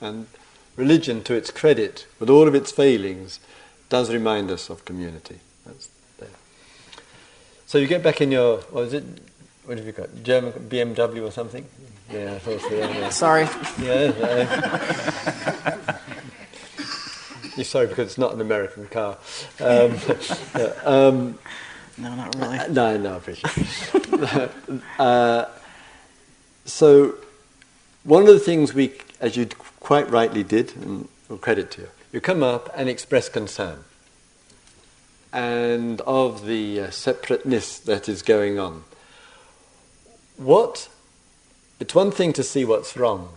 And 0.00 0.26
religion, 0.76 1.22
to 1.24 1.34
its 1.34 1.50
credit, 1.50 2.06
with 2.18 2.30
all 2.30 2.48
of 2.48 2.54
its 2.54 2.72
failings, 2.72 3.40
does 3.88 4.12
remind 4.12 4.50
us 4.50 4.70
of 4.70 4.84
community. 4.84 5.40
That's 5.64 5.88
there. 6.18 6.28
So 7.66 7.78
you 7.78 7.86
get 7.86 8.02
back 8.02 8.20
in 8.20 8.32
your, 8.32 8.58
what 8.58 8.84
is 8.84 8.94
it? 8.94 9.04
What 9.64 9.78
have 9.78 9.86
you 9.86 9.92
got? 9.92 10.08
German 10.22 10.52
BMW 10.52 11.26
or 11.26 11.30
something? 11.30 11.64
Yeah, 12.12 12.34
I 12.34 12.38
thought 12.38 12.60
so. 12.60 13.10
Sorry. 13.10 13.48
Yeah, 13.80 15.90
you're 17.56 17.64
sorry 17.64 17.86
because 17.86 18.08
it's 18.08 18.18
not 18.18 18.32
an 18.34 18.40
American 18.40 18.86
car. 18.86 19.18
Um, 19.60 19.96
yeah, 20.56 20.72
um, 20.84 21.38
No, 21.96 22.14
not 22.14 22.34
really. 22.36 22.58
uh, 22.58 22.68
no, 22.68 22.96
no, 22.96 23.14
I 23.14 23.16
appreciate 23.16 23.52
it. 23.56 24.80
uh, 24.98 25.46
so, 26.64 27.14
one 28.04 28.22
of 28.22 28.28
the 28.28 28.40
things 28.40 28.74
we, 28.74 28.92
as 29.20 29.36
you 29.36 29.46
quite 29.80 30.10
rightly 30.10 30.42
did, 30.42 30.74
and 30.76 31.08
all 31.30 31.36
credit 31.36 31.70
to 31.72 31.82
you, 31.82 31.88
you 32.12 32.20
come 32.20 32.42
up 32.42 32.70
and 32.76 32.88
express 32.88 33.28
concern 33.28 33.84
and 35.32 36.00
of 36.02 36.46
the 36.46 36.80
uh, 36.80 36.90
separateness 36.90 37.78
that 37.80 38.08
is 38.08 38.22
going 38.22 38.58
on. 38.58 38.84
What? 40.36 40.88
It's 41.80 41.94
one 41.94 42.12
thing 42.12 42.32
to 42.34 42.44
see 42.44 42.64
what's 42.64 42.96
wrong. 42.96 43.30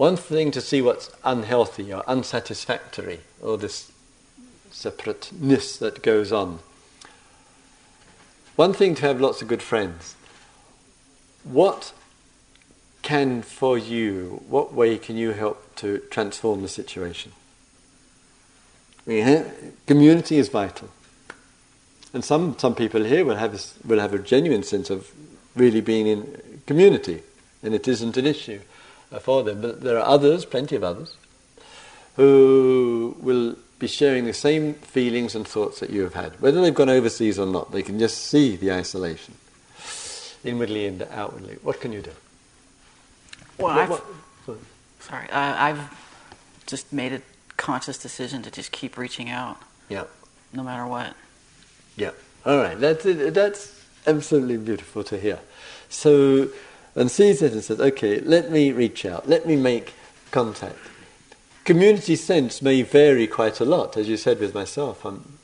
One 0.00 0.16
thing 0.16 0.50
to 0.52 0.62
see 0.62 0.80
what's 0.80 1.10
unhealthy 1.24 1.92
or 1.92 2.02
unsatisfactory, 2.08 3.20
or 3.42 3.58
this 3.58 3.92
separateness 4.70 5.76
that 5.76 6.00
goes 6.02 6.32
on. 6.32 6.60
One 8.56 8.72
thing 8.72 8.94
to 8.94 9.02
have 9.02 9.20
lots 9.20 9.42
of 9.42 9.48
good 9.48 9.60
friends. 9.60 10.14
What 11.44 11.92
can 13.02 13.42
for 13.42 13.76
you, 13.76 14.42
what 14.48 14.72
way 14.72 14.96
can 14.96 15.18
you 15.18 15.32
help 15.32 15.76
to 15.76 15.98
transform 16.10 16.62
the 16.62 16.68
situation? 16.68 17.32
Community 19.04 20.38
is 20.38 20.48
vital. 20.48 20.88
And 22.14 22.24
some, 22.24 22.58
some 22.58 22.74
people 22.74 23.04
here 23.04 23.26
will 23.26 23.36
have, 23.36 23.54
a, 23.54 23.86
will 23.86 24.00
have 24.00 24.14
a 24.14 24.18
genuine 24.18 24.62
sense 24.62 24.88
of 24.88 25.12
really 25.54 25.82
being 25.82 26.06
in 26.06 26.62
community, 26.66 27.22
and 27.62 27.74
it 27.74 27.86
isn't 27.86 28.16
an 28.16 28.24
issue 28.24 28.60
for 29.20 29.42
them. 29.42 29.60
But 29.60 29.80
there 29.80 29.98
are 29.98 30.06
others, 30.06 30.44
plenty 30.44 30.76
of 30.76 30.84
others, 30.84 31.14
who 32.16 33.16
will 33.20 33.56
be 33.78 33.86
sharing 33.86 34.24
the 34.26 34.32
same 34.32 34.74
feelings 34.74 35.34
and 35.34 35.46
thoughts 35.48 35.80
that 35.80 35.90
you 35.90 36.02
have 36.02 36.14
had. 36.14 36.40
Whether 36.40 36.60
they've 36.60 36.74
gone 36.74 36.90
overseas 36.90 37.38
or 37.38 37.46
not, 37.46 37.72
they 37.72 37.82
can 37.82 37.98
just 37.98 38.18
see 38.26 38.56
the 38.56 38.72
isolation, 38.72 39.34
inwardly 40.44 40.86
and 40.86 41.02
outwardly. 41.10 41.56
What 41.62 41.80
can 41.80 41.92
you 41.92 42.02
do? 42.02 42.12
Well, 43.58 43.74
What- 43.74 43.78
I've, 43.78 43.90
what- 44.46 44.58
sorry, 45.00 45.30
I, 45.30 45.70
I've 45.70 46.64
just 46.66 46.92
made 46.92 47.12
a 47.12 47.22
conscious 47.56 47.98
decision 47.98 48.42
to 48.42 48.50
just 48.50 48.70
keep 48.72 48.96
reaching 48.96 49.28
out, 49.30 49.56
yeah. 49.88 50.04
no 50.52 50.62
matter 50.62 50.86
what. 50.86 51.14
Yeah. 51.96 52.10
All 52.46 52.56
right. 52.56 52.78
That's 52.78 53.04
that's 53.04 53.84
absolutely 54.06 54.56
beautiful 54.56 55.04
to 55.04 55.18
hear. 55.20 55.38
So, 55.90 56.48
and 56.94 57.10
sees 57.10 57.42
it 57.42 57.52
and 57.52 57.62
says, 57.62 57.80
"Okay, 57.80 58.20
let 58.20 58.50
me 58.50 58.72
reach 58.72 59.04
out. 59.04 59.28
Let 59.28 59.46
me 59.46 59.56
make 59.56 59.94
contact." 60.30 60.78
Community 61.64 62.16
sense 62.16 62.62
may 62.62 62.82
vary 62.82 63.26
quite 63.26 63.60
a 63.60 63.64
lot, 63.64 63.96
as 63.96 64.08
you 64.08 64.16
said 64.16 64.40
with 64.40 64.54
myself. 64.54 65.04
I'm 65.04 65.38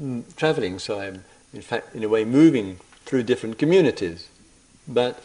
mm, 0.00 0.36
traveling, 0.36 0.78
so 0.78 1.00
I'm 1.00 1.24
in 1.52 1.62
fact, 1.62 1.94
in 1.94 2.02
a 2.02 2.08
way, 2.08 2.24
moving 2.24 2.78
through 3.04 3.24
different 3.24 3.58
communities, 3.58 4.28
but 4.88 5.22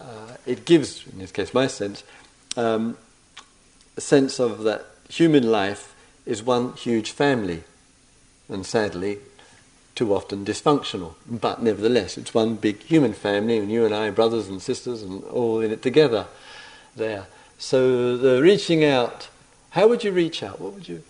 uh, 0.00 0.36
it 0.46 0.64
gives, 0.64 1.06
in 1.06 1.18
this 1.18 1.32
case, 1.32 1.52
my 1.52 1.66
sense, 1.66 2.04
um, 2.56 2.96
a 3.96 4.00
sense 4.00 4.38
of 4.38 4.62
that 4.62 4.84
human 5.08 5.50
life 5.50 5.94
is 6.24 6.42
one 6.42 6.72
huge 6.74 7.10
family, 7.10 7.64
and 8.48 8.64
sadly, 8.64 9.18
too 9.96 10.14
often 10.14 10.44
dysfunctional. 10.44 11.14
But 11.26 11.62
nevertheless, 11.62 12.16
it's 12.16 12.32
one 12.32 12.54
big 12.54 12.82
human 12.82 13.14
family, 13.14 13.58
and 13.58 13.72
you 13.72 13.84
and 13.84 13.92
I, 13.92 14.06
are 14.06 14.12
brothers 14.12 14.46
and 14.46 14.62
sisters, 14.62 15.02
and 15.02 15.24
all 15.24 15.60
in 15.60 15.72
it 15.72 15.82
together 15.82 16.26
there. 16.94 17.26
So 17.58 18.16
the 18.16 18.40
reaching 18.40 18.84
out, 18.84 19.28
how 19.70 19.88
would 19.88 20.04
you 20.04 20.12
reach 20.12 20.42
out? 20.42 20.60
What 20.60 20.74
would 20.74 20.88
you? 20.88 21.02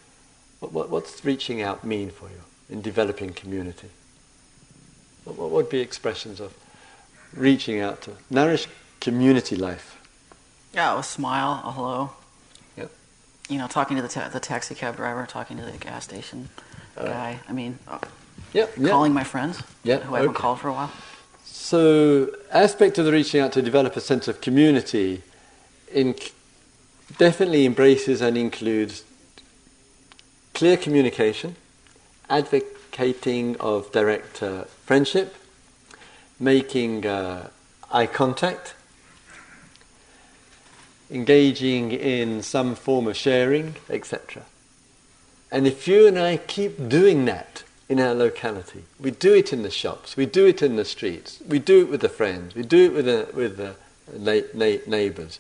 What, 0.61 0.72
what, 0.72 0.89
what's 0.89 1.22
reaching 1.24 1.61
out 1.61 1.84
mean 1.84 2.11
for 2.11 2.28
you 2.28 2.41
in 2.70 2.80
developing 2.80 3.34
community? 3.34 3.91
What, 5.24 5.37
what 5.37 5.51
would 5.51 5.68
be 5.68 5.80
expressions 5.80 6.41
of 6.41 6.55
reaching 7.34 7.80
out 7.80 8.01
to 8.03 8.12
nourish 8.30 8.68
community 9.01 9.57
life? 9.57 10.01
Yeah, 10.72 10.99
a 10.99 11.03
smile, 11.03 11.62
a 11.64 11.72
hello. 11.72 12.12
Yep. 12.76 12.91
You 13.49 13.59
know, 13.59 13.66
talking 13.66 13.97
to 13.97 14.03
the, 14.03 14.09
ta- 14.09 14.28
the 14.28 14.41
taxi 14.41 14.74
cab 14.74 14.97
driver, 14.97 15.26
talking 15.26 15.57
to 15.57 15.64
the 15.64 15.76
gas 15.76 16.05
station 16.05 16.49
guy. 16.97 17.41
I 17.49 17.53
mean, 17.53 17.78
uh, 17.87 17.99
Yep. 18.53 18.78
yep. 18.78 18.91
calling 18.91 19.12
my 19.12 19.24
friends 19.24 19.62
Yep, 19.84 20.03
who 20.05 20.14
I 20.14 20.18
haven't 20.18 20.30
okay. 20.30 20.41
called 20.41 20.61
for 20.61 20.68
a 20.68 20.72
while. 20.72 20.91
So, 21.45 22.30
aspect 22.53 22.99
of 22.99 23.05
the 23.05 23.12
reaching 23.12 23.41
out 23.41 23.53
to 23.53 23.62
develop 23.62 23.97
a 23.97 24.01
sense 24.01 24.28
of 24.28 24.41
community 24.41 25.22
in, 25.93 26.14
definitely 27.18 27.66
embraces 27.66 28.20
and 28.20 28.37
includes 28.37 29.05
clear 30.55 30.76
communication, 30.76 31.57
advocating 32.30 33.57
of 33.61 33.91
direct 33.93 34.43
uh, 34.43 34.64
friendship, 34.84 35.34
making 36.39 37.05
uh, 37.05 37.49
eye 37.91 38.07
contact, 38.07 38.74
engaging 41.11 41.93
in 41.93 42.43
some 42.43 42.74
form 42.74 43.07
of 43.07 43.16
sharing, 43.16 43.76
etc. 43.91 44.45
And 45.51 45.66
if 45.66 45.87
you 45.87 46.07
and 46.07 46.18
I 46.18 46.39
keep 46.39 46.89
doing 46.89 47.24
that 47.26 47.64
in 47.89 48.01
our 48.01 48.14
locality, 48.14 48.84
we 48.99 49.11
do 49.11 49.34
it 49.34 49.53
in 49.53 49.62
the 49.62 49.70
shops, 49.70 50.16
we 50.16 50.26
do 50.26 50.47
it 50.47 50.61
in 50.61 50.76
the 50.76 50.84
streets, 50.84 51.41
we 51.47 51.59
do 51.59 51.82
it 51.82 51.91
with 51.91 52.01
the 52.01 52.09
friends, 52.09 52.55
we 52.55 52.62
do 52.62 52.87
it 52.87 52.93
with 52.93 53.05
the, 53.05 53.28
with 53.32 53.57
the 53.57 53.74
na- 54.18 54.49
na- 54.55 54.82
neighbours, 54.87 55.39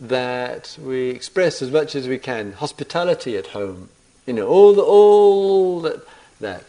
that 0.00 0.76
we 0.80 1.10
express 1.10 1.60
as 1.60 1.70
much 1.70 1.94
as 1.94 2.08
we 2.08 2.18
can 2.18 2.52
hospitality 2.52 3.36
at 3.36 3.48
home, 3.48 3.90
you 4.26 4.32
know, 4.32 4.46
all, 4.46 4.72
the, 4.72 4.82
all 4.82 5.80
that, 5.82 6.00
that. 6.40 6.64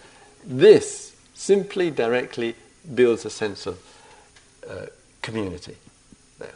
This 0.46 1.16
simply 1.34 1.90
directly 1.90 2.56
builds 2.94 3.24
a 3.24 3.30
sense 3.30 3.66
of 3.66 3.80
uh, 4.70 4.88
community 5.22 5.78
there. 6.38 6.56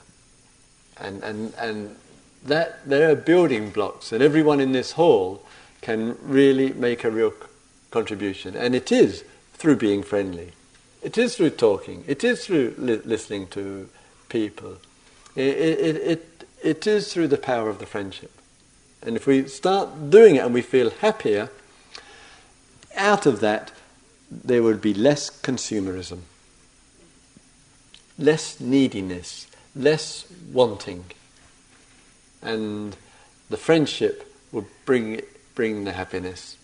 And, 0.98 1.24
and, 1.24 1.54
and 1.58 1.96
that 2.44 2.88
there 2.88 3.10
are 3.10 3.16
building 3.16 3.70
blocks, 3.70 4.12
and 4.12 4.22
everyone 4.22 4.60
in 4.60 4.74
this 4.74 4.92
hall 4.92 5.42
can 5.82 6.18
really 6.22 6.74
make 6.74 7.06
a 7.06 7.12
real 7.12 7.32
contribution. 7.92 8.56
And 8.56 8.76
it 8.76 8.92
is 8.92 9.24
through 9.54 9.78
being 9.78 10.04
friendly, 10.04 10.52
it 11.02 11.18
is 11.18 11.36
through 11.36 11.52
talking, 11.52 12.04
it 12.08 12.24
is 12.24 12.46
through 12.46 12.76
li- 12.78 13.02
listening 13.04 13.48
to 13.48 13.90
people, 14.30 14.78
it, 15.36 15.58
it, 15.58 15.96
it, 15.96 16.48
it 16.64 16.88
is 16.88 17.14
through 17.14 17.28
the 17.28 17.38
power 17.38 17.70
of 17.70 17.80
the 17.80 17.86
friendship. 17.86 18.32
And 19.02 19.16
if 19.16 19.28
we 19.28 19.48
start 19.48 20.10
doing 20.10 20.36
it 20.36 20.44
and 20.44 20.54
we 20.54 20.62
feel 20.62 20.90
happier, 20.90 21.50
out 22.96 23.26
of 23.26 23.40
that, 23.42 23.72
there 24.30 24.64
would 24.64 24.82
be 24.82 24.94
less 24.94 25.30
consumerism, 25.30 26.22
less 28.18 28.60
neediness, 28.60 29.48
less 29.76 30.26
wanting, 30.52 31.06
and 32.42 32.98
the 33.50 33.58
friendship 33.58 34.34
would 34.52 34.66
bring 34.86 35.22
bring 35.56 35.86
the 35.86 35.94
happiness. 35.94 36.57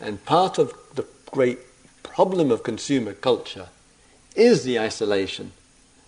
And 0.00 0.24
part 0.24 0.58
of 0.58 0.74
the 0.94 1.06
great 1.30 1.58
problem 2.02 2.50
of 2.50 2.62
consumer 2.62 3.14
culture 3.14 3.68
is 4.34 4.64
the 4.64 4.78
isolation. 4.78 5.52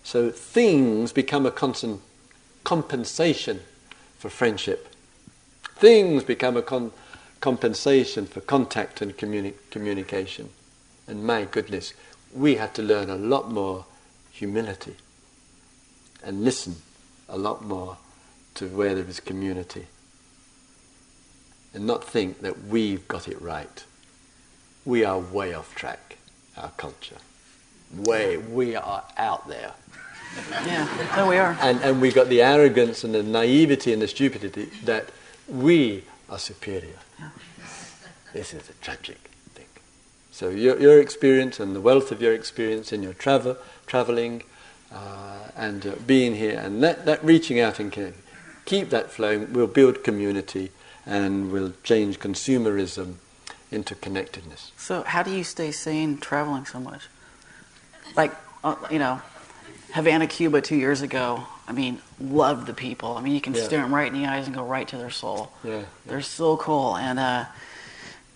So 0.03 0.29
things 0.31 1.11
become 1.11 1.45
a 1.45 1.51
constant 1.51 2.01
compensation 2.63 3.61
for 4.17 4.29
friendship. 4.29 4.87
Things 5.75 6.23
become 6.23 6.57
a 6.57 6.61
con- 6.61 6.91
compensation 7.41 8.25
for 8.25 8.41
contact 8.41 9.01
and 9.01 9.17
communi- 9.17 9.53
communication. 9.71 10.49
And 11.07 11.23
my 11.23 11.45
goodness, 11.45 11.93
we 12.33 12.55
have 12.55 12.73
to 12.73 12.83
learn 12.83 13.09
a 13.09 13.15
lot 13.15 13.51
more 13.51 13.85
humility 14.31 14.95
and 16.23 16.43
listen 16.43 16.75
a 17.27 17.37
lot 17.37 17.63
more 17.63 17.97
to 18.55 18.67
where 18.67 18.93
there 18.95 19.05
is 19.05 19.19
community. 19.19 19.87
And 21.73 21.85
not 21.85 22.03
think 22.03 22.41
that 22.41 22.65
we've 22.65 23.07
got 23.07 23.27
it 23.27 23.41
right. 23.41 23.83
We 24.85 25.03
are 25.03 25.19
way 25.19 25.53
off 25.53 25.75
track, 25.75 26.17
our 26.57 26.71
culture. 26.77 27.17
Way, 27.95 28.37
we 28.37 28.75
are 28.75 29.03
out 29.17 29.47
there. 29.47 29.73
Yeah, 30.65 30.87
there 31.15 31.25
we 31.25 31.37
are. 31.37 31.57
And, 31.61 31.81
and 31.81 32.01
we 32.01 32.11
got 32.11 32.29
the 32.29 32.41
arrogance 32.41 33.03
and 33.03 33.13
the 33.13 33.23
naivety 33.23 33.93
and 33.93 34.01
the 34.01 34.07
stupidity 34.07 34.69
that 34.85 35.09
we 35.47 36.03
are 36.29 36.39
superior. 36.39 36.99
This 38.33 38.53
is 38.53 38.69
a 38.69 38.73
tragic 38.73 39.17
thing. 39.55 39.65
So 40.31 40.49
your, 40.49 40.79
your 40.79 40.99
experience 40.99 41.59
and 41.59 41.75
the 41.75 41.81
wealth 41.81 42.11
of 42.11 42.21
your 42.21 42.33
experience 42.33 42.93
in 42.93 43.01
your 43.01 43.13
travel, 43.13 43.57
traveling 43.87 44.43
uh, 44.91 45.49
and 45.55 45.85
uh, 45.85 45.95
being 46.05 46.35
here 46.35 46.59
and 46.59 46.83
that, 46.83 47.05
that 47.05 47.23
reaching 47.23 47.59
out 47.59 47.79
and 47.79 47.91
care, 47.91 48.13
keep 48.65 48.89
that 48.89 49.11
flowing 49.11 49.51
We'll 49.53 49.67
build 49.67 50.03
community 50.03 50.71
and 51.09 51.51
will 51.51 51.73
change 51.83 52.19
consumerism 52.19 53.15
into 53.71 53.95
connectedness. 53.95 54.71
So, 54.77 55.01
how 55.03 55.23
do 55.23 55.31
you 55.31 55.43
stay 55.43 55.71
sane 55.71 56.19
traveling 56.19 56.65
so 56.65 56.79
much? 56.79 57.07
Like, 58.15 58.31
uh, 58.63 58.75
you 58.91 58.99
know, 58.99 59.21
Havana, 59.93 60.27
Cuba, 60.27 60.61
two 60.61 60.75
years 60.75 61.01
ago. 61.01 61.43
I 61.67 61.71
mean, 61.71 61.99
love 62.21 62.65
the 62.67 62.73
people. 62.73 63.17
I 63.17 63.21
mean, 63.21 63.33
you 63.33 63.41
can 63.41 63.53
Yeah. 63.55 63.63
stare 63.63 63.81
them 63.81 63.93
right 63.93 64.11
in 64.11 64.21
the 64.21 64.27
eyes 64.27 64.45
and 64.45 64.55
go 64.55 64.63
right 64.63 64.87
to 64.87 64.97
their 64.97 65.09
soul. 65.09 65.51
Yeah. 65.63 65.81
They're 66.05 66.21
so 66.21 66.57
cool, 66.57 66.95
and 66.95 67.19
uh, 67.19 67.45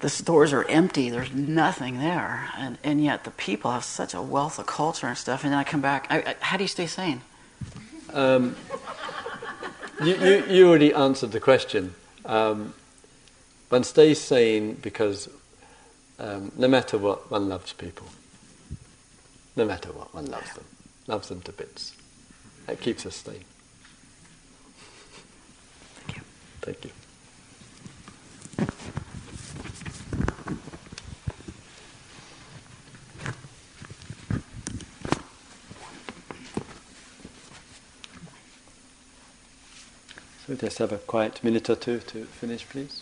the 0.02 0.10
stores 0.10 0.52
are 0.52 0.64
empty. 0.66 1.10
There's 1.10 1.32
nothing 1.32 2.00
there, 2.00 2.50
and 2.58 2.78
and 2.84 3.04
yet 3.04 3.24
the 3.24 3.32
people 3.32 3.72
have 3.72 3.84
such 3.84 4.14
a 4.16 4.22
wealth 4.22 4.58
of 4.60 4.66
culture 4.66 5.08
and 5.08 5.18
stuff. 5.18 5.44
And 5.44 5.52
then 5.54 5.60
I 5.60 5.64
come 5.64 5.82
back. 5.82 6.08
I, 6.10 6.18
I, 6.18 6.36
how 6.42 6.58
do 6.58 6.64
you 6.64 6.68
stay 6.68 6.88
sane? 6.88 7.22
Um, 8.14 8.56
you, 10.04 10.16
you, 10.16 10.44
you 10.50 10.70
already 10.70 10.94
answered 10.94 11.32
the 11.32 11.40
question. 11.40 11.94
Um, 12.26 12.74
one 13.70 13.84
stays 13.84 14.22
sane 14.22 14.76
because 14.76 15.30
um, 16.20 16.52
no 16.58 16.68
matter 16.68 16.98
what, 16.98 17.30
one 17.32 17.50
loves 17.50 17.74
people. 17.74 18.08
No 19.56 19.66
matter 19.66 19.92
what, 19.92 20.14
one 20.14 20.26
loves 20.26 20.54
them. 20.54 20.66
Loves 21.08 21.30
them 21.30 21.42
to 21.42 21.52
bits. 21.52 21.96
That 22.68 22.80
keeps 22.80 23.06
us 23.06 23.16
sane. 23.16 23.44
Thank 25.96 26.18
you. 26.18 26.24
Thank 26.62 26.86
you. 26.86 26.92
Let's 40.64 40.78
have 40.78 40.94
a 40.94 40.98
quiet 40.98 41.44
minute 41.44 41.70
or 41.70 41.76
two 41.76 42.00
to 42.00 42.24
finish, 42.24 42.66
please. 42.70 43.02